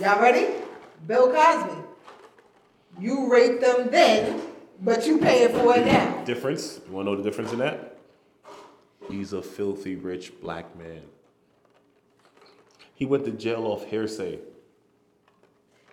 Y'all 0.00 0.20
ready? 0.20 0.54
Bill 1.06 1.32
Cosby. 1.32 1.74
You 3.00 3.30
raped 3.32 3.60
them 3.60 3.90
then, 3.90 4.40
but 4.80 5.06
you 5.06 5.18
paying 5.18 5.50
for 5.50 5.76
it 5.76 5.86
now. 5.86 6.24
Difference? 6.24 6.80
You 6.86 6.92
wanna 6.92 7.10
know 7.10 7.16
the 7.16 7.22
difference 7.22 7.52
in 7.52 7.58
that? 7.58 7.98
He's 9.08 9.32
a 9.32 9.42
filthy 9.42 9.96
rich 9.96 10.40
black 10.40 10.78
man. 10.78 11.02
He 12.94 13.06
went 13.06 13.24
to 13.24 13.30
jail 13.30 13.64
off 13.64 13.86
hearsay. 13.86 14.38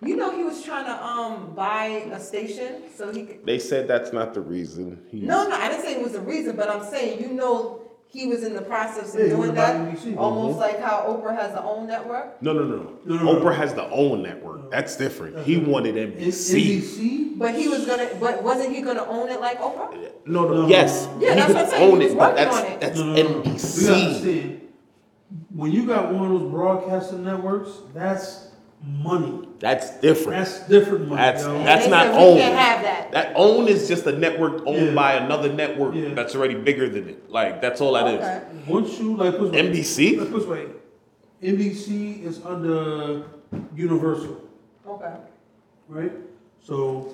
You 0.02 0.16
know 0.16 0.36
he 0.36 0.44
was 0.44 0.55
trying 0.66 0.84
to 0.84 1.04
um 1.06 1.54
buy 1.54 1.84
a 2.12 2.20
station 2.20 2.82
so 2.94 3.12
he 3.12 3.24
could. 3.24 3.46
They 3.46 3.58
said 3.58 3.88
that's 3.88 4.12
not 4.12 4.34
the 4.34 4.40
reason. 4.40 5.00
He, 5.10 5.20
No, 5.20 5.48
no, 5.48 5.56
I 5.56 5.68
didn't 5.68 5.82
say 5.84 5.94
it 5.94 6.02
was 6.02 6.12
the 6.12 6.20
reason, 6.20 6.56
but 6.56 6.68
I'm 6.68 6.84
saying 6.84 7.22
you 7.22 7.28
know 7.32 7.82
he 8.08 8.26
was 8.26 8.44
in 8.44 8.54
the 8.54 8.62
process 8.62 9.14
of 9.14 9.20
Yeah, 9.20 9.28
doing 9.28 9.54
buying 9.54 9.84
that, 9.86 9.96
NBC. 9.98 10.16
almost 10.16 10.58
like 10.58 10.80
how 10.80 11.00
Oprah 11.08 11.34
has 11.36 11.52
her 11.52 11.62
own 11.64 11.86
network. 11.86 12.40
No, 12.42 12.52
no, 12.52 12.62
no, 12.64 12.76
No, 12.76 12.90
no. 13.04 13.16
no, 13.16 13.32
no. 13.32 13.40
Oprah 13.40 13.54
has 13.56 13.74
the 13.74 13.88
own 13.90 14.22
network. 14.22 14.70
That's 14.70 14.96
different. 14.96 15.38
He 15.46 15.56
wanted 15.58 15.96
NBC. 15.96 16.78
NBC? 16.80 17.38
But 17.38 17.54
he 17.54 17.68
was 17.68 17.84
gonna, 17.84 18.08
but 18.20 18.42
wasn't 18.42 18.74
he 18.74 18.80
gonna 18.82 19.04
own 19.04 19.28
it 19.28 19.40
like 19.40 19.58
Oprah? 19.60 19.90
No, 20.24 20.46
no, 20.48 20.62
No. 20.62 20.68
yes. 20.68 21.08
Yeah, 21.20 21.30
he 21.30 21.34
that's 21.34 21.46
could 21.46 21.54
what 21.56 21.64
I'm 21.64 21.70
saying. 21.70 21.92
own 21.92 22.00
He 22.00 22.06
it, 22.06 22.16
but 22.18 22.36
that's 22.36 22.58
it. 22.60 22.80
that's 22.80 22.98
No, 22.98 23.04
no, 23.06 23.22
no. 23.22 23.42
NBC. 23.42 24.60
when 25.54 25.72
you 25.72 25.86
got 25.86 26.12
one 26.14 26.32
of 26.32 26.40
those 26.40 26.50
broadcasting 26.50 27.24
networks, 27.24 27.70
that's 27.92 28.45
money. 28.84 29.48
That's 29.58 29.98
different. 30.00 30.38
That's 30.38 30.68
different 30.68 31.08
money, 31.08 31.20
That's 31.22 31.42
yo. 31.44 31.58
That's 31.64 31.88
not 31.88 32.06
said 32.06 32.14
own. 32.14 32.36
can't 32.38 32.54
have 32.58 32.82
that. 32.82 33.12
That 33.12 33.32
own 33.36 33.68
is 33.68 33.88
just 33.88 34.06
a 34.06 34.12
network 34.12 34.62
owned 34.66 34.88
Yeah. 34.88 34.94
by 34.94 35.14
another 35.14 35.52
network 35.52 35.94
Yeah. 35.94 36.14
that's 36.14 36.34
already 36.36 36.54
bigger 36.54 36.88
than 36.88 37.08
it. 37.08 37.30
Like 37.30 37.60
that's 37.60 37.80
all 37.80 37.94
that 37.94 38.06
is. 38.08 38.20
Okay. 38.20 38.42
Once 38.68 38.98
you 38.98 39.16
like 39.16 39.38
put 39.38 39.52
NBC? 39.54 40.16
Let's 40.18 40.30
put 40.30 40.38
this 40.40 40.48
way. 40.48 40.66
NBC 41.42 42.22
is 42.24 42.44
under 42.44 43.24
Universal, 43.74 44.36
Okay. 44.88 45.12
right? 45.88 46.12
So 46.62 47.08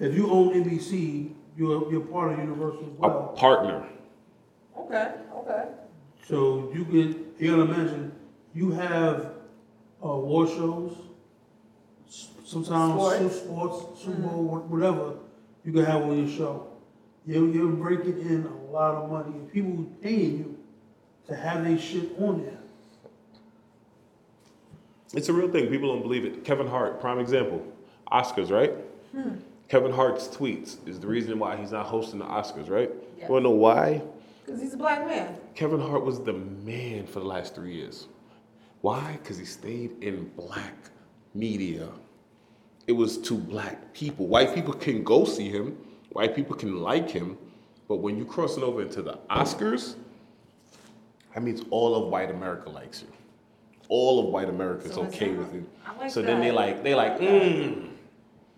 if 0.00 0.14
you 0.14 0.30
own 0.30 0.54
NBC, 0.54 1.30
you're 1.56 1.90
you're 1.90 2.00
part 2.02 2.32
of 2.32 2.38
Universal 2.38 2.80
as 2.92 2.98
well. 2.98 3.32
A 3.34 3.38
partner. 3.38 3.84
Okay. 4.78 5.12
Okay. 5.36 5.64
So 6.28 6.70
you 6.74 6.84
get 6.84 7.16
you 7.38 7.50
gotta 7.50 7.62
imagine 7.62 8.12
you 8.54 8.70
have 8.72 9.33
uh, 10.04 10.08
war 10.16 10.46
shows, 10.46 10.96
s- 12.06 12.28
sometimes 12.44 12.92
Sports. 12.92 13.18
some 13.18 13.30
sports, 13.30 14.02
Super 14.04 14.20
Bowl, 14.22 14.42
wha- 14.44 14.58
whatever 14.60 15.14
you 15.64 15.72
can 15.72 15.84
have 15.84 16.02
on 16.02 16.18
your 16.26 16.28
show. 16.36 16.66
You're, 17.26 17.48
you're 17.48 17.72
breaking 17.72 18.20
in 18.20 18.44
a 18.46 18.70
lot 18.70 18.94
of 18.96 19.10
money. 19.10 19.30
and 19.30 19.50
People 19.50 19.84
paying 20.02 20.38
you 20.38 20.58
to 21.28 21.34
have 21.34 21.64
their 21.64 21.78
shit 21.78 22.10
on 22.20 22.42
there. 22.44 22.58
It's 25.14 25.28
a 25.28 25.32
real 25.32 25.48
thing. 25.50 25.68
People 25.68 25.92
don't 25.92 26.02
believe 26.02 26.24
it. 26.24 26.44
Kevin 26.44 26.66
Hart, 26.66 27.00
prime 27.00 27.18
example. 27.18 27.64
Oscars, 28.12 28.50
right? 28.50 28.72
Kevin 29.68 29.92
Hart's 29.92 30.28
tweets 30.28 30.76
is 30.88 31.00
the 31.00 31.06
reason 31.06 31.38
why 31.38 31.56
he's 31.56 31.70
not 31.72 31.86
hosting 31.86 32.18
the 32.18 32.24
Oscars, 32.26 32.68
right? 32.68 32.90
Yeah. 33.16 33.26
You 33.28 33.32
wanna 33.32 33.44
know 33.44 33.50
why? 33.50 34.02
Because 34.44 34.60
he's 34.60 34.74
a 34.74 34.76
black 34.76 35.06
man. 35.06 35.36
Kevin 35.54 35.80
Hart 35.80 36.04
was 36.04 36.20
the 36.20 36.32
man 36.34 37.06
for 37.06 37.20
the 37.20 37.24
last 37.26 37.54
three 37.54 37.74
years. 37.74 38.08
Why? 38.84 39.12
Because 39.22 39.38
he 39.38 39.46
stayed 39.46 39.92
in 40.02 40.30
black 40.36 40.74
media. 41.32 41.88
It 42.86 42.92
was 42.92 43.16
to 43.16 43.34
black 43.34 43.94
people. 43.94 44.26
White 44.26 44.54
people 44.54 44.74
can 44.74 45.02
go 45.02 45.24
see 45.24 45.48
him, 45.48 45.78
white 46.10 46.36
people 46.36 46.54
can 46.54 46.82
like 46.82 47.08
him, 47.10 47.38
but 47.88 47.96
when 47.96 48.18
you 48.18 48.26
cross 48.26 48.58
it 48.58 48.62
over 48.62 48.82
into 48.82 49.00
the 49.00 49.18
Oscars, 49.30 49.94
that 51.32 51.42
means 51.42 51.62
all 51.70 51.94
of 51.94 52.10
white 52.10 52.30
America 52.30 52.68
likes 52.68 53.00
you. 53.00 53.08
All 53.88 54.20
of 54.22 54.26
white 54.26 54.50
America 54.50 54.84
is 54.86 54.92
So 54.92 55.04
okay 55.04 55.30
with 55.32 55.54
you. 55.54 55.66
Like 55.98 56.10
so 56.10 56.20
then 56.20 56.40
they 56.40 56.48
that. 56.48 56.54
like 56.54 56.82
they 56.84 56.94
like, 56.94 57.18
mm, 57.18 57.88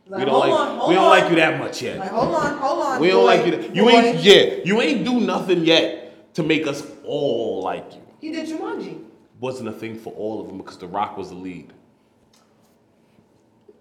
Like, 0.08 0.18
we 0.18 0.24
don't 0.24 0.40
like 0.40 0.50
on, 0.50 0.88
we 0.88 0.94
don't 0.96 1.04
on. 1.04 1.10
like 1.20 1.30
you 1.30 1.36
that 1.36 1.60
much 1.60 1.82
yet. 1.82 2.00
Like, 2.00 2.10
hold 2.10 2.34
on, 2.34 2.58
hold 2.58 2.84
on. 2.84 3.00
We 3.00 3.08
don't 3.10 3.24
like 3.26 3.46
you. 3.46 3.52
That, 3.52 3.76
you 3.76 3.84
boy. 3.84 3.90
ain't 3.90 4.18
yeah. 4.24 4.56
You 4.64 4.80
ain't 4.80 5.04
do 5.04 5.20
nothing 5.20 5.64
yet 5.64 6.34
to 6.34 6.42
make 6.42 6.66
us 6.66 6.82
all 7.04 7.62
like 7.62 7.94
you. 7.94 8.02
He 8.20 8.32
did 8.32 8.48
Jumanji. 8.48 9.04
Wasn't 9.40 9.68
a 9.68 9.72
thing 9.72 9.96
for 9.98 10.12
all 10.14 10.40
of 10.40 10.48
them 10.48 10.58
because 10.58 10.78
The 10.78 10.86
Rock 10.86 11.16
was 11.16 11.28
the 11.30 11.34
lead. 11.34 11.72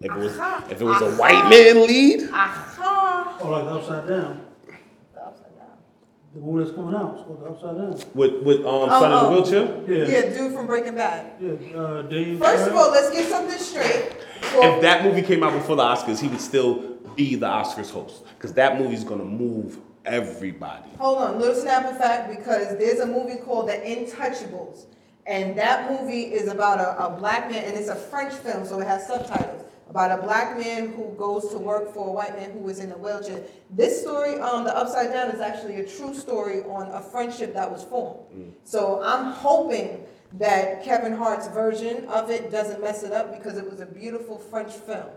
If 0.02 0.12
it 0.12 0.18
was 0.18 0.38
Aha. 0.38 0.66
if 0.70 0.82
it 0.82 0.84
was 0.84 1.02
a 1.02 1.12
white 1.16 1.50
man 1.50 1.88
lead, 1.88 2.30
Aha. 2.32 3.38
Or 3.42 3.52
like 3.52 3.66
Upside 3.66 4.08
Down. 4.08 4.42
The 5.14 5.22
upside 5.22 5.58
down. 5.58 5.68
The 6.34 6.40
movie 6.42 6.64
that's 6.66 6.76
coming 6.76 6.94
out, 6.96 7.14
it's 7.16 7.24
called 7.24 7.42
The 7.42 7.46
Upside 7.48 7.78
Down. 7.78 8.12
with 8.14 8.44
with 8.44 8.58
um 8.60 8.66
Oh, 8.66 8.88
son 8.90 9.04
in 9.06 9.12
the 9.12 9.22
oh. 9.22 9.32
wheelchair. 9.32 10.08
Yeah. 10.08 10.20
Yeah, 10.30 10.38
dude 10.38 10.54
from 10.54 10.68
Breaking 10.68 10.96
Bad. 10.96 11.32
Yeah, 11.42 11.78
uh, 11.80 12.02
Dave. 12.04 12.40
First 12.40 12.68
of 12.70 12.76
all, 12.76 12.92
let's 12.92 13.10
get 13.12 13.30
something 13.30 13.58
straight. 13.58 14.12
If 14.58 14.82
that 14.82 15.04
movie 15.06 15.22
came 15.22 15.44
out 15.44 15.54
before 15.54 15.78
the 15.78 15.84
Oscars, 15.84 16.20
he 16.22 16.28
would 16.28 16.42
still 16.42 16.98
be 17.16 17.36
the 17.36 17.48
Oscars 17.48 17.90
host 17.90 18.24
because 18.38 18.54
that 18.54 18.78
movie's 18.80 19.06
gonna 19.06 19.24
move 19.24 19.78
everybody. 20.06 20.90
hold 21.00 21.18
on, 21.20 21.40
little 21.40 21.56
snap 21.56 21.86
of 21.90 21.98
fact 21.98 22.30
because 22.38 22.78
there's 22.78 23.00
a 23.00 23.06
movie 23.06 23.38
called 23.38 23.68
The 23.70 23.74
Intouchables, 23.74 24.86
and 25.28 25.58
that 25.58 25.92
movie 25.92 26.24
is 26.24 26.48
about 26.48 26.80
a, 26.80 27.06
a 27.06 27.18
black 27.18 27.50
man, 27.50 27.64
and 27.64 27.76
it's 27.76 27.90
a 27.90 27.96
French 27.96 28.34
film, 28.34 28.66
so 28.66 28.80
it 28.80 28.88
has 28.88 29.08
subtitles 29.08 29.64
about 29.90 30.20
a 30.20 30.22
black 30.22 30.58
man 30.58 30.92
who 30.92 31.14
goes 31.18 31.50
to 31.50 31.58
work 31.58 31.94
for 31.94 32.10
a 32.10 32.12
white 32.12 32.36
man 32.36 32.52
who 32.52 32.68
is 32.68 32.80
in 32.80 32.92
a 32.92 32.98
wheelchair. 32.98 33.42
This 33.70 34.02
story, 34.02 34.38
um, 34.40 34.64
The 34.64 34.76
Upside 34.76 35.12
Down, 35.12 35.30
is 35.32 35.40
actually 35.40 35.76
a 35.78 35.88
true 35.88 36.14
story 36.14 36.64
on 36.64 36.90
a 36.90 37.02
friendship 37.02 37.54
that 37.54 37.72
was 37.72 37.84
formed. 37.84 38.20
So 38.64 39.02
I'm 39.04 39.32
hoping 39.32 40.04
that 40.34 40.84
Kevin 40.84 41.14
Hart's 41.14 41.48
version 41.48 42.06
of 42.08 42.30
it 42.30 42.52
doesn't 42.52 42.82
mess 42.82 43.04
it 43.04 43.14
up 43.14 43.32
because 43.38 43.58
it 43.58 43.70
was 43.70 43.80
a 43.80 43.86
beautiful 43.86 44.38
French 44.38 44.74
film. 44.74 45.08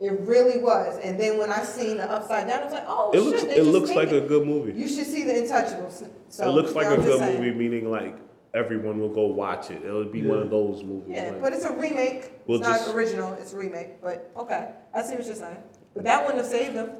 It 0.00 0.18
really 0.20 0.58
was. 0.60 0.98
And 1.02 1.18
then 1.18 1.38
when 1.38 1.50
I 1.50 1.62
seen 1.62 1.98
the 1.98 2.10
Upside 2.10 2.46
Down, 2.48 2.60
I 2.60 2.64
was 2.64 2.72
like, 2.72 2.84
oh 2.86 3.10
It 3.12 3.16
shit, 3.16 3.24
looks 3.24 3.42
it 3.58 3.62
looks 3.64 3.90
like 3.90 4.12
a 4.12 4.20
good 4.20 4.46
movie. 4.46 4.78
You 4.78 4.88
should 4.88 5.06
see 5.06 5.24
the 5.24 5.32
Intouchables. 5.32 6.06
So, 6.28 6.48
it 6.48 6.52
looks 6.52 6.74
like 6.74 6.86
a 6.86 7.00
good 7.00 7.18
saying. 7.20 7.42
movie, 7.42 7.56
meaning 7.56 7.90
like 7.90 8.16
everyone 8.54 8.98
will 9.00 9.12
go 9.14 9.26
watch 9.26 9.70
it. 9.70 9.84
It'll 9.84 10.04
be 10.04 10.22
one 10.22 10.38
of 10.38 10.50
those 10.50 10.82
movies. 10.82 11.14
Yeah, 11.16 11.30
like- 11.30 11.40
but 11.42 11.52
it's 11.52 11.64
a 11.64 11.72
remake. 11.72 12.32
We'll 12.46 12.58
it's 12.60 12.86
not 12.86 12.94
original. 12.94 13.32
It's 13.34 13.52
a 13.52 13.56
remake. 13.56 14.00
But 14.02 14.30
okay, 14.36 14.70
I 14.94 15.02
see 15.02 15.14
what 15.14 15.26
you're 15.26 15.34
saying. 15.34 15.58
But 15.94 16.04
that 16.04 16.24
wouldn't 16.24 16.42
have 16.42 16.50
saved 16.50 16.74
them. 16.76 16.90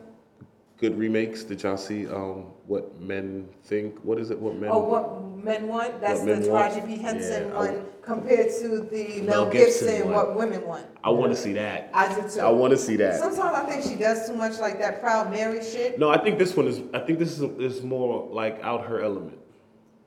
good 0.79 0.99
remakes. 0.99 1.45
Did 1.45 1.63
y'all 1.63 1.77
see 1.77 2.07
um 2.09 2.47
what 2.67 3.01
men 3.01 3.49
think? 3.65 3.99
What 4.03 4.19
is 4.19 4.31
it? 4.31 4.39
What 4.39 4.57
men? 4.57 4.71
Oh, 4.73 4.79
what 4.79 5.45
men 5.45 5.69
want? 5.69 6.01
That's 6.01 6.21
What 6.21 6.29
the 6.29 6.37
Men 6.41 6.51
Want? 6.51 6.73
Taraji 6.73 6.87
P 6.87 6.97
Henson 6.97 7.49
Yeah, 7.49 7.55
I- 7.55 7.59
one 7.59 7.87
compared 8.03 8.51
to 8.61 8.69
the 8.91 9.21
Mel 9.23 9.45
Mel 9.45 9.51
Gibson 9.51 9.89
Gibson. 9.89 10.11
What 10.11 10.35
women 10.35 10.67
want? 10.67 10.87
I 11.05 11.11
want 11.11 11.33
to 11.33 11.37
see 11.37 11.53
that. 11.55 11.91
I 11.93 12.15
do 12.15 12.29
too. 12.29 12.41
I 12.41 12.49
want 12.51 12.71
to 12.73 12.77
see 12.79 12.97
that. 12.97 13.21
Sometimes 13.21 13.41
I 13.57 13.65
think 13.69 13.83
she 13.85 13.95
does 13.97 14.27
too 14.29 14.35
much 14.35 14.59
like 14.59 14.79
that 14.81 15.01
Proud 15.01 15.31
Mary 15.31 15.63
shit. 15.63 15.99
No, 15.99 16.09
I 16.09 16.19
think 16.19 16.39
this 16.39 16.57
one 16.57 16.67
is. 16.67 16.81
I 16.95 17.01
think 17.01 17.19
this 17.19 17.39
is 17.39 17.43
is 17.61 17.83
more 17.83 18.29
like 18.33 18.61
out 18.63 18.87
her 18.87 19.03
element. 19.03 19.39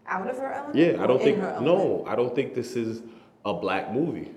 Out 0.07 0.29
of 0.29 0.37
her 0.37 0.51
element. 0.51 0.75
Yeah, 0.75 1.01
I 1.03 1.07
don't 1.07 1.21
think. 1.21 1.37
No, 1.37 2.03
I 2.07 2.15
don't 2.15 2.35
think 2.35 2.53
this 2.53 2.75
is 2.75 3.01
a 3.45 3.53
black 3.53 3.91
movie. 3.93 4.31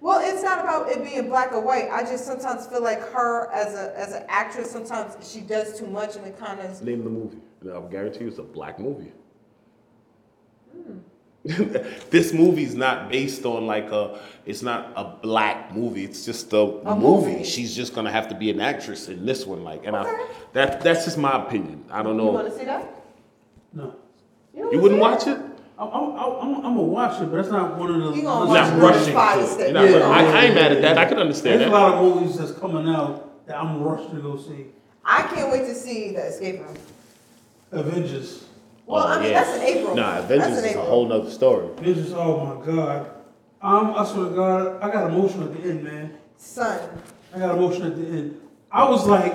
Well, 0.00 0.20
it's 0.22 0.42
not 0.42 0.60
about 0.60 0.90
it 0.90 1.02
being 1.04 1.28
black 1.28 1.52
or 1.52 1.60
white. 1.60 1.88
I 1.90 2.02
just 2.02 2.26
sometimes 2.26 2.66
feel 2.66 2.82
like 2.82 3.00
her 3.12 3.50
as 3.52 3.74
a 3.74 3.96
as 3.98 4.12
an 4.12 4.24
actress. 4.28 4.70
Sometimes 4.70 5.14
she 5.32 5.40
does 5.40 5.78
too 5.78 5.86
much, 5.86 6.16
and 6.16 6.26
it 6.26 6.38
kind 6.38 6.58
of 6.60 6.82
Name 6.82 7.04
the 7.04 7.10
movie, 7.10 7.38
and 7.60 7.70
I'll 7.70 7.88
guarantee 7.88 8.22
you 8.24 8.28
it's 8.28 8.38
a 8.38 8.42
black 8.42 8.78
movie. 8.80 9.12
Hmm. 10.72 10.98
this 12.10 12.32
movie's 12.32 12.74
not 12.74 13.08
based 13.10 13.44
on 13.44 13.66
like 13.66 13.90
a. 13.90 14.20
It's 14.44 14.62
not 14.62 14.92
a 14.96 15.04
black 15.22 15.74
movie. 15.74 16.04
It's 16.04 16.24
just 16.24 16.52
a, 16.52 16.58
A 16.58 16.94
movie. 16.96 17.30
movie. 17.32 17.44
She's 17.44 17.74
just 17.74 17.94
gonna 17.94 18.12
have 18.12 18.28
to 18.28 18.34
be 18.34 18.50
an 18.50 18.60
actress 18.60 19.08
in 19.08 19.24
this 19.24 19.46
one. 19.46 19.64
Like, 19.64 19.84
and 19.86 19.96
Okay. 19.96 20.08
I. 20.08 20.26
That 20.52 20.80
that's 20.82 21.04
just 21.04 21.16
my 21.18 21.42
opinion. 21.44 21.84
I 21.90 22.02
don't 22.02 22.16
know 22.16 22.26
You 22.26 22.32
want 22.32 22.46
know. 22.48 22.52
to 22.52 22.58
see 22.58 22.64
that? 22.66 23.02
No. 23.72 23.94
Don't 24.60 24.72
You 24.72 24.80
wouldn't 24.80 25.00
watch 25.00 25.26
it? 25.26 25.38
I'm, 25.78 25.88
I'm, 25.88 26.12
I'm, 26.16 26.54
I'm 26.56 26.62
gonna 26.62 26.82
watch 26.82 27.20
it, 27.20 27.26
but 27.26 27.36
that's 27.36 27.48
not 27.50 27.76
one 27.78 27.90
of 27.90 28.00
the. 28.00 28.16
You 28.16 28.22
gonna 28.22 28.44
You're 28.44 28.48
watch 28.62 28.70
not 28.70 28.78
it? 28.78 28.82
rushing 28.82 29.56
to 29.56 29.64
it. 29.64 29.64
You're 29.64 29.72
not 29.72 29.90
Yeah. 29.90 30.08
I, 30.08 30.22
I 30.40 30.44
ain't 30.44 30.54
mad 30.54 30.72
at 30.72 30.82
that. 30.82 30.98
I 30.98 31.04
can 31.06 31.18
understand 31.18 31.60
that. 31.60 31.70
There's 31.70 31.70
a 31.70 31.72
that. 31.72 31.80
lot 31.80 31.94
of 31.94 32.14
movies 32.20 32.38
that's 32.38 32.52
coming 32.52 32.88
out 32.88 33.46
that 33.46 33.56
I'm 33.56 33.82
rushing 33.82 34.14
to 34.16 34.20
go 34.22 34.36
see. 34.36 34.66
I 35.04 35.22
can't 35.22 35.50
wait 35.50 35.66
to 35.66 35.74
see 35.74 36.12
the 36.12 36.26
escape 36.26 36.60
room. 36.60 36.76
Avengers. 37.72 38.44
Well, 38.86 39.06
I 39.06 39.20
mean 39.22 39.32
that's 39.32 39.56
in 39.56 39.62
April. 39.62 39.94
Nah, 39.96 40.20
That's 40.20 40.24
Avengers 40.26 40.48
in 40.50 40.54
is 40.58 40.64
a 40.64 40.68
April. 40.70 40.84
whole 40.84 41.06
nother 41.08 41.30
story. 41.30 41.66
Avengers. 41.78 42.12
Oh 42.12 42.44
my 42.60 42.66
god. 42.66 43.10
Um, 43.62 43.94
I 43.96 44.04
swear 44.04 44.28
to 44.28 44.34
God, 44.34 44.82
I 44.82 44.90
got 44.90 45.08
emotion 45.10 45.42
at 45.44 45.52
the 45.54 45.68
end, 45.68 45.84
man. 45.84 46.14
Son, 46.36 46.80
I 47.34 47.38
got 47.38 47.56
emotion 47.56 47.86
at 47.86 47.96
the 47.96 48.04
end. 48.06 48.40
I 48.70 48.88
was 48.88 49.06
like, 49.06 49.34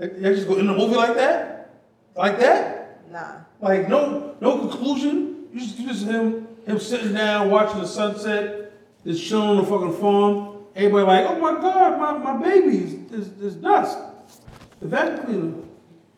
I 0.00 0.06
just 0.06 0.46
go 0.46 0.56
in 0.56 0.66
the 0.68 0.72
movie 0.72 0.94
like 0.94 1.14
that, 1.16 1.74
like 2.14 2.38
that, 2.38 3.10
nah. 3.10 3.38
Like 3.60 3.88
no, 3.88 4.36
no 4.40 4.58
conclusion. 4.58 5.46
You 5.52 5.60
just, 5.60 5.78
you 5.78 5.86
just 5.88 6.04
him, 6.04 6.48
him 6.66 6.78
sitting 6.78 7.14
down 7.14 7.50
watching 7.50 7.80
the 7.80 7.86
sunset, 7.86 8.72
just 9.04 9.24
chilling 9.24 9.50
on 9.50 9.56
the 9.56 9.64
fucking 9.64 9.94
farm. 9.94 10.64
Everybody 10.74 11.06
like, 11.06 11.26
oh 11.26 11.38
my 11.38 11.60
god, 11.60 11.98
my, 11.98 12.34
my 12.34 12.42
baby 12.42 12.76
is, 12.78 12.92
is, 13.12 13.28
is 13.40 13.54
dust. 13.54 13.98
The 14.80 14.88
vacuum 14.88 15.24
cleaner. 15.24 15.54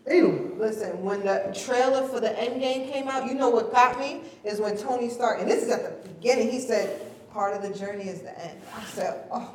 Hate 0.05 0.25
him. 0.25 0.59
Listen, 0.59 1.01
when 1.03 1.21
the 1.21 1.55
trailer 1.55 2.09
for 2.09 2.19
the 2.19 2.37
end 2.41 2.61
game 2.61 2.91
came 2.91 3.09
out, 3.09 3.27
you 3.27 3.35
know 3.35 3.51
what 3.51 3.71
got 3.71 4.01
me 4.01 4.23
is 4.43 4.59
when 4.59 4.77
Tony 4.77 5.11
Stark, 5.11 5.41
and 5.41 5.49
this 5.49 5.63
is 5.63 5.71
at 5.71 5.85
the 5.85 6.09
beginning, 6.09 6.51
he 6.51 6.59
said, 6.59 7.01
part 7.31 7.55
of 7.55 7.63
the 7.63 7.79
journey 7.79 8.09
is 8.09 8.23
the 8.23 8.37
end. 8.45 8.61
I 8.75 8.83
said, 8.85 9.25
oh, 9.31 9.55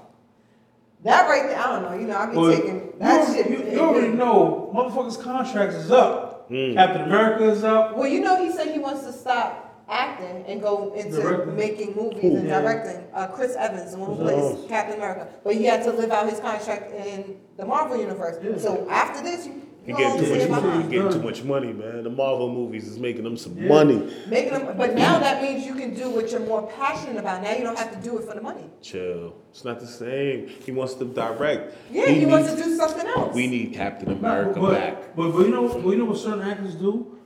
that 1.03 1.27
right 1.27 1.49
there, 1.49 1.59
I 1.59 1.67
don't 1.67 1.91
know, 1.91 1.99
you 1.99 2.07
know, 2.07 2.15
I 2.15 2.27
be 2.27 2.35
But 2.35 2.55
taking 2.55 2.93
that 2.99 3.27
you, 3.27 3.33
shit. 3.35 3.49
you, 3.49 3.71
you 3.73 3.79
already 3.79 4.13
know, 4.13 4.71
motherfuckers' 4.73 5.21
contracts 5.21 5.75
is 5.75 5.91
up. 5.91 6.22
Captain 6.49 7.01
America 7.03 7.49
is 7.49 7.63
up. 7.63 7.95
Well, 7.95 8.07
you 8.07 8.21
know, 8.21 8.43
he 8.43 8.51
said 8.51 8.71
he 8.71 8.79
wants 8.79 9.05
to 9.05 9.13
stop 9.13 9.83
acting 9.89 10.45
and 10.47 10.61
go 10.61 10.93
into 10.93 11.21
Directing. 11.21 11.55
making 11.55 11.95
movies 11.95 12.21
Who? 12.21 12.37
and 12.37 12.47
Yeah. 12.47 12.61
directing. 12.61 13.03
Uh, 13.13 13.27
Chris 13.27 13.55
Evans, 13.57 13.91
the 13.91 13.97
one 13.97 14.15
who 14.15 14.23
plays? 14.23 14.65
Captain 14.69 14.95
America, 14.95 15.27
but 15.43 15.55
he 15.55 15.65
had 15.65 15.83
to 15.83 15.91
live 15.91 16.09
out 16.11 16.29
his 16.29 16.39
contract 16.39 16.91
in 16.93 17.37
the 17.57 17.65
Marvel 17.65 17.97
universe. 17.97 18.37
Yeah. 18.41 18.57
So 18.57 18.87
after 18.89 19.21
this, 19.23 19.45
you 19.45 19.61
He 19.85 19.91
you 19.91 19.97
getting 19.97 20.23
too 20.23 20.29
much 20.37 20.49
money. 20.49 20.61
He 20.61 20.77
behind. 20.77 20.91
getting 20.91 21.11
too 21.11 21.21
much 21.23 21.43
money, 21.43 21.73
man. 21.73 22.03
The 22.03 22.09
Marvel 22.09 22.49
movies 22.49 22.87
is 22.87 22.97
making 22.97 23.23
them 23.25 23.35
some 23.35 23.57
Yeah. 23.57 23.67
money. 23.67 24.01
Making 24.29 24.51
them, 24.53 24.77
but 24.77 24.95
now 24.95 25.19
that 25.19 25.41
means 25.41 25.65
you 25.65 25.75
can 25.75 25.93
do 25.93 26.09
what 26.09 26.31
you're 26.31 26.39
more 26.39 26.63
passionate 26.77 27.17
about. 27.17 27.43
Now 27.43 27.51
you 27.51 27.63
don't 27.63 27.77
have 27.77 27.91
to 27.91 27.97
do 28.09 28.17
it 28.17 28.23
for 28.23 28.33
the 28.33 28.41
money. 28.41 28.63
Chill. 28.81 29.33
It's 29.51 29.65
not 29.65 29.81
the 29.81 29.87
same. 29.87 30.47
He 30.47 30.71
wants 30.71 30.93
to 30.95 31.05
direct. 31.05 31.75
Yeah, 31.91 32.07
We 32.07 32.13
he 32.21 32.25
wants 32.25 32.51
to 32.53 32.63
do 32.63 32.75
something 32.77 33.05
else. 33.07 33.35
We 33.35 33.47
need 33.47 33.73
Captain 33.73 34.11
America 34.11 34.59
but, 34.61 34.71
back. 34.71 35.15
but, 35.17 35.31
but 35.31 35.39
you 35.47 35.49
know, 35.51 35.67
but 35.67 35.89
you 35.89 35.97
know 35.97 36.05
what 36.05 36.17
certain 36.17 36.41
actors 36.41 36.75
do? 36.75 37.17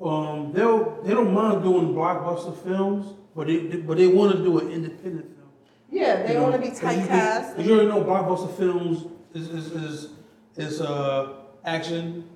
Um, 0.00 0.52
they'll 0.52 1.00
they 1.04 1.14
don't 1.14 1.32
mind 1.32 1.62
doing 1.64 1.94
blockbuster 1.94 2.56
films, 2.64 3.06
but 3.34 3.46
they, 3.48 3.58
but 3.58 3.96
they 3.96 4.06
want 4.06 4.32
to 4.36 4.38
do 4.42 4.58
an 4.60 4.70
independent 4.70 5.26
film. 5.36 5.48
yeah, 5.90 6.22
they 6.22 6.28
You 6.28 6.34
know, 6.34 6.42
want 6.44 6.54
to 6.54 6.60
be 6.60 6.68
'cause 6.68 6.82
you 6.82 7.06
can- 7.06 7.08
typecast. 7.08 7.56
'cause 7.56 7.66
you 7.66 7.72
already 7.74 7.88
know 7.88 8.02
blockbuster 8.02 8.50
films 8.56 9.04
is 9.34 9.48
is 9.48 9.72
is, 9.72 10.08
is 10.56 10.80
uh, 10.80 11.28
action, 11.64 12.28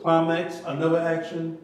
climax, 0.00 0.60
another 0.66 0.98
action, 1.00 1.58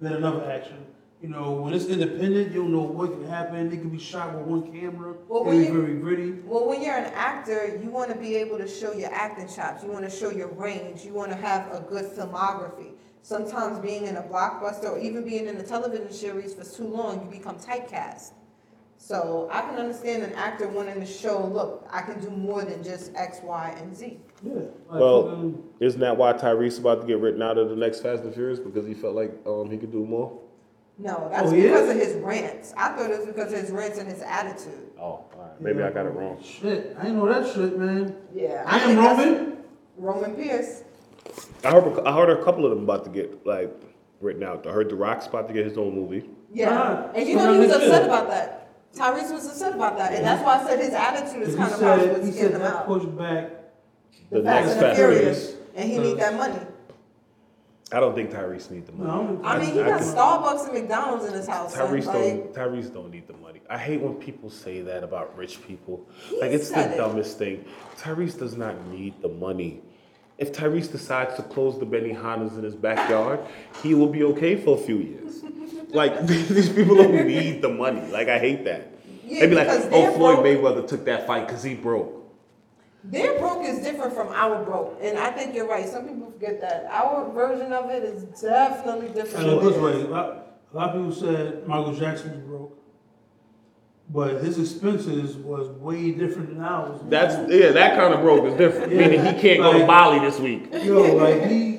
then 0.00 0.14
another 0.14 0.50
action. 0.50 0.84
You 1.20 1.28
know, 1.30 1.50
when 1.52 1.74
it's 1.74 1.86
independent, 1.86 2.52
you 2.52 2.62
don't 2.62 2.72
know 2.72 2.82
what 2.82 3.10
can 3.10 3.26
happen. 3.26 3.72
It 3.72 3.80
can 3.80 3.88
be 3.88 3.98
shot 3.98 4.34
with 4.34 4.46
one 4.46 4.72
camera. 4.72 5.14
Well, 5.26 5.44
when 5.44 5.64
you- 5.64 5.72
very 5.72 5.94
gritty. 5.96 6.32
Well, 6.46 6.68
when 6.68 6.80
you're 6.80 6.94
an 6.96 7.12
actor, 7.12 7.76
you 7.82 7.90
want 7.90 8.12
to 8.12 8.16
be 8.16 8.36
able 8.36 8.56
to 8.58 8.68
show 8.68 8.92
your 8.92 9.12
acting 9.12 9.48
chops. 9.48 9.82
You 9.82 9.90
want 9.90 10.04
to 10.04 10.10
show 10.10 10.30
your 10.30 10.46
range. 10.48 11.04
You 11.04 11.14
want 11.14 11.32
to 11.32 11.36
have 11.36 11.72
a 11.74 11.80
good 11.80 12.04
filmography. 12.04 12.92
Sometimes 13.22 13.80
being 13.80 14.06
in 14.06 14.16
a 14.16 14.22
blockbuster 14.22 14.90
or 14.92 14.98
even 14.98 15.24
being 15.24 15.46
in 15.46 15.56
a 15.56 15.62
television 15.64 16.12
series 16.12 16.54
for 16.54 16.64
too 16.64 16.86
long, 16.86 17.24
you 17.24 17.36
become 17.36 17.56
typecast. 17.56 18.30
So 19.00 19.48
I 19.50 19.60
can 19.62 19.76
understand 19.76 20.24
an 20.24 20.32
actor 20.34 20.66
wanting 20.68 20.98
to 21.00 21.06
show, 21.06 21.46
look, 21.46 21.86
I 21.90 22.02
can 22.02 22.20
do 22.20 22.30
more 22.30 22.62
than 22.64 22.82
just 22.82 23.14
X, 23.14 23.38
Y, 23.44 23.74
and 23.80 23.96
Z. 23.96 24.18
Yeah. 24.42 24.54
Like 24.54 25.00
Well, 25.00 25.22
fucking- 25.28 25.64
Isn't 25.80 26.00
that 26.00 26.16
why 26.16 26.32
Tyrese 26.32 26.80
about 26.80 27.00
to 27.02 27.06
get 27.06 27.18
written 27.20 27.40
out 27.40 27.58
of 27.58 27.70
the 27.70 27.76
next 27.76 28.00
Fast 28.00 28.24
and 28.24 28.34
Furious 28.34 28.58
because 28.58 28.86
he 28.86 28.94
felt 28.94 29.14
like 29.14 29.32
um, 29.46 29.70
he 29.70 29.78
could 29.78 29.92
do 29.92 30.04
more? 30.04 30.38
No, 30.98 31.28
that's 31.30 31.48
Oh, 31.50 31.54
yeah? 31.54 31.62
because 31.62 31.90
of 31.90 31.96
his 31.96 32.14
rants. 32.16 32.74
I 32.76 32.88
thought 32.96 33.08
it 33.10 33.18
was 33.18 33.26
because 33.26 33.52
of 33.52 33.60
his 33.60 33.70
rants 33.70 33.98
and 33.98 34.08
his 34.10 34.20
attitude. 34.20 34.90
Oh, 34.98 35.02
all 35.02 35.30
right. 35.38 35.60
maybe 35.60 35.80
I 35.80 35.90
got 35.90 36.06
it 36.06 36.10
wrong. 36.12 36.42
Shit, 36.42 36.96
I 37.00 37.06
ain't 37.06 37.14
know 37.16 37.26
that 37.32 37.46
shit, 37.54 37.78
man. 37.78 38.16
Yeah, 38.34 38.64
I 38.66 38.80
am 38.80 38.86
think 38.88 39.00
that's- 39.00 39.18
Roman. 39.26 39.58
Roman 39.96 40.34
Pierce. 40.36 40.82
I 41.64 41.70
heard 41.70 41.98
I 42.06 42.12
heard 42.12 42.30
a 42.30 42.42
couple 42.44 42.64
of 42.64 42.70
them 42.70 42.82
about 42.82 43.04
to 43.04 43.10
get 43.10 43.46
like 43.46 43.72
written 44.20 44.42
out. 44.42 44.66
I 44.66 44.70
heard 44.72 44.88
The 44.88 44.96
Rock's 44.96 45.26
about 45.26 45.46
to 45.48 45.54
get 45.54 45.64
his 45.66 45.78
own 45.78 45.94
movie. 45.94 46.28
Yeah, 46.52 46.70
Ah, 46.70 47.10
and 47.14 47.28
you 47.28 47.36
know 47.36 47.52
he 47.52 47.58
was 47.60 47.68
they 47.68 47.74
upset 47.74 47.90
should. 48.02 48.04
about 48.06 48.28
that. 48.28 48.57
Tyrese 48.94 49.32
was 49.32 49.46
upset 49.46 49.74
about 49.74 49.96
that, 49.98 50.12
and 50.14 50.24
that's 50.24 50.42
why 50.42 50.58
I 50.60 50.66
said 50.66 50.80
his 50.80 50.92
attitude 50.94 51.42
is 51.48 51.54
kind 51.54 51.72
of 51.72 51.80
harsh 51.80 52.00
said, 52.02 52.12
what's 52.12 52.26
he 52.26 52.32
getting 52.32 52.42
said 52.42 52.54
him 52.54 52.60
that 52.60 52.74
out. 52.74 52.86
pushed 52.86 53.16
back. 53.18 53.50
The, 54.30 54.42
Fast 54.42 54.44
next 54.44 54.70
and 54.72 54.80
the 54.80 54.82
Fast 54.82 54.84
and 54.86 54.96
Furious, 54.96 55.46
Furious. 55.46 55.56
and 55.76 55.90
he 55.90 55.98
need 55.98 56.18
that 56.18 56.34
money. 56.34 56.58
I 57.90 58.00
don't 58.00 58.14
think 58.14 58.30
Tyrese 58.30 58.70
needs 58.70 58.86
the 58.86 58.92
money. 58.92 59.08
No, 59.38 59.40
I 59.44 59.58
mean, 59.58 59.72
he 59.72 59.80
I 59.80 59.88
got 59.88 60.00
can- 60.00 60.08
Starbucks 60.14 60.64
and 60.64 60.72
McDonald's 60.74 61.24
in 61.24 61.32
his 61.32 61.46
house. 61.46 61.74
Tyrese 61.74 62.04
Like, 62.04 62.14
don't 62.14 62.54
Tyrese 62.54 62.92
don't 62.92 63.10
need 63.10 63.26
the 63.26 63.32
money. 63.34 63.62
I 63.70 63.78
hate 63.78 64.00
when 64.02 64.14
people 64.14 64.50
say 64.50 64.82
that 64.82 65.02
about 65.02 65.34
rich 65.38 65.62
people. 65.66 66.04
Like 66.38 66.50
it's 66.50 66.68
the 66.70 66.92
it. 66.92 66.96
dumbest 66.98 67.38
thing. 67.38 67.64
Tyrese 67.98 68.38
does 68.38 68.56
not 68.56 68.86
need 68.88 69.20
the 69.22 69.28
money. 69.28 69.80
If 70.36 70.52
Tyrese 70.52 70.92
decides 70.92 71.34
to 71.36 71.42
close 71.42 71.78
the 71.78 71.86
Benihana's 71.86 72.56
in 72.58 72.62
his 72.62 72.74
backyard, 72.76 73.40
he 73.82 73.94
will 73.94 74.06
be 74.08 74.22
okay 74.22 74.56
for 74.56 74.76
a 74.76 74.80
few 74.80 74.98
years. 74.98 75.42
Like 75.90 76.26
these 76.26 76.68
people 76.70 76.96
don't 76.96 77.26
need 77.26 77.62
the 77.62 77.68
money. 77.68 78.06
Like 78.10 78.28
I 78.28 78.38
hate 78.38 78.64
that. 78.64 78.92
Yeah, 79.24 79.40
they 79.40 79.46
be 79.48 79.54
like, 79.54 79.68
"Oh, 79.68 80.12
Floyd 80.14 80.36
broke." 80.36 80.46
Mayweather 80.46 80.86
took 80.86 81.04
that 81.04 81.26
fight 81.26 81.46
because 81.46 81.62
he 81.62 81.74
broke." 81.74 82.18
their 83.04 83.38
broke 83.38 83.64
is 83.64 83.78
different 83.78 84.12
from 84.12 84.28
our 84.28 84.62
broke, 84.64 84.98
and 85.00 85.18
I 85.18 85.30
think 85.30 85.54
you're 85.54 85.68
right. 85.68 85.88
Some 85.88 86.06
people 86.06 86.30
forget 86.30 86.60
that 86.60 86.86
our 86.90 87.30
version 87.32 87.72
of 87.72 87.90
it 87.90 88.02
is 88.02 88.24
definitely 88.40 89.08
different. 89.08 89.46
And 89.46 89.46
look 89.46 89.62
than 89.62 89.72
this 89.72 89.82
way, 89.82 90.02
a 90.02 90.06
lot, 90.06 90.58
a 90.72 90.76
lot 90.76 90.88
of 90.90 90.94
people 90.96 91.12
said 91.12 91.66
Michael 91.66 91.94
Jackson 91.94 92.32
was 92.32 92.40
broke, 92.40 92.78
but 94.10 94.42
his 94.42 94.58
expenses 94.58 95.36
was 95.36 95.68
way 95.68 96.10
different 96.10 96.50
than 96.50 96.60
ours. 96.60 97.00
That's 97.08 97.50
yeah, 97.50 97.70
that 97.70 97.96
kind 97.96 98.12
of 98.12 98.20
broke 98.20 98.44
is 98.44 98.54
different. 98.54 98.92
Yeah. 98.92 98.98
Meaning 99.06 99.24
he 99.24 99.40
can't 99.40 99.60
go 99.60 99.78
to 99.78 99.86
Bali 99.86 100.18
this 100.18 100.38
week. 100.38 100.68
Yo, 100.72 101.14
like 101.14 101.44
he 101.44 101.48
he, 101.48 101.77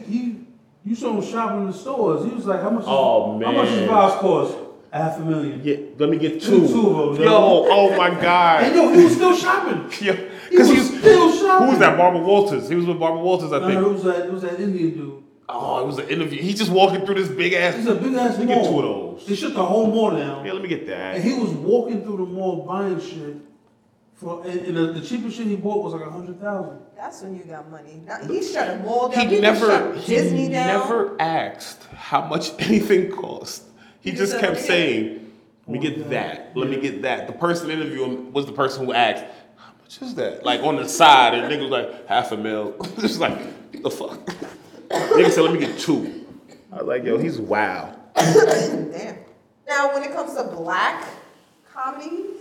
you 0.89 0.95
saw 0.95 1.13
him 1.15 1.23
shopping 1.23 1.61
in 1.61 1.67
the 1.67 1.73
stores. 1.73 2.25
He 2.25 2.31
was 2.31 2.45
like, 2.47 2.61
how 2.61 2.71
much? 2.71 2.83
Oh, 2.87 3.37
man 3.37 3.53
How 3.53 3.61
much 3.61 3.69
his 3.69 3.87
box 3.87 4.19
cost? 4.21 4.57
Half 4.91 5.19
a 5.19 5.21
million. 5.21 5.61
Yeah, 5.63 5.75
let 5.99 6.09
me 6.09 6.17
get 6.17 6.41
two. 6.41 6.67
Two 6.67 6.99
of 6.99 7.15
them, 7.15 7.23
Yo, 7.25 7.31
oh 7.31 7.95
my 7.95 8.09
god. 8.09 8.63
And 8.63 8.75
yo, 8.75 8.91
he 8.91 9.03
was 9.03 9.13
still 9.13 9.35
shopping. 9.35 9.85
Yeah, 10.01 10.19
because 10.49 10.67
He 10.67 10.77
was 10.79 10.87
still 10.97 11.31
shopping. 11.31 11.65
who 11.67 11.71
was 11.73 11.79
that? 11.79 11.95
Barbara 11.95 12.21
Walters. 12.23 12.67
He 12.67 12.73
was 12.75 12.87
with 12.87 12.99
Barbara 12.99 13.21
Walters, 13.21 13.53
I 13.53 13.59
No, 13.59 13.67
think. 13.67 13.81
it 13.81 13.87
was 13.87 14.03
that 14.03 14.25
it 14.25 14.33
was 14.33 14.41
that 14.41 14.59
Indian 14.59 14.89
dude. 14.97 15.23
Oh, 15.47 15.79
it 15.83 15.85
was 15.85 15.99
an 15.99 16.09
interview. 16.09 16.41
He's 16.41 16.57
just 16.57 16.71
walking 16.71 17.05
through 17.05 17.15
this 17.15 17.27
big 17.29 17.53
ass. 17.53 17.75
It's 17.75 17.87
a 17.87 17.93
big 17.95 18.15
ass 18.15 18.37
Let 18.37 18.39
me 18.39 18.45
mall. 18.47 18.63
get 18.63 18.69
two 18.71 18.79
of 18.79 18.83
those. 19.19 19.27
They 19.27 19.35
shut 19.35 19.53
the 19.53 19.63
whole 19.65 19.87
mall 19.87 20.09
down. 20.11 20.43
Yeah, 20.43 20.53
let 20.53 20.61
me 20.63 20.67
get 20.69 20.87
that. 20.87 21.15
And 21.17 21.23
he 21.23 21.33
was 21.33 21.51
walking 21.51 22.03
through 22.03 22.17
the 22.17 22.25
mall 22.25 22.65
buying 22.65 22.99
shit. 22.99 23.37
For 24.15 24.43
and, 24.45 24.59
and 24.59 24.75
the, 24.75 24.93
the 24.93 25.01
cheapest 25.01 25.37
shit 25.37 25.45
he 25.47 25.55
bought 25.55 25.83
was 25.83 25.93
like 25.93 26.01
a 26.05 26.09
hundred 26.11 26.41
thousand. 26.41 26.79
That's 26.99 27.21
when 27.21 27.37
you 27.37 27.43
got 27.45 27.71
money. 27.71 28.01
Now, 28.05 28.19
he 28.27 28.43
shut 28.43 28.69
a 28.69 28.79
mall 28.83 29.07
down. 29.07 29.29
He 29.29 29.35
He, 29.35 29.41
never, 29.41 29.65
shut 29.67 29.95
he 29.97 30.15
Disney 30.15 30.49
down. 30.49 30.67
never 30.67 31.15
asked 31.21 31.85
how 31.95 32.25
much 32.25 32.51
anything 32.59 33.09
cost. 33.09 33.63
He 34.01 34.11
He 34.11 34.17
just 34.17 34.37
kept 34.37 34.55
"Let 34.57 34.65
saying, 34.65 35.31
"Let 35.65 35.73
me 35.73 35.79
get 35.79 36.09
that. 36.09 36.51
Let 36.57 36.69
me 36.69 36.75
get 36.81 37.01
that." 37.03 37.27
The 37.27 37.33
person 37.33 37.71
interviewing 37.71 38.33
was 38.33 38.45
the 38.47 38.51
person 38.51 38.85
who 38.85 38.91
asked, 38.91 39.23
"How 39.55 39.71
much 39.81 40.01
is 40.01 40.13
that?" 40.15 40.43
Like 40.45 40.61
on 40.61 40.75
the 40.75 40.89
side, 40.89 41.35
and 41.35 41.49
nigga 41.49 41.61
was 41.61 41.71
like, 41.71 42.07
"Half 42.07 42.33
a 42.33 42.37
mil." 42.37 42.75
It's 42.97 43.17
like, 43.17 43.37
what 43.71 43.83
the 43.83 43.89
fuck? 43.91 44.19
nigga 44.89 45.29
said, 45.31 45.43
"Let 45.45 45.53
me 45.53 45.59
get 45.59 45.79
two. 45.79 46.25
I 46.73 46.79
was 46.79 46.85
like, 46.87 47.05
"Yo, 47.05 47.17
he's 47.17 47.39
wow." 47.39 47.95
Damn. 48.15 49.15
Now, 49.69 49.93
when 49.93 50.03
it 50.03 50.11
comes 50.11 50.35
to 50.35 50.43
black 50.43 51.07
comedies, 51.71 52.38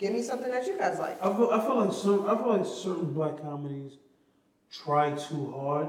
give 0.00 0.12
me 0.14 0.22
something 0.22 0.50
that 0.50 0.66
you 0.66 0.78
guys 0.78 0.98
like. 0.98 1.22
I 1.22 1.28
feel 1.36 1.50
I 1.52 1.60
feel 1.60 1.76
like 1.84 1.92
some 1.92 2.26
I 2.28 2.34
feel 2.36 2.48
like 2.56 2.66
certain 2.66 3.12
black 3.12 3.40
comedies 3.42 3.98
try 4.72 5.10
too 5.12 5.52
hard 5.52 5.88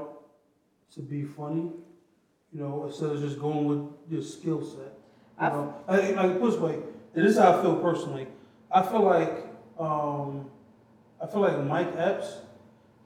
to 0.94 1.00
be 1.00 1.24
funny. 1.24 1.70
You 2.52 2.60
know, 2.60 2.84
instead 2.86 3.10
of 3.10 3.20
just 3.20 3.40
going 3.40 3.64
with 3.64 3.88
your 4.12 4.22
skill 4.22 4.60
set. 4.62 4.92
You 5.40 5.46
I- 5.46 5.48
know, 5.48 5.74
I, 5.88 5.96
like 6.10 6.40
this 6.42 6.56
way, 6.56 6.78
this 7.14 7.32
is 7.32 7.38
how 7.38 7.58
I 7.58 7.62
feel 7.62 7.76
personally. 7.76 8.28
I 8.70 8.82
feel 8.82 9.02
like 9.02 9.46
um, 9.78 10.50
I 11.22 11.26
feel 11.26 11.40
like 11.40 11.58
Mike 11.64 11.92
Epps, 11.96 12.36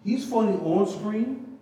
he's 0.02 0.28
funny 0.28 0.57
on 0.59 0.88
screen, 0.88 1.59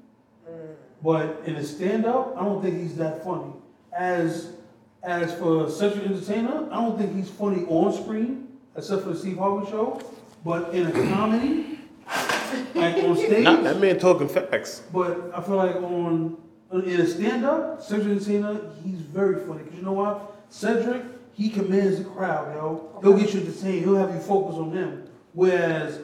but 1.03 1.42
in 1.45 1.57
a 1.57 1.62
stand 1.64 2.07
up, 2.07 2.34
I 2.38 2.45
don't 2.45 2.62
think 2.62 2.80
he's 2.80 2.97
that 2.97 3.22
funny. 3.22 3.53
As 3.97 4.51
as 5.03 5.34
for 5.34 5.68
Cedric 5.68 6.07
Entertainer, 6.07 6.66
I 6.72 6.76
don't 6.80 6.97
think 6.99 7.14
he's 7.14 7.28
funny 7.28 7.64
on 7.66 7.92
screen, 7.92 8.43
except 8.77 9.03
for 9.03 9.11
the 9.11 9.16
Steve 9.18 9.39
Harvey 9.39 9.70
show. 9.70 10.01
But 10.45 10.75
in 10.75 10.87
a 10.87 10.93
comedy, 10.93 11.79
like 12.75 12.97
on 13.05 13.16
stage, 13.16 13.43
Not 13.45 13.62
that 13.64 13.81
man 13.81 13.99
talking 13.99 14.29
facts. 14.29 14.83
but 14.93 15.31
I 15.35 15.41
feel 15.41 15.57
like 15.57 15.77
on 15.77 16.37
in 16.72 17.01
a 17.01 17.07
stand 17.07 17.45
up, 17.45 17.81
Cedric 17.83 18.09
Entertainer, 18.09 18.61
he's 18.85 19.01
very 19.01 19.45
funny. 19.47 19.62
Cause 19.64 19.75
you 19.77 19.83
know 19.83 19.93
what? 19.93 20.37
Cedric, 20.51 21.03
he 21.33 21.49
commands 21.49 21.99
the 21.99 22.05
crowd, 22.05 22.55
yo. 22.55 22.99
He'll 23.01 23.16
get 23.16 23.33
you 23.33 23.41
entertained. 23.41 23.85
He'll 23.85 23.97
have 23.97 24.12
you 24.12 24.20
focus 24.20 24.57
on 24.57 24.72
him. 24.72 25.05
Whereas 25.33 26.01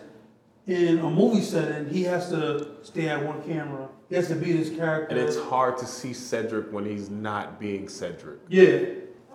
in 0.67 1.01
a 1.01 1.11
movie 1.11 1.43
setting, 1.43 1.89
he 1.93 2.05
has 2.05 2.29
to 2.31 2.69
stay 2.83 3.09
at 3.09 3.25
one 3.25 3.43
camera. 3.43 3.89
He 4.09 4.15
has 4.15 4.29
to 4.29 4.37
be 4.37 4.53
this 4.53 4.71
character. 4.75 5.17
And 5.17 5.19
it's 5.29 5.37
hard 5.39 5.77
to 5.79 5.87
see 5.87 6.13
Cedric 6.13 6.73
when 6.73 6.85
he's 6.87 7.11
not 7.11 7.59
being 7.61 7.89
Cedric. 7.89 8.39
yeah. 8.49 8.85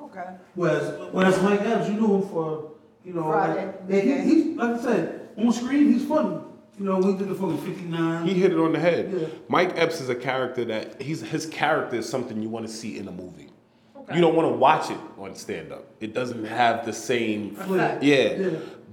Okay. 0.03 0.29
Whereas, 0.53 1.11
whereas 1.11 1.41
Mike 1.41 1.61
Epps, 1.61 1.89
you 1.89 1.95
knew 1.95 2.15
him 2.15 2.29
for, 2.29 2.71
you 3.05 3.13
know, 3.13 3.23
Friday. 3.23 3.73
like, 3.87 4.03
he, 4.03 4.21
he's 4.21 4.57
like 4.57 4.79
I 4.79 4.81
said, 4.81 5.29
on 5.37 5.51
screen 5.53 5.93
he's 5.93 6.05
funny. 6.05 6.39
You 6.77 6.85
know, 6.85 6.97
we 6.97 7.13
did 7.17 7.29
the 7.29 7.35
fucking 7.35 7.59
fifty 7.59 7.85
nine. 7.85 8.27
He 8.27 8.33
hit 8.33 8.51
it 8.51 8.57
on 8.57 8.73
the 8.73 8.79
head. 8.79 9.13
Yeah. 9.15 9.27
Mike 9.47 9.73
Epps 9.77 10.01
is 10.01 10.09
a 10.09 10.15
character 10.15 10.65
that 10.65 11.01
he's 11.01 11.21
his 11.21 11.45
character 11.45 11.97
is 11.97 12.09
something 12.09 12.41
you 12.41 12.49
want 12.49 12.67
to 12.67 12.71
see 12.73 12.97
in 12.97 13.07
a 13.07 13.11
movie. 13.11 13.49
Okay. 13.95 14.15
You 14.15 14.21
don't 14.21 14.35
want 14.35 14.47
to 14.51 14.55
watch 14.55 14.91
it 14.91 14.97
on 15.17 15.35
stand 15.35 15.71
up. 15.71 15.85
It 15.99 16.13
doesn't 16.13 16.43
have 16.45 16.85
the 16.85 16.93
same 16.93 17.55
Effect. 17.59 18.03
yeah. 18.03 18.33
Yeah. 18.33 18.49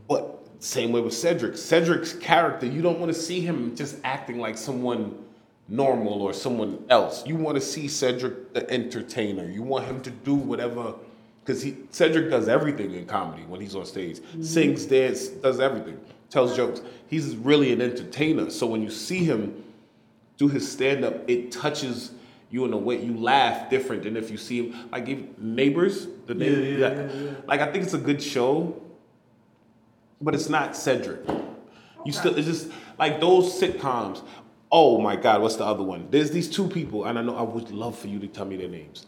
But 0.09 0.47
same 0.61 0.93
way 0.93 1.01
with 1.01 1.15
Cedric. 1.15 1.57
Cedric's 1.57 2.13
character, 2.13 2.67
you 2.67 2.83
don't 2.83 3.01
want 3.01 3.13
to 3.13 3.19
see 3.19 3.41
him 3.41 3.75
just 3.75 3.97
acting 4.05 4.39
like 4.39 4.57
someone 4.57 5.19
normal 5.69 6.23
or 6.23 6.33
someone 6.33 6.85
else. 6.89 7.27
You 7.27 7.35
want 7.37 7.57
to 7.57 7.61
see 7.61 7.89
Cedric 7.89 8.53
the 8.55 8.69
entertainer. 8.71 9.49
You 9.51 9.63
want 9.63 9.87
him 9.87 10.01
to 10.03 10.11
do 10.11 10.35
whatever 10.35 10.95
because 11.45 11.63
he 11.63 11.77
Cedric 11.91 12.31
does 12.31 12.49
everything 12.49 12.95
in 12.95 13.07
comedy 13.07 13.43
when 13.43 13.61
he's 13.61 13.75
on 13.75 13.85
stage. 13.85 14.19
Mm-hmm. 14.19 14.43
Sings, 14.43 14.87
dance, 14.87 15.29
does 15.29 15.61
everything. 15.61 16.01
Tells 16.31 16.57
jokes. 16.57 16.81
He's 17.09 17.37
really 17.37 17.73
an 17.73 17.83
entertainer. 17.83 18.51
So 18.51 18.67
when 18.67 18.83
you 18.83 18.91
see 18.91 19.25
him 19.25 19.65
do 20.39 20.49
his 20.49 20.71
stand 20.71 21.05
up, 21.05 21.29
it 21.29 21.53
touches 21.53 22.13
you 22.51 22.65
in 22.65 22.73
a 22.73 22.77
way 22.77 23.03
you 23.03 23.17
laugh 23.17 23.71
different 23.71 24.03
than 24.03 24.17
if 24.17 24.31
you 24.31 24.37
see 24.37 24.69
him 24.69 24.91
like 24.91 25.09
if 25.09 25.39
neighbors 25.39 26.07
the 26.27 26.35
neighbor, 26.35 26.61
yeah, 26.61 26.89
yeah, 26.89 27.13
yeah. 27.13 27.31
like 27.47 27.61
I 27.61 27.73
think 27.73 27.85
it's 27.85 27.95
a 27.95 27.99
good 27.99 28.23
show 28.23 28.83
but 30.23 30.35
it's 30.35 30.49
not 30.49 30.77
Cedric. 30.77 31.21
You 32.05 32.13
still 32.13 32.37
it's 32.37 32.47
just 32.47 32.69
like 32.99 33.21
those 33.21 33.61
sitcoms. 33.61 34.23
Oh 34.71 34.99
my 34.99 35.17
God, 35.17 35.43
what's 35.43 35.57
the 35.57 35.67
other 35.67 35.83
one? 35.83 36.09
There's 36.11 36.31
these 36.31 36.49
two 36.49 36.67
people, 36.69 37.05
and 37.05 37.19
I 37.19 37.23
know 37.23 37.37
I 37.37 37.43
would 37.43 37.71
love 37.71 37.99
for 37.99 38.09
you 38.09 38.19
to 38.21 38.27
tell 38.27 38.47
me 38.47 38.57
their 38.57 38.69
names. 38.69 39.07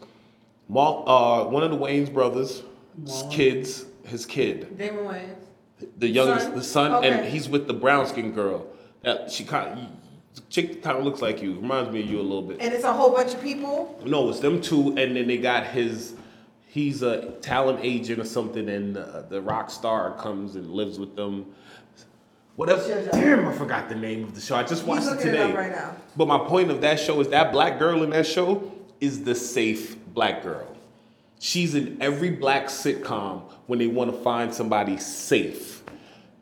Mark, 0.67 1.03
uh, 1.05 1.45
one 1.45 1.63
of 1.63 1.71
the 1.71 1.77
Wayans 1.77 2.11
brothers, 2.11 2.63
his 3.03 3.23
kids, 3.29 3.85
his 4.05 4.25
kid, 4.25 4.77
Damon 4.77 5.05
Wayans. 5.05 5.35
the 5.97 6.07
youngest, 6.07 6.45
Son? 6.47 6.55
the 6.55 6.63
son, 6.63 7.03
and 7.05 7.25
he's 7.27 7.47
with 7.47 7.67
the 7.67 7.73
brown 7.73 8.07
skin 8.07 8.31
girl. 8.31 8.67
That 9.03 9.31
she 9.31 9.43
kind, 9.43 9.95
the 10.33 10.41
chick 10.49 10.81
kind 10.81 10.97
of 10.97 11.03
looks 11.03 11.21
like 11.21 11.41
you, 11.41 11.55
reminds 11.55 11.91
me 11.91 12.01
of 12.01 12.09
you 12.09 12.19
a 12.19 12.23
little 12.23 12.41
bit. 12.41 12.57
And 12.59 12.73
it's 12.73 12.83
a 12.83 12.93
whole 12.93 13.11
bunch 13.11 13.33
of 13.33 13.41
people. 13.43 14.01
No, 14.05 14.29
it's 14.29 14.39
them 14.39 14.59
two, 14.61 14.89
and 14.97 15.15
then 15.15 15.27
they 15.27 15.37
got 15.37 15.67
his. 15.67 16.15
He's 16.67 17.03
a 17.03 17.31
talent 17.41 17.79
agent 17.83 18.19
or 18.19 18.25
something, 18.25 18.67
and 18.67 18.97
uh, 18.97 19.21
the 19.29 19.41
rock 19.41 19.69
star 19.69 20.11
comes 20.17 20.55
and 20.55 20.71
lives 20.71 20.99
with 20.99 21.15
them. 21.15 21.45
Whatever. 22.57 22.83
Sure, 22.83 23.03
sure. 23.03 23.11
Damn, 23.11 23.47
I 23.47 23.53
forgot 23.53 23.87
the 23.87 23.95
name 23.95 24.23
of 24.23 24.33
the 24.35 24.41
show. 24.41 24.55
I 24.55 24.63
just 24.63 24.85
watched 24.85 25.07
it 25.07 25.19
it 25.19 25.23
today. 25.23 25.51
up 25.51 25.55
right. 25.55 25.93
But 26.17 26.27
my 26.27 26.39
point 26.39 26.71
of 26.71 26.81
that 26.81 26.99
show 26.99 27.19
is 27.21 27.29
that 27.29 27.51
black 27.51 27.79
girl 27.79 28.03
in 28.03 28.09
that 28.09 28.25
show 28.25 28.73
is 28.99 29.23
the 29.23 29.35
safe 29.35 29.97
black 30.15 30.41
girl. 30.41 30.65
She's 31.39 31.75
in 31.75 32.01
every 32.01 32.31
black 32.31 32.67
sitcom 32.67 33.43
when 33.67 33.77
they 33.77 33.87
want 33.87 34.09
to 34.11 34.17
find 34.23 34.53
somebody 34.53 34.97
safe, 34.97 35.83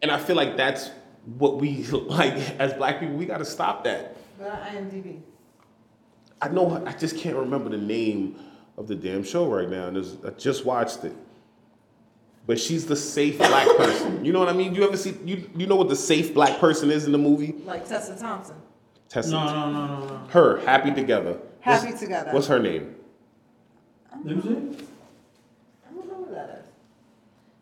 and 0.02 0.12
I 0.12 0.20
feel 0.20 0.36
like 0.38 0.56
that's 0.56 0.92
what 1.38 1.60
we 1.60 1.84
like 1.92 2.36
as 2.60 2.74
black 2.74 3.00
people. 3.00 3.16
We 3.16 3.26
got 3.26 3.40
to 3.40 3.46
stop 3.46 3.84
that. 3.84 4.16
But 4.38 4.50
on 4.50 4.58
IMDb. 4.60 5.20
I 6.42 6.50
know 6.50 6.84
I 6.86 6.92
just 6.94 7.18
can't 7.18 7.36
remember 7.38 7.70
the 7.70 7.78
name 7.78 8.36
of 8.78 8.88
the 8.88 8.96
damn 8.96 9.24
show 9.24 9.48
right 9.48 9.70
now. 9.70 9.88
And 9.88 9.98
I 10.26 10.30
just 10.32 10.66
watched 10.66 11.04
it. 11.06 11.14
But 12.46 12.60
she's 12.60 12.86
the 12.86 12.98
safe 12.98 13.38
black 13.38 13.68
person. 13.78 14.26
You 14.26 14.34
know 14.34 14.40
what 14.40 14.50
I 14.50 14.54
mean? 14.54 14.76
You 14.76 14.84
ever 14.84 14.98
see 14.98 15.16
you 15.26 15.50
you 15.56 15.66
know 15.68 15.76
what 15.78 15.88
the 15.90 15.96
safe 15.96 16.34
black 16.34 16.60
person 16.60 16.92
is 16.92 17.06
in 17.06 17.12
the 17.14 17.18
movie? 17.18 17.56
Like 17.66 17.88
Tessa 17.88 18.20
Thompson. 18.20 18.56
Tessa. 19.08 19.32
No, 19.32 19.46
no, 19.46 19.72
no, 19.72 19.88
no, 20.00 20.08
no. 20.08 20.18
Her, 20.30 20.58
happy 20.66 20.92
together. 20.92 21.40
Happy 21.62 21.88
What's- 21.88 22.00
Together. 22.02 22.32
What's 22.34 22.48
her 22.48 22.60
name? 22.60 22.93
Let 24.24 24.36
me 24.36 24.42
see. 24.42 24.50
I 24.50 25.94
don't 25.94 26.08
know 26.08 26.20
what 26.20 26.32
that 26.32 26.60
is. 26.60 26.66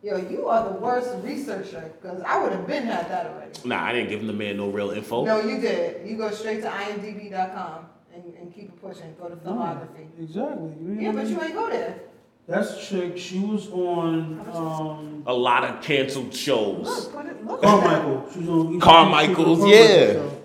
Yo, 0.03 0.17
you 0.17 0.47
are 0.47 0.67
the 0.67 0.79
worst 0.79 1.11
researcher 1.23 1.91
because 2.01 2.21
I 2.23 2.41
would 2.41 2.51
have 2.51 2.65
been 2.65 2.83
had 2.83 3.07
that 3.09 3.27
already. 3.27 3.51
Nah, 3.65 3.83
I 3.83 3.93
didn't 3.93 4.09
give 4.09 4.19
him 4.19 4.27
the 4.27 4.33
man 4.33 4.57
no 4.57 4.69
real 4.69 4.89
info. 4.89 5.23
No, 5.23 5.39
you 5.39 5.61
did. 5.61 6.07
You 6.07 6.17
go 6.17 6.31
straight 6.31 6.61
to 6.63 6.69
imdb.com 6.69 7.85
and, 8.13 8.33
and 8.35 8.53
keep 8.53 8.65
it 8.65 8.81
pushing. 8.81 9.15
Go 9.19 9.29
to 9.29 9.35
filmography. 9.35 10.07
Exactly. 10.19 10.73
Yeah, 10.99 11.11
but 11.11 11.27
you 11.27 11.41
ain't 11.41 11.53
go 11.53 11.69
there. 11.69 11.99
That's 12.47 12.75
the 12.75 12.81
chick. 12.81 13.17
She 13.17 13.39
was 13.39 13.69
on 13.69 14.39
um, 14.53 15.23
A 15.27 15.33
lot 15.33 15.63
of 15.63 15.83
canceled 15.83 16.33
shows. 16.33 16.87
Look, 16.87 17.13
put 17.13 17.25
it, 17.27 17.45
look. 17.45 17.61
Carmichael. 17.61 18.27
She 18.33 18.39
was 18.39 18.49
on 18.49 18.79
Carmichael's, 18.79 19.59
Carmichael 19.59 19.67
yeah. 19.69 20.13
show. 20.13 20.41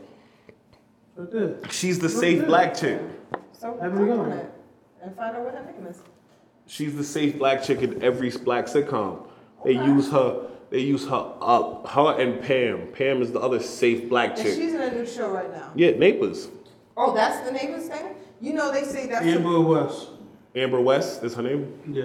Right 1.16 1.32
there. 1.32 1.70
She's 1.70 1.98
the 1.98 2.10
safe 2.10 2.44
black 2.44 2.76
chick. 2.76 3.00
So 3.52 3.78
Happy 3.80 3.96
click 3.96 4.10
to 4.10 4.16
go. 4.16 4.24
it 4.32 4.55
and 5.06 5.16
find 5.16 5.36
out 5.36 5.44
what 5.44 5.54
her 5.54 5.64
name 5.64 5.86
is. 5.86 6.00
She's 6.66 6.96
the 6.96 7.04
safe 7.04 7.38
black 7.38 7.62
chick 7.62 7.80
in 7.82 8.02
every 8.02 8.30
black 8.30 8.66
sitcom. 8.66 9.26
They 9.64 9.76
Okay. 9.78 9.86
use 9.86 10.10
her. 10.10 10.48
They 10.70 10.80
use 10.80 11.06
her 11.06 11.32
up. 11.40 11.86
Her 11.88 12.18
and 12.20 12.42
Pam. 12.42 12.88
Pam 12.92 13.22
is 13.22 13.30
the 13.32 13.38
other 13.40 13.60
safe 13.60 14.08
black 14.08 14.34
chick. 14.34 14.46
And 14.46 14.54
chick. 14.56 14.64
she's 14.64 14.74
in 14.74 14.80
a 14.80 14.90
new 14.92 15.06
show 15.06 15.30
right 15.30 15.50
now. 15.52 15.70
Yeah, 15.76 15.92
neighbors. 15.92 16.48
Oh, 16.96 17.14
that's 17.14 17.46
the 17.46 17.52
neighbor's 17.52 17.88
thing? 17.88 18.16
You 18.40 18.52
know 18.52 18.72
they 18.72 18.82
say 18.82 19.06
that's 19.06 19.24
Amber 19.24 19.60
West. 19.60 20.08
Amber 20.56 20.80
West 20.80 21.22
is 21.22 21.34
her 21.34 21.42
name. 21.42 21.72
Yeah. 21.90 22.04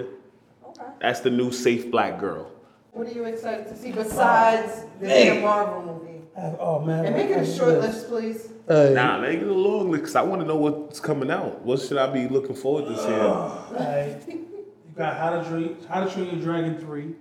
Okay. 0.68 0.82
That's 1.00 1.20
the 1.20 1.30
new 1.30 1.50
safe 1.50 1.90
black 1.90 2.20
girl. 2.20 2.50
What 2.92 3.06
are 3.08 3.10
you 3.12 3.24
excited 3.24 3.66
to 3.68 3.76
see 3.76 3.90
besides 3.90 4.84
the 5.00 5.08
Hey. 5.08 5.34
new 5.34 5.40
Marvel 5.42 5.82
movie? 5.82 6.11
Oh 6.36 6.80
man. 6.80 7.04
And 7.06 7.14
make 7.16 7.30
it 7.30 7.38
a 7.48 7.56
short 7.56 7.78
list, 7.80 8.08
please. 8.08 8.48
Hey. 8.68 8.92
Nah, 8.94 9.20
make 9.20 9.40
it 9.40 9.46
a 9.46 9.52
long 9.52 9.90
list 9.90 10.02
because 10.02 10.16
I 10.16 10.22
want 10.22 10.40
to 10.40 10.46
know 10.46 10.56
what's 10.56 11.00
coming 11.00 11.30
out. 11.30 11.62
What 11.62 11.80
should 11.80 11.98
I 11.98 12.06
be 12.10 12.28
looking 12.28 12.54
forward 12.54 12.86
to 12.86 12.96
seeing? 12.98 13.12
Ah. 13.20 13.66
Hey. 13.76 14.18
You 14.28 14.46
got 14.96 15.16
How 15.16 15.30
to 15.40 15.48
Train 15.48 15.76
How 15.88 16.04
to 16.04 16.10
Train 16.10 16.26
Your 16.30 16.40
Dragon 16.42 16.78
three. 16.78 17.14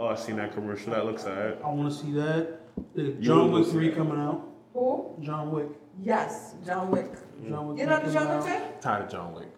Oh, 0.00 0.06
I 0.06 0.14
seen 0.16 0.36
that 0.36 0.54
commercial. 0.54 0.92
That 0.92 1.04
looks 1.04 1.24
alright. 1.24 1.58
I 1.64 1.68
want 1.68 1.92
to 1.92 1.98
see 1.98 2.12
that. 2.12 2.60
The 2.94 3.12
John 3.20 3.50
will 3.52 3.60
Wick 3.60 3.68
three 3.70 3.88
that. 3.90 3.96
coming 3.96 4.18
out. 4.18 4.44
Who? 4.74 5.14
John 5.20 5.50
Wick. 5.52 5.66
Yes, 6.02 6.54
John 6.64 6.90
Wick. 6.90 7.10
John 7.48 7.68
Wick. 7.68 7.78
You 7.78 7.86
know 7.86 7.96
three 7.98 8.06
the 8.08 8.12
John 8.12 8.38
Wick 8.44 8.48
out. 8.50 8.82
Tired 8.82 9.04
of 9.06 9.10
John 9.10 9.34
Wick. 9.34 9.48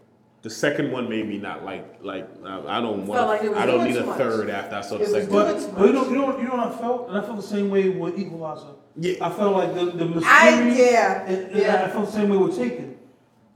The 0.42 0.48
second 0.50 0.90
one 0.90 1.08
made 1.10 1.28
me 1.28 1.36
not 1.38 1.64
like 1.64 1.98
like 2.02 2.26
I 2.44 2.78
I 2.78 2.80
don't 2.80 3.06
Felt 3.06 3.08
want. 3.08 3.26
like 3.28 3.42
it 3.44 3.52
I 3.54 3.66
don't 3.66 3.84
need 3.84 3.96
a 3.96 4.06
much. 4.06 4.16
third 4.18 4.48
after 4.48 4.76
I 4.76 4.80
saw 4.80 4.96
the 4.96 5.04
It 5.04 5.12
was 5.12 5.12
second 5.12 5.30
one. 5.34 5.44
But, 5.54 5.74
but 5.78 5.86
you 5.86 5.92
know, 5.92 6.04
you 6.08 6.14
know, 6.16 6.38
you 6.38 6.44
know 6.48 6.56
what 6.56 6.72
I 6.72 6.78
felt, 6.78 7.08
and 7.10 7.18
I 7.18 7.20
felt 7.22 7.36
the 7.36 7.42
same 7.42 7.68
way 7.70 7.90
with 7.90 8.18
Equalizer. 8.18 8.68
Yeah. 8.96 9.14
I 9.26 9.30
felt 9.30 9.56
like 9.56 9.74
the 9.74 9.84
the 9.86 10.04
mystery. 10.06 10.24
I 10.26 10.68
yeah, 10.70 11.24
and, 11.26 11.36
and 11.52 11.56
yeah. 11.60 11.84
I 11.84 11.88
felt 11.90 12.06
the 12.06 12.12
same 12.12 12.28
way 12.28 12.36
with 12.36 12.56
Taken. 12.56 12.96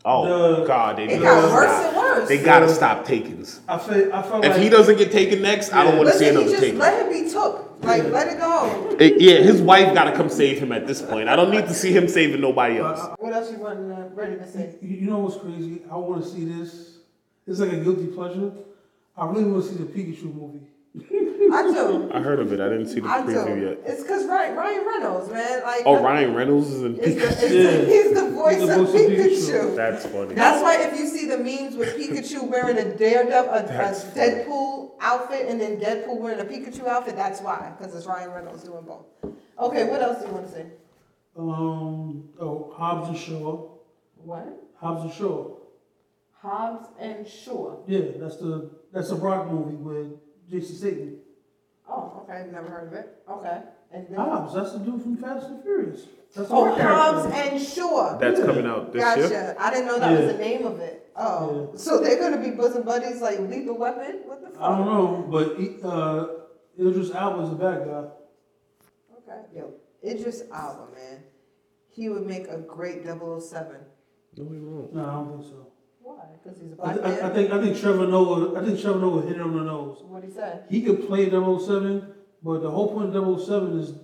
Oh 0.07 0.59
The- 0.61 0.67
God, 0.67 0.97
they 0.99 1.05
It 1.09 1.23
got 1.23 1.41
to 1.41 1.53
worse 1.53 1.71
stop. 1.71 1.87
and 1.87 1.97
worse. 1.97 2.29
They 2.29 2.39
gotta 2.43 2.69
stop 2.73 3.05
takings. 3.07 3.61
I 3.67 3.79
felt 3.79 4.13
I 4.13 4.23
felt 4.23 4.45
If 4.45 4.53
like 4.53 4.61
he 4.61 4.69
doesn't 4.69 4.97
get 4.99 5.11
taken 5.11 5.41
next, 5.43 5.73
I 5.73 5.83
don't 5.85 5.97
want 5.97 6.11
to 6.11 6.19
see 6.19 6.29
another 6.29 6.47
just 6.51 6.61
taken. 6.61 6.79
let 6.79 7.07
him 7.07 7.13
be 7.25 7.31
took. 7.31 7.71
Like, 7.83 8.03
Yeah. 8.05 8.09
let 8.11 8.29
it 8.33 8.39
go. 8.39 8.97
Eh, 9.01 9.13
yeah, 9.19 9.39
his 9.41 9.61
wife 9.61 9.93
gotta 9.95 10.13
come 10.13 10.29
save 10.31 10.59
him 10.59 10.73
at 10.73 10.87
this 10.87 11.03
point. 11.03 11.29
I 11.29 11.37
don't 11.37 11.51
need 11.51 11.67
to 11.67 11.75
see 11.75 11.93
him 11.93 12.07
saving 12.09 12.41
nobody 12.41 12.79
else. 12.79 13.01
What 13.19 13.33
else 13.35 13.51
you 13.51 13.59
want 13.59 13.93
uh, 13.93 14.09
ready 14.15 14.37
to 14.37 14.47
say? 14.47 14.77
You 14.81 14.97
you 15.03 15.07
know 15.11 15.19
what's 15.19 15.37
crazy? 15.37 15.83
I 15.91 15.97
want 15.97 16.23
to 16.23 16.29
see 16.29 16.45
this. 16.45 16.99
It's 17.47 17.61
like 17.61 17.73
a 17.73 17.77
guilty 17.77 18.07
pleasure. 18.07 18.53
I 19.17 19.27
really 19.27 19.45
want 19.45 19.65
to 19.65 19.69
see 19.71 19.77
the 19.77 19.85
Pikachu 19.85 20.35
movie. 20.35 20.67
I 21.53 21.63
do. 21.63 22.11
I 22.13 22.21
heard 22.21 22.41
of 22.41 22.53
it. 22.53 22.61
I 22.61 22.69
didn't 22.69 22.87
see 22.89 23.01
the 23.01 23.09
I 23.09 23.23
preview 23.23 23.55
do. 23.57 23.67
yet. 23.69 23.79
It's 23.85 24.03
because 24.03 24.27
Ryan, 24.27 24.57
Ryan 24.57 24.87
Reynolds, 24.87 25.31
man. 25.31 25.63
Like, 25.63 25.83
Oh, 25.87 26.03
Ryan 26.03 26.35
Reynolds 26.35 26.71
is 26.71 26.83
in 26.83 26.97
Is 26.99 27.15
the, 27.17 27.21
Yeah. 27.55 27.71
the, 27.79 27.87
he's 27.87 28.13
the 28.15 28.31
voice 28.31 28.59
He's 28.59 28.69
the 28.69 28.81
of 28.83 28.89
Pikachu. 28.89 29.61
Pikachu. 29.73 29.77
That's 29.77 30.07
funny. 30.07 30.35
That's 30.35 30.63
why 30.63 30.77
if 30.83 30.99
you 30.99 31.07
see 31.07 31.27
the 31.29 31.39
memes 31.39 31.77
with 31.77 31.97
Pikachu 31.97 32.49
wearing 32.49 32.79
a 32.79 32.97
Daredevil, 32.97 33.51
a, 33.53 33.65
a 33.65 33.93
Deadpool 34.15 34.93
outfit, 35.01 35.49
and 35.49 35.61
then 35.61 35.79
Deadpool 35.81 36.19
wearing 36.19 36.41
a 36.41 36.45
Pikachu 36.45 36.87
outfit, 36.87 37.17
that's 37.17 37.41
why, 37.41 37.73
because 37.79 37.95
it's 37.95 38.07
Ryan 38.07 38.31
Reynolds 38.31 38.65
doing 38.65 38.85
both. 38.85 39.07
Okay, 39.59 39.89
what 39.89 40.03
else 40.03 40.21
do 40.21 40.27
you 40.29 40.33
want 40.33 40.47
to 40.47 40.53
say? 40.53 40.67
Um, 41.37 42.29
oh, 42.41 42.73
Hobbs 42.77 43.09
and 43.09 43.19
Shaw. 43.19 43.71
What? 44.17 44.47
Hobbs 44.77 45.03
and 45.05 45.13
Shaw. 45.13 45.57
Hobbs 46.41 46.87
and 46.99 47.27
Shaw. 47.27 47.77
Yeah, 47.87 48.03
that's 48.17 48.37
the 48.37 48.71
that's 48.93 49.11
a 49.11 49.17
Brock 49.17 49.51
movie 49.51 49.77
with 49.77 50.19
Jason 50.51 50.77
Statham. 50.77 51.17
Oh, 51.89 52.23
okay, 52.23 52.47
never 52.51 52.69
heard 52.69 52.89
of 52.89 52.93
it. 52.95 53.23
Okay, 53.29 53.61
and 53.93 54.07
then 54.09 54.17
Hobbs, 54.17 54.55
that's 54.55 54.73
the 54.73 54.79
dude 54.79 55.03
from 55.03 55.17
Fast 55.17 55.47
and 55.49 55.63
Furious. 55.63 56.07
That's 56.35 56.51
oh, 56.51 56.65
our 56.65 56.79
Hobbs 56.79 57.33
character. 57.33 57.55
and 57.57 57.63
Shaw. 57.63 58.19
That's 58.19 58.41
Yeah. 58.41 58.47
coming 58.47 58.67
out 58.67 58.93
this 58.93 59.03
Gotcha. 59.05 59.29
year. 59.29 59.57
I 59.59 59.71
didn't 59.71 59.87
know 59.87 59.99
that 59.99 60.21
was 60.21 60.33
the 60.33 60.39
name 60.39 60.67
of 60.67 60.81
it. 60.81 61.11
Oh, 61.17 61.71
so 61.77 62.01
they're 62.01 62.19
gonna 62.19 62.43
be 62.43 62.51
bosom 62.51 62.83
buddies 62.83 63.21
like 63.21 63.39
Lethal 63.39 63.77
Weapon? 63.79 64.23
What 64.25 64.43
the 64.43 64.51
fuck? 64.51 64.61
I 64.63 64.69
don't 64.77 64.87
know, 64.87 65.27
but 65.31 65.57
he, 65.61 65.77
uh, 65.83 66.27
Idris 66.79 67.15
Elba's 67.15 67.51
the 67.51 67.57
bad 67.57 67.85
guy. 67.85 68.05
Okay, 69.19 69.41
yo, 69.55 69.75
Idris 70.05 70.43
Elba, 70.53 70.89
man, 70.95 71.23
he 71.89 72.09
would 72.09 72.27
make 72.27 72.49
a 72.49 72.59
great 72.59 73.05
007. 73.05 73.77
No, 74.37 74.45
he 74.53 74.59
won't. 74.59 74.93
No, 74.95 75.05
I 75.05 75.13
don't 75.13 75.33
think 75.39 75.45
so. 75.45 75.67
Why? 76.05 76.17
Because 76.43 76.61
he's 76.61 76.73
a 76.73 76.83
I, 76.83 76.93
black 76.95 76.99
I, 77.07 77.11
man. 77.11 77.23
I 77.31 77.35
think 77.35 77.51
I 77.53 77.63
think 77.63 77.81
Trevor 77.81 78.07
Noah. 78.07 78.61
I 78.61 78.65
think 78.65 78.81
Trevor 78.81 78.99
Noah 79.01 79.23
hit 79.23 79.37
it 79.37 79.41
on 79.43 79.57
the 79.57 79.65
nose. 79.65 80.03
What 80.07 80.23
he 80.23 80.31
said? 80.31 80.65
He 80.69 80.83
could 80.83 81.07
play 81.09 81.31
007, 81.31 82.13
but 82.43 82.61
the 82.63 82.71
whole 82.71 82.93
point 82.93 83.17
of 83.17 83.41
007 83.41 83.81
is 83.81 83.95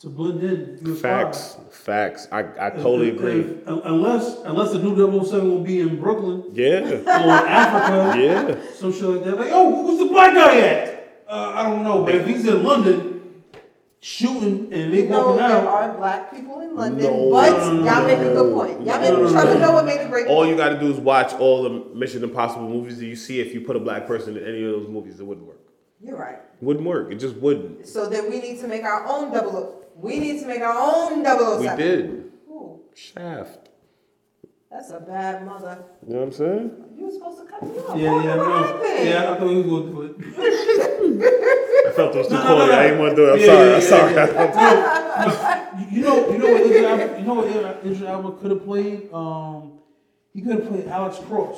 to 0.00 0.08
blend 0.08 0.42
in. 0.42 0.78
You're 0.82 0.94
a 0.94 0.98
spy. 0.98 1.08
Facts. 1.08 1.56
Facts. 1.70 2.28
I, 2.32 2.40
I 2.66 2.70
totally 2.70 3.10
If- 3.10 3.14
agree. 3.16 3.40
if- 3.42 3.62
unless 3.66 4.38
unless 4.44 4.72
the 4.72 4.80
new 4.80 4.96
007 5.24 5.48
will 5.48 5.60
be 5.62 5.80
in 5.80 6.00
Brooklyn 6.00 6.42
Yeah. 6.52 6.80
or 7.06 7.08
Africa, 7.08 8.20
Yeah. 8.20 8.56
some 8.74 8.92
shit 8.92 9.02
like 9.04 9.24
that. 9.24 9.36
Like, 9.38 9.50
oh, 9.52 9.86
who's 9.86 9.98
the 10.00 10.06
black 10.06 10.34
guy 10.34 10.58
at? 10.58 11.22
Uh, 11.28 11.52
I 11.54 11.62
don't 11.62 11.82
know, 11.84 12.04
but 12.04 12.14
if 12.16 12.26
he's 12.26 12.46
in 12.46 12.62
London 12.64 13.15
shooting 14.06 14.72
and 14.72 14.92
they 14.92 15.02
You 15.02 15.08
know 15.08 15.30
walking 15.32 15.36
there 15.48 15.66
are 15.68 15.96
black 15.96 16.30
people 16.32 16.60
in 16.60 16.76
London, 16.76 17.02
No. 17.02 17.30
but 17.32 17.50
No, 17.50 17.72
no, 17.72 17.84
y'all 17.84 18.02
no, 18.02 18.06
make 18.06 18.18
a 18.18 18.32
good 18.34 18.54
point. 18.54 18.86
Y'all 18.86 19.00
make 19.00 19.10
No, 19.10 19.22
no, 19.24 19.30
Trevor 19.32 19.54
no. 19.54 19.60
Noah 19.72 19.82
made 19.84 20.00
a 20.00 20.08
great 20.08 20.28
All 20.28 20.36
point. 20.36 20.50
you 20.50 20.56
got 20.56 20.68
to 20.68 20.78
do 20.78 20.88
is 20.92 20.98
watch 20.98 21.32
all 21.34 21.64
the 21.64 21.70
Mission 21.92 22.22
Impossible 22.22 22.68
movies 22.68 22.98
that 23.00 23.06
you 23.06 23.16
see. 23.16 23.40
If 23.40 23.52
you 23.52 23.62
put 23.62 23.74
a 23.74 23.80
black 23.80 24.06
person 24.06 24.36
in 24.36 24.44
any 24.46 24.62
of 24.64 24.70
those 24.70 24.88
movies, 24.88 25.18
it 25.18 25.24
wouldn't 25.26 25.44
work. 25.46 25.58
You're 26.00 26.16
right. 26.16 26.38
Wouldn't 26.60 26.86
work. 26.86 27.10
It 27.10 27.16
just 27.16 27.34
wouldn't. 27.36 27.88
So 27.88 28.08
then 28.08 28.30
we 28.30 28.38
need 28.40 28.60
to 28.60 28.68
make 28.68 28.84
our 28.84 29.04
own 29.08 29.32
double. 29.32 29.82
We 29.96 30.20
need 30.20 30.38
to 30.40 30.46
make 30.46 30.60
our 30.60 30.76
own 30.78 31.24
007. 31.24 31.58
We 31.60 31.82
did. 31.82 32.04
Ooh. 32.48 32.80
Shaft. 32.94 33.70
That's 34.70 34.90
a 34.90 35.00
bad 35.00 35.44
mother. 35.44 35.84
You 36.06 36.12
know 36.14 36.20
what 36.20 36.26
I'm 36.26 36.32
saying? 36.32 36.70
You 36.96 37.06
were 37.06 37.10
supposed 37.10 37.38
to 37.40 37.46
cut 37.46 37.62
me 37.64 37.78
off. 37.80 37.96
Yeah, 37.98 38.12
What 38.12 38.24
yeah, 38.24 38.34
no. 38.36 38.52
happened? 38.52 39.08
Yeah, 39.08 39.32
I 39.32 39.38
thought 39.38 39.48
he 39.48 39.56
was 39.62 39.66
gonna 39.66 39.90
do 39.90 40.02
it. 40.02 41.62
I 41.96 41.98
felt 41.98 42.14
it 42.14 42.18
was 42.18 42.28
too 42.28 42.34
No, 42.34 42.42
no, 42.44 42.58
no, 42.58 42.66
no. 42.66 42.72
I 42.78 42.82
didn't 42.84 42.98
want 42.98 43.10
to 43.10 43.16
do 43.16 43.24
it. 43.28 43.32
I'm 43.32 43.38
Yeah, 43.40 43.80
sorry. 43.80 44.14
yeah, 44.14 44.22
I'm 44.26 44.34
yeah, 44.36 45.30
sorry. 45.32 45.86
You 45.90 46.00
know, 46.02 46.30
you 46.30 46.38
know 46.38 46.52
what 46.52 46.60
Idris 46.66 46.84
Elba, 46.84 47.18
you 47.20 47.24
know 47.26 47.34
what 47.34 47.46
Idris 47.84 48.02
Elba 48.02 48.32
could 48.32 48.50
have 48.50 48.64
played? 48.64 49.12
Um, 49.12 49.72
he 50.34 50.42
could 50.42 50.52
have 50.60 50.68
played 50.68 50.86
Alex 50.88 51.18
Cross. 51.26 51.56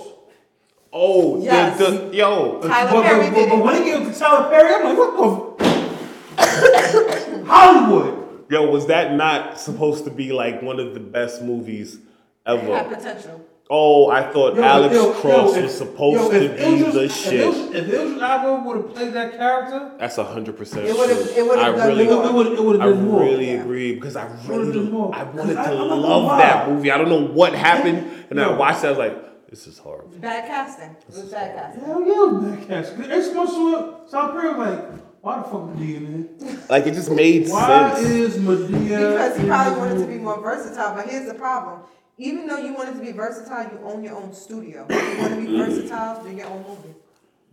Oh, 0.93 1.43
Yes. 1.43 1.79
the, 1.79 1.91
the, 1.91 2.17
yo. 2.17 2.61
Tyler 2.63 2.91
but, 2.91 3.03
Perry 3.03 3.29
but, 3.31 3.35
did 3.37 3.49
but, 3.51 3.57
but 3.57 3.65
when 3.65 3.75
he 3.83 3.91
gave 3.91 4.07
it 4.07 4.13
to 4.13 4.19
Tyler 4.19 4.49
Perry, 4.51 4.75
I'm 4.75 4.85
like, 4.85 4.97
what 4.99 5.59
the? 5.59 7.45
Hollywood. 7.47 8.45
Yo, 8.51 8.71
was 8.71 8.87
that 8.87 9.15
not 9.15 9.61
supposed 9.61 10.05
to 10.05 10.11
be 10.11 10.33
like 10.33 10.63
one 10.63 10.79
of 10.81 10.95
the 10.95 11.01
best 11.01 11.43
movies 11.43 11.97
It 11.97 12.01
had 12.47 12.59
ever? 12.87 12.95
potential. 12.95 13.45
Oh, 13.71 14.09
I 14.09 14.23
thought 14.33 14.55
Yo, 14.57 14.63
Alex 14.63 14.95
yo, 14.95 15.13
yo, 15.13 15.21
Cross 15.21 15.57
if- 15.57 15.63
was 15.65 15.77
supposed 15.77 16.33
yo, 16.33 16.41
to 16.41 16.49
be 16.49 16.55
Idris- 16.55 16.95
the 16.95 17.09
shit. 17.11 17.41
If 17.55 17.75
Idris 17.75 18.23
Elba 18.23 18.63
would 18.67 18.77
have 18.79 18.95
played 18.95 19.13
that 19.13 19.37
character, 19.37 19.91
That's 19.99 20.17
hundred 20.17 20.57
percent 20.57 20.87
It 20.87 20.91
true. 20.93 20.99
would've- 21.01 21.37
it 21.37 21.43
would've 21.47 21.59
I 21.65 21.69
really, 21.87 22.05
it 22.09 22.33
would 22.33 22.47
it 22.47 22.65
would 22.65 22.81
I 22.81 22.87
have 22.87 22.95
been 22.97 23.09
more. 23.09 23.21
really 23.21 23.53
Yeah. 23.53 23.61
agree 23.61 23.95
because 23.95 24.17
I 24.17 24.25
Would've 24.25 24.49
really, 24.49 24.73
been. 24.73 24.95
I 24.95 25.23
wanted 25.25 25.35
to 25.35 25.41
I'm 25.41 25.55
not 25.55 25.67
gonna 25.67 25.95
love 25.97 26.39
that 26.39 26.71
movie. 26.71 26.91
I 26.91 26.97
don't 26.97 27.11
know 27.11 27.27
what 27.27 27.53
happened, 27.53 28.07
and 28.31 28.41
I 28.41 28.57
watched 28.57 28.81
that. 28.83 28.89
I 28.89 28.91
was 28.91 28.99
like, 28.99 29.51
this 29.51 29.67
is 29.67 29.77
horrible. 29.77 30.17
Bad 30.19 30.47
casting. 30.47 30.97
It 31.07 31.07
was 31.09 31.19
bad 31.25 31.55
casting. 31.55 31.85
Hell 31.85 32.01
yeah, 32.07 32.13
it 32.13 32.33
was 32.33 32.45
bad 32.45 32.69
cast. 32.69 32.93
It's 32.99 33.35
much 33.35 33.49
so 33.51 33.97
Tyler 34.11 34.33
Perry 34.33 34.55
was 34.55 34.69
like, 34.69 34.85
why 35.21 35.37
the 35.37 35.43
fuck 35.43 35.53
Madea 35.53 35.97
in 35.99 36.29
here? 36.41 36.59
Like 36.71 36.87
it 36.87 36.95
just 36.95 37.11
made 37.11 37.49
Why 37.51 37.93
sense. 37.95 38.09
is 38.09 38.37
Madea? 38.39 39.13
Because 39.13 39.37
he 39.37 39.47
probably 39.47 39.79
wanted 39.79 39.99
to 39.99 40.07
be 40.07 40.15
more 40.19 40.41
versatile, 40.41 40.95
but 40.95 41.07
here's 41.07 41.29
the 41.29 41.35
problem. 41.35 41.81
Even 42.19 42.47
though 42.49 42.59
you 42.59 42.75
wanted 42.75 42.95
to 42.97 43.01
be 43.01 43.13
versatile, 43.13 43.65
you 43.73 43.79
own 43.85 44.03
your 44.03 44.17
own 44.17 44.33
studio. 44.33 44.87
You 44.91 45.19
want 45.19 45.35
to 45.35 45.41
be 45.41 45.57
versatile, 45.57 46.23
do 46.25 46.31
your 46.31 46.47
own 46.49 46.65
movie. 46.67 46.95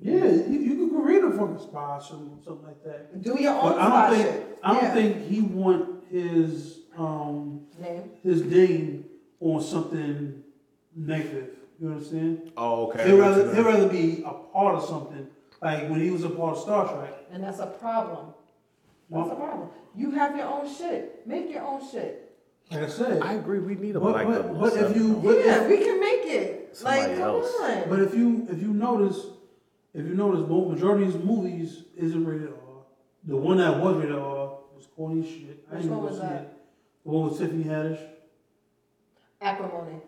Yeah, 0.01 0.26
you, 0.26 0.59
you 0.59 0.89
could 0.89 1.03
create 1.03 1.24
a 1.24 1.32
fucking 1.32 1.59
spy 1.59 1.99
show 2.07 2.16
or 2.16 2.38
something 2.43 2.66
like 2.66 2.84
that. 2.84 3.22
Do 3.22 3.39
your 3.39 3.53
own 3.53 3.61
But 3.74 3.78
I 3.80 4.09
don't 4.09 4.18
think 4.18 4.32
shit. 4.34 4.59
I 4.63 4.74
don't 4.74 4.84
Yeah. 4.84 4.93
think 4.93 5.28
he 5.28 5.41
want 5.41 6.03
his 6.11 6.80
um 6.97 7.61
Name. 7.80 8.11
his 8.24 8.43
name 8.43 9.05
on 9.39 9.61
something 9.61 10.43
negative. 10.95 11.49
You 11.80 11.89
understand? 11.91 12.51
Oh, 12.57 12.88
okay. 12.88 13.05
He'd 13.09 13.13
rather 13.20 13.53
he'd 13.55 13.61
rather 13.61 13.88
be 13.88 14.24
a 14.26 14.32
part 14.34 14.76
of 14.76 14.84
something. 14.84 15.28
Like 15.61 15.89
when 15.89 16.01
he 16.01 16.09
was 16.09 16.24
a 16.24 16.30
part 16.30 16.57
of 16.57 16.63
Star 16.63 16.88
Trek. 16.88 17.13
And 17.32 17.43
that's 17.43 17.59
a 17.59 17.68
problem. 17.68 18.34
That's 19.09 19.32
a 19.32 19.36
problem. 19.36 19.70
You 19.95 20.11
have 20.11 20.36
your 20.36 20.47
own 20.47 20.74
shit. 20.74 21.26
Make 21.28 21.51
your 21.51 21.63
own 21.63 21.82
shit. 21.89 22.25
Like 22.72 22.84
I 22.84 22.88
said. 22.88 23.22
I 23.22 23.34
agree. 23.34 23.59
We 23.59 23.76
need 23.76 23.95
a 23.95 23.99
but, 23.99 24.11
black 24.13 24.28
but, 24.28 24.59
but 24.59 24.74
if 24.74 24.95
you 24.95 25.13
but 25.24 25.38
yeah, 25.45 25.61
if, 25.63 25.70
we 25.70 25.78
can 25.78 25.99
make 25.99 26.26
it. 26.26 26.76
Somebody 26.76 27.01
like, 27.01 27.11
come 27.13 27.22
else. 27.22 27.53
on. 27.61 27.89
but 27.89 27.99
if 28.01 28.13
you 28.16 28.47
if 28.49 28.61
you 28.61 28.74
notice 28.74 29.20
if 29.93 30.05
you 30.05 30.13
notice 30.16 30.47
mo- 30.49 30.70
majority 30.70 31.05
of 31.05 31.13
his 31.13 31.24
movies 31.24 31.84
isn't 31.95 32.26
rated 32.26 32.49
R. 32.49 32.55
The 33.26 33.38
one 33.38 33.57
that 33.57 33.80
was 33.80 33.95
rated 33.97 34.16
R 34.16 34.57
was 34.76 34.88
corny 34.95 35.22
as 35.22 35.28
shit. 35.30 35.66
I 35.72 35.76
Which 35.76 35.84
didn't 35.84 35.97
one 35.97 35.99
go 36.05 36.11
was 36.11 36.16
see 36.16 36.22
that? 36.28 36.41
it. 36.41 36.53
The 37.05 37.11
one 37.11 37.30
with 37.30 37.38
Tiffany 37.39 37.63
Haddish. 37.63 37.99
Acrimony. 39.41 39.99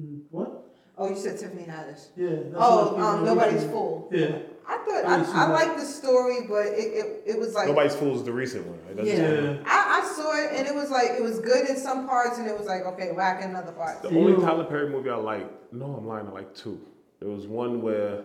Mm, 0.00 0.20
What? 0.30 0.64
Oh, 0.96 1.08
you 1.08 1.16
said 1.16 1.38
Tiffany 1.38 1.62
Haddish. 1.64 2.06
Yeah. 2.16 2.28
that's 2.30 2.54
Oh, 2.56 2.92
what 2.94 3.02
I 3.02 3.12
um, 3.18 3.24
nobody's 3.24 3.64
fool. 3.64 4.08
Yeah. 4.12 4.38
I 4.70 4.76
thought 4.78 5.04
I 5.06 5.16
didn't 5.18 5.34
I, 5.34 5.44
I 5.44 5.46
that. 5.46 5.52
liked 5.54 5.80
the 5.80 5.86
story, 5.86 6.40
but 6.46 6.66
it, 6.66 6.72
it, 6.78 7.22
it 7.26 7.38
was 7.38 7.54
like 7.54 7.68
Nobody's 7.68 7.94
Fool 7.96 8.14
is 8.16 8.24
the 8.24 8.32
recent 8.32 8.66
one. 8.66 8.78
Right? 8.86 8.96
That's- 8.96 9.18
Yeah. 9.18 9.52
Yeah. 9.52 9.62
I, 9.66 10.00
I 10.02 10.12
saw 10.14 10.36
it 10.36 10.50
and 10.58 10.66
it 10.68 10.74
was 10.74 10.90
like 10.90 11.10
it 11.12 11.22
was 11.22 11.38
good 11.40 11.68
in 11.68 11.76
some 11.76 12.06
parts 12.06 12.38
and 12.38 12.46
it 12.46 12.56
was 12.58 12.66
like 12.66 12.82
okay 12.82 13.12
whack 13.12 13.42
in 13.42 13.56
other 13.56 13.72
parts. 13.72 14.00
The 14.02 14.10
You 14.10 14.18
only 14.18 14.44
Tyler 14.44 14.64
Perry 14.64 14.90
movie 14.90 15.08
I 15.10 15.14
like, 15.16 15.72
no, 15.72 15.86
I'm 15.96 16.06
lying, 16.06 16.26
I 16.28 16.30
like 16.32 16.54
two. 16.54 16.80
There 17.20 17.30
was 17.30 17.46
one 17.46 17.80
where 17.82 18.24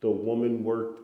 the 0.00 0.10
woman 0.10 0.64
worked 0.64 1.00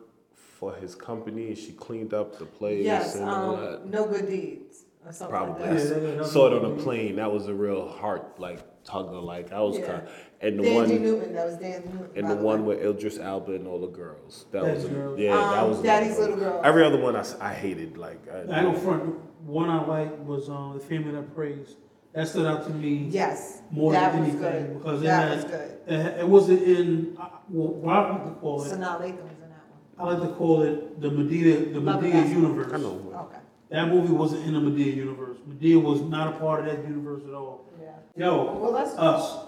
for 0.57 0.75
his 0.75 0.93
company 0.93 1.47
and 1.47 1.57
she 1.57 1.71
cleaned 1.71 2.13
up 2.13 2.37
the 2.37 2.45
place 2.45 2.83
Yes, 2.83 3.15
and 3.15 3.29
all 3.29 3.55
that. 3.55 3.81
um, 3.81 3.89
no 3.89 4.05
good 4.07 4.27
deeds 4.27 4.83
or 5.21 5.27
Probably. 5.29 5.53
like 5.65 5.71
Yeah, 5.71 5.83
that. 5.85 5.89
that- 5.89 6.01
that- 6.01 6.17
that 6.17 6.25
Saw 6.27 6.47
it 6.47 6.53
on 6.53 6.65
a 6.65 6.75
good. 6.75 6.79
plane. 6.83 7.15
That 7.15 7.31
was 7.31 7.47
a 7.47 7.53
real 7.53 7.87
heart 7.87 8.37
like 8.41 8.59
tugger. 8.83 9.23
Like 9.23 9.53
I 9.53 9.61
was 9.61 9.77
Yeah. 9.79 9.85
kind 9.87 10.07
and 10.41 10.59
the 10.59 10.63
Thandie 10.63 10.75
one 10.75 10.89
Newton, 10.89 11.33
that 11.33 11.45
was 11.45 11.57
Dan 11.57 11.81
Newton. 11.85 12.09
and 12.15 12.27
by 12.27 12.33
the 12.35 12.41
one 12.41 12.65
with 12.65 12.79
Idris 12.81 13.17
Elba 13.19 13.53
and 13.55 13.67
all 13.67 13.79
the 13.79 13.87
girls. 13.87 14.45
That 14.51 14.63
Daddy's 14.63 14.83
was 14.83 14.91
a, 14.91 14.95
Girls. 14.95 15.19
yeah. 15.19 15.35
that 15.35 15.63
Um, 15.63 15.69
was 15.69 15.81
Daddy's 15.81 16.17
Little 16.17 16.35
one. 16.35 16.39
Girl. 16.45 16.61
Every 16.63 16.83
other 16.85 16.99
one 16.99 17.15
I, 17.15 17.19
s- 17.19 17.35
I 17.41 17.53
hated. 17.53 17.97
Like 17.97 18.19
I, 18.31 18.59
I 18.59 18.63
go 18.63 18.73
front. 18.73 19.03
One 19.45 19.69
I 19.69 19.85
liked 19.85 20.17
was 20.19 20.49
um, 20.49 20.73
the 20.75 20.79
family 20.83 21.11
that 21.11 21.35
prays. 21.35 21.75
That 22.13 22.27
stood 22.27 22.45
out 22.47 22.63
to 22.65 22.71
me 22.71 23.07
Yes, 23.09 23.61
more 23.69 23.91
that 23.93 24.13
than 24.13 24.21
was 24.21 24.29
anything 24.35 24.67
good. 24.67 24.77
because 24.79 25.01
it 25.01 25.05
that 25.05 25.35
was 25.35 25.45
good. 25.45 25.77
It, 25.87 25.99
had- 26.01 26.19
it 26.19 26.27
wasn't 26.27 26.63
in 26.63 27.17
uh, 27.19 27.27
well, 27.49 27.67
what 27.67 27.95
I 27.95 28.09
like 28.11 28.23
to 28.25 28.31
call 28.39 28.63
it. 28.63 28.71
Sanaa 28.71 28.99
Lathan 28.99 29.21
was 29.23 29.33
in 29.43 29.49
that 29.49 29.63
one. 29.69 30.09
I 30.09 30.13
like 30.13 30.29
to 30.29 30.35
call 30.35 30.63
it 30.63 30.99
the 31.01 31.09
Madea 31.09 31.73
the 31.73 31.79
Love 31.79 32.01
Madea 32.01 32.25
it. 32.25 32.29
universe. 32.35 32.71
I 32.73 32.77
know. 32.77 32.89
one. 32.93 33.25
Okay. 33.25 33.37
That 33.69 33.89
movie 33.89 34.11
wasn't 34.13 34.45
in 34.47 34.53
the 34.53 34.59
Madea 34.59 34.95
universe. 34.95 35.37
Madea 35.47 35.81
was 35.81 36.01
not 36.01 36.33
a 36.33 36.39
part 36.39 36.61
of 36.61 36.65
that 36.65 36.83
universe 36.87 37.21
at 37.27 37.33
all. 37.35 37.65
Yeah. 37.79 38.25
Yo, 38.25 38.57
Well, 38.59 38.73
that's 38.73 38.91
us. 38.93 38.97
us. 38.97 39.45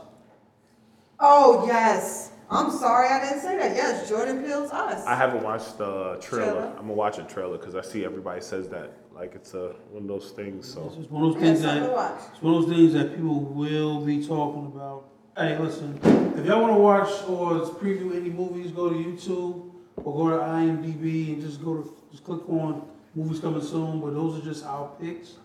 Oh 1.21 1.65
yes. 1.67 2.31
I'm 2.49 2.69
sorry 2.69 3.07
I 3.07 3.23
didn't 3.23 3.41
say 3.41 3.57
that. 3.57 3.75
Yes, 3.75 4.09
Jordan 4.09 4.43
Peele's 4.43 4.71
Us. 4.71 5.05
I 5.05 5.15
haven't 5.15 5.43
watched 5.43 5.77
the 5.77 6.17
trailer. 6.19 6.51
Trailer? 6.51 6.65
I'm 6.77 6.81
gonna 6.81 6.93
watch 6.93 7.17
a 7.17 7.23
trailer 7.23 7.57
because 7.57 7.75
I 7.75 7.81
see 7.81 8.03
everybody 8.03 8.41
says 8.41 8.67
that 8.69 8.91
like 9.13 9.35
it's 9.35 9.53
a 9.53 9.73
one 9.91 10.03
of 10.03 10.07
those 10.09 10.31
things. 10.31 10.65
It's 10.65 10.73
So 10.73 10.91
just 10.97 11.09
one 11.11 11.23
of 11.23 11.33
those 11.33 11.41
yeah, 11.41 11.47
things 11.49 11.61
something 11.61 11.83
to 11.83 11.87
that 11.89 11.95
watch. 11.95 12.21
it's 12.33 12.41
one 12.41 12.53
of 12.55 12.61
those 12.67 12.75
things 12.75 12.93
that 12.93 13.15
people 13.15 13.39
will 13.39 14.01
be 14.05 14.25
talking 14.25 14.65
about. 14.65 15.05
Hey, 15.37 15.57
listen, 15.57 15.97
if 16.37 16.45
y'all 16.45 16.61
want 16.61 16.73
to 16.75 16.79
watch 16.79 17.09
or 17.29 17.61
preview 17.79 18.15
any 18.15 18.29
movies, 18.29 18.71
go 18.71 18.89
to 18.89 18.95
YouTube 18.95 19.71
or 20.03 20.13
go 20.13 20.29
to 20.37 20.43
IMDb 20.43 21.33
and 21.33 21.41
just 21.41 21.63
go 21.63 21.77
to 21.81 21.93
just 22.11 22.25
click 22.25 22.47
on 22.49 22.85
movies 23.15 23.39
coming 23.39 23.61
soon. 23.61 24.01
But 24.01 24.13
those 24.13 24.41
are 24.41 24.43
just 24.43 24.65
our 24.65 24.89
picks 24.99 25.35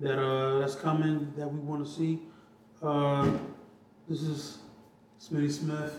that 0.00 0.18
uh 0.18 0.60
that's 0.60 0.74
coming 0.76 1.32
that 1.36 1.52
we 1.52 1.58
want 1.60 1.84
to 1.84 1.92
see. 1.92 2.20
Uh, 2.82 3.30
this 4.08 4.22
is 4.22 4.58
Smitty 5.20 5.50
Smith. 5.50 5.94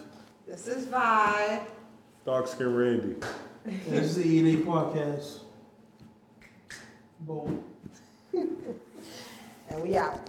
This 0.48 0.68
is 0.68 0.86
Vi. 0.86 1.62
dark 2.26 2.48
skin 2.48 2.76
Randy. 2.76 3.16
This 3.88 4.06
is 4.06 4.16
the 4.16 4.26
E 4.26 4.40
and 4.40 4.48
A 4.48 4.66
podcast. 4.66 5.40
Boom. 7.22 7.64
And 9.70 9.84
we 9.84 9.98
out. 9.98 10.22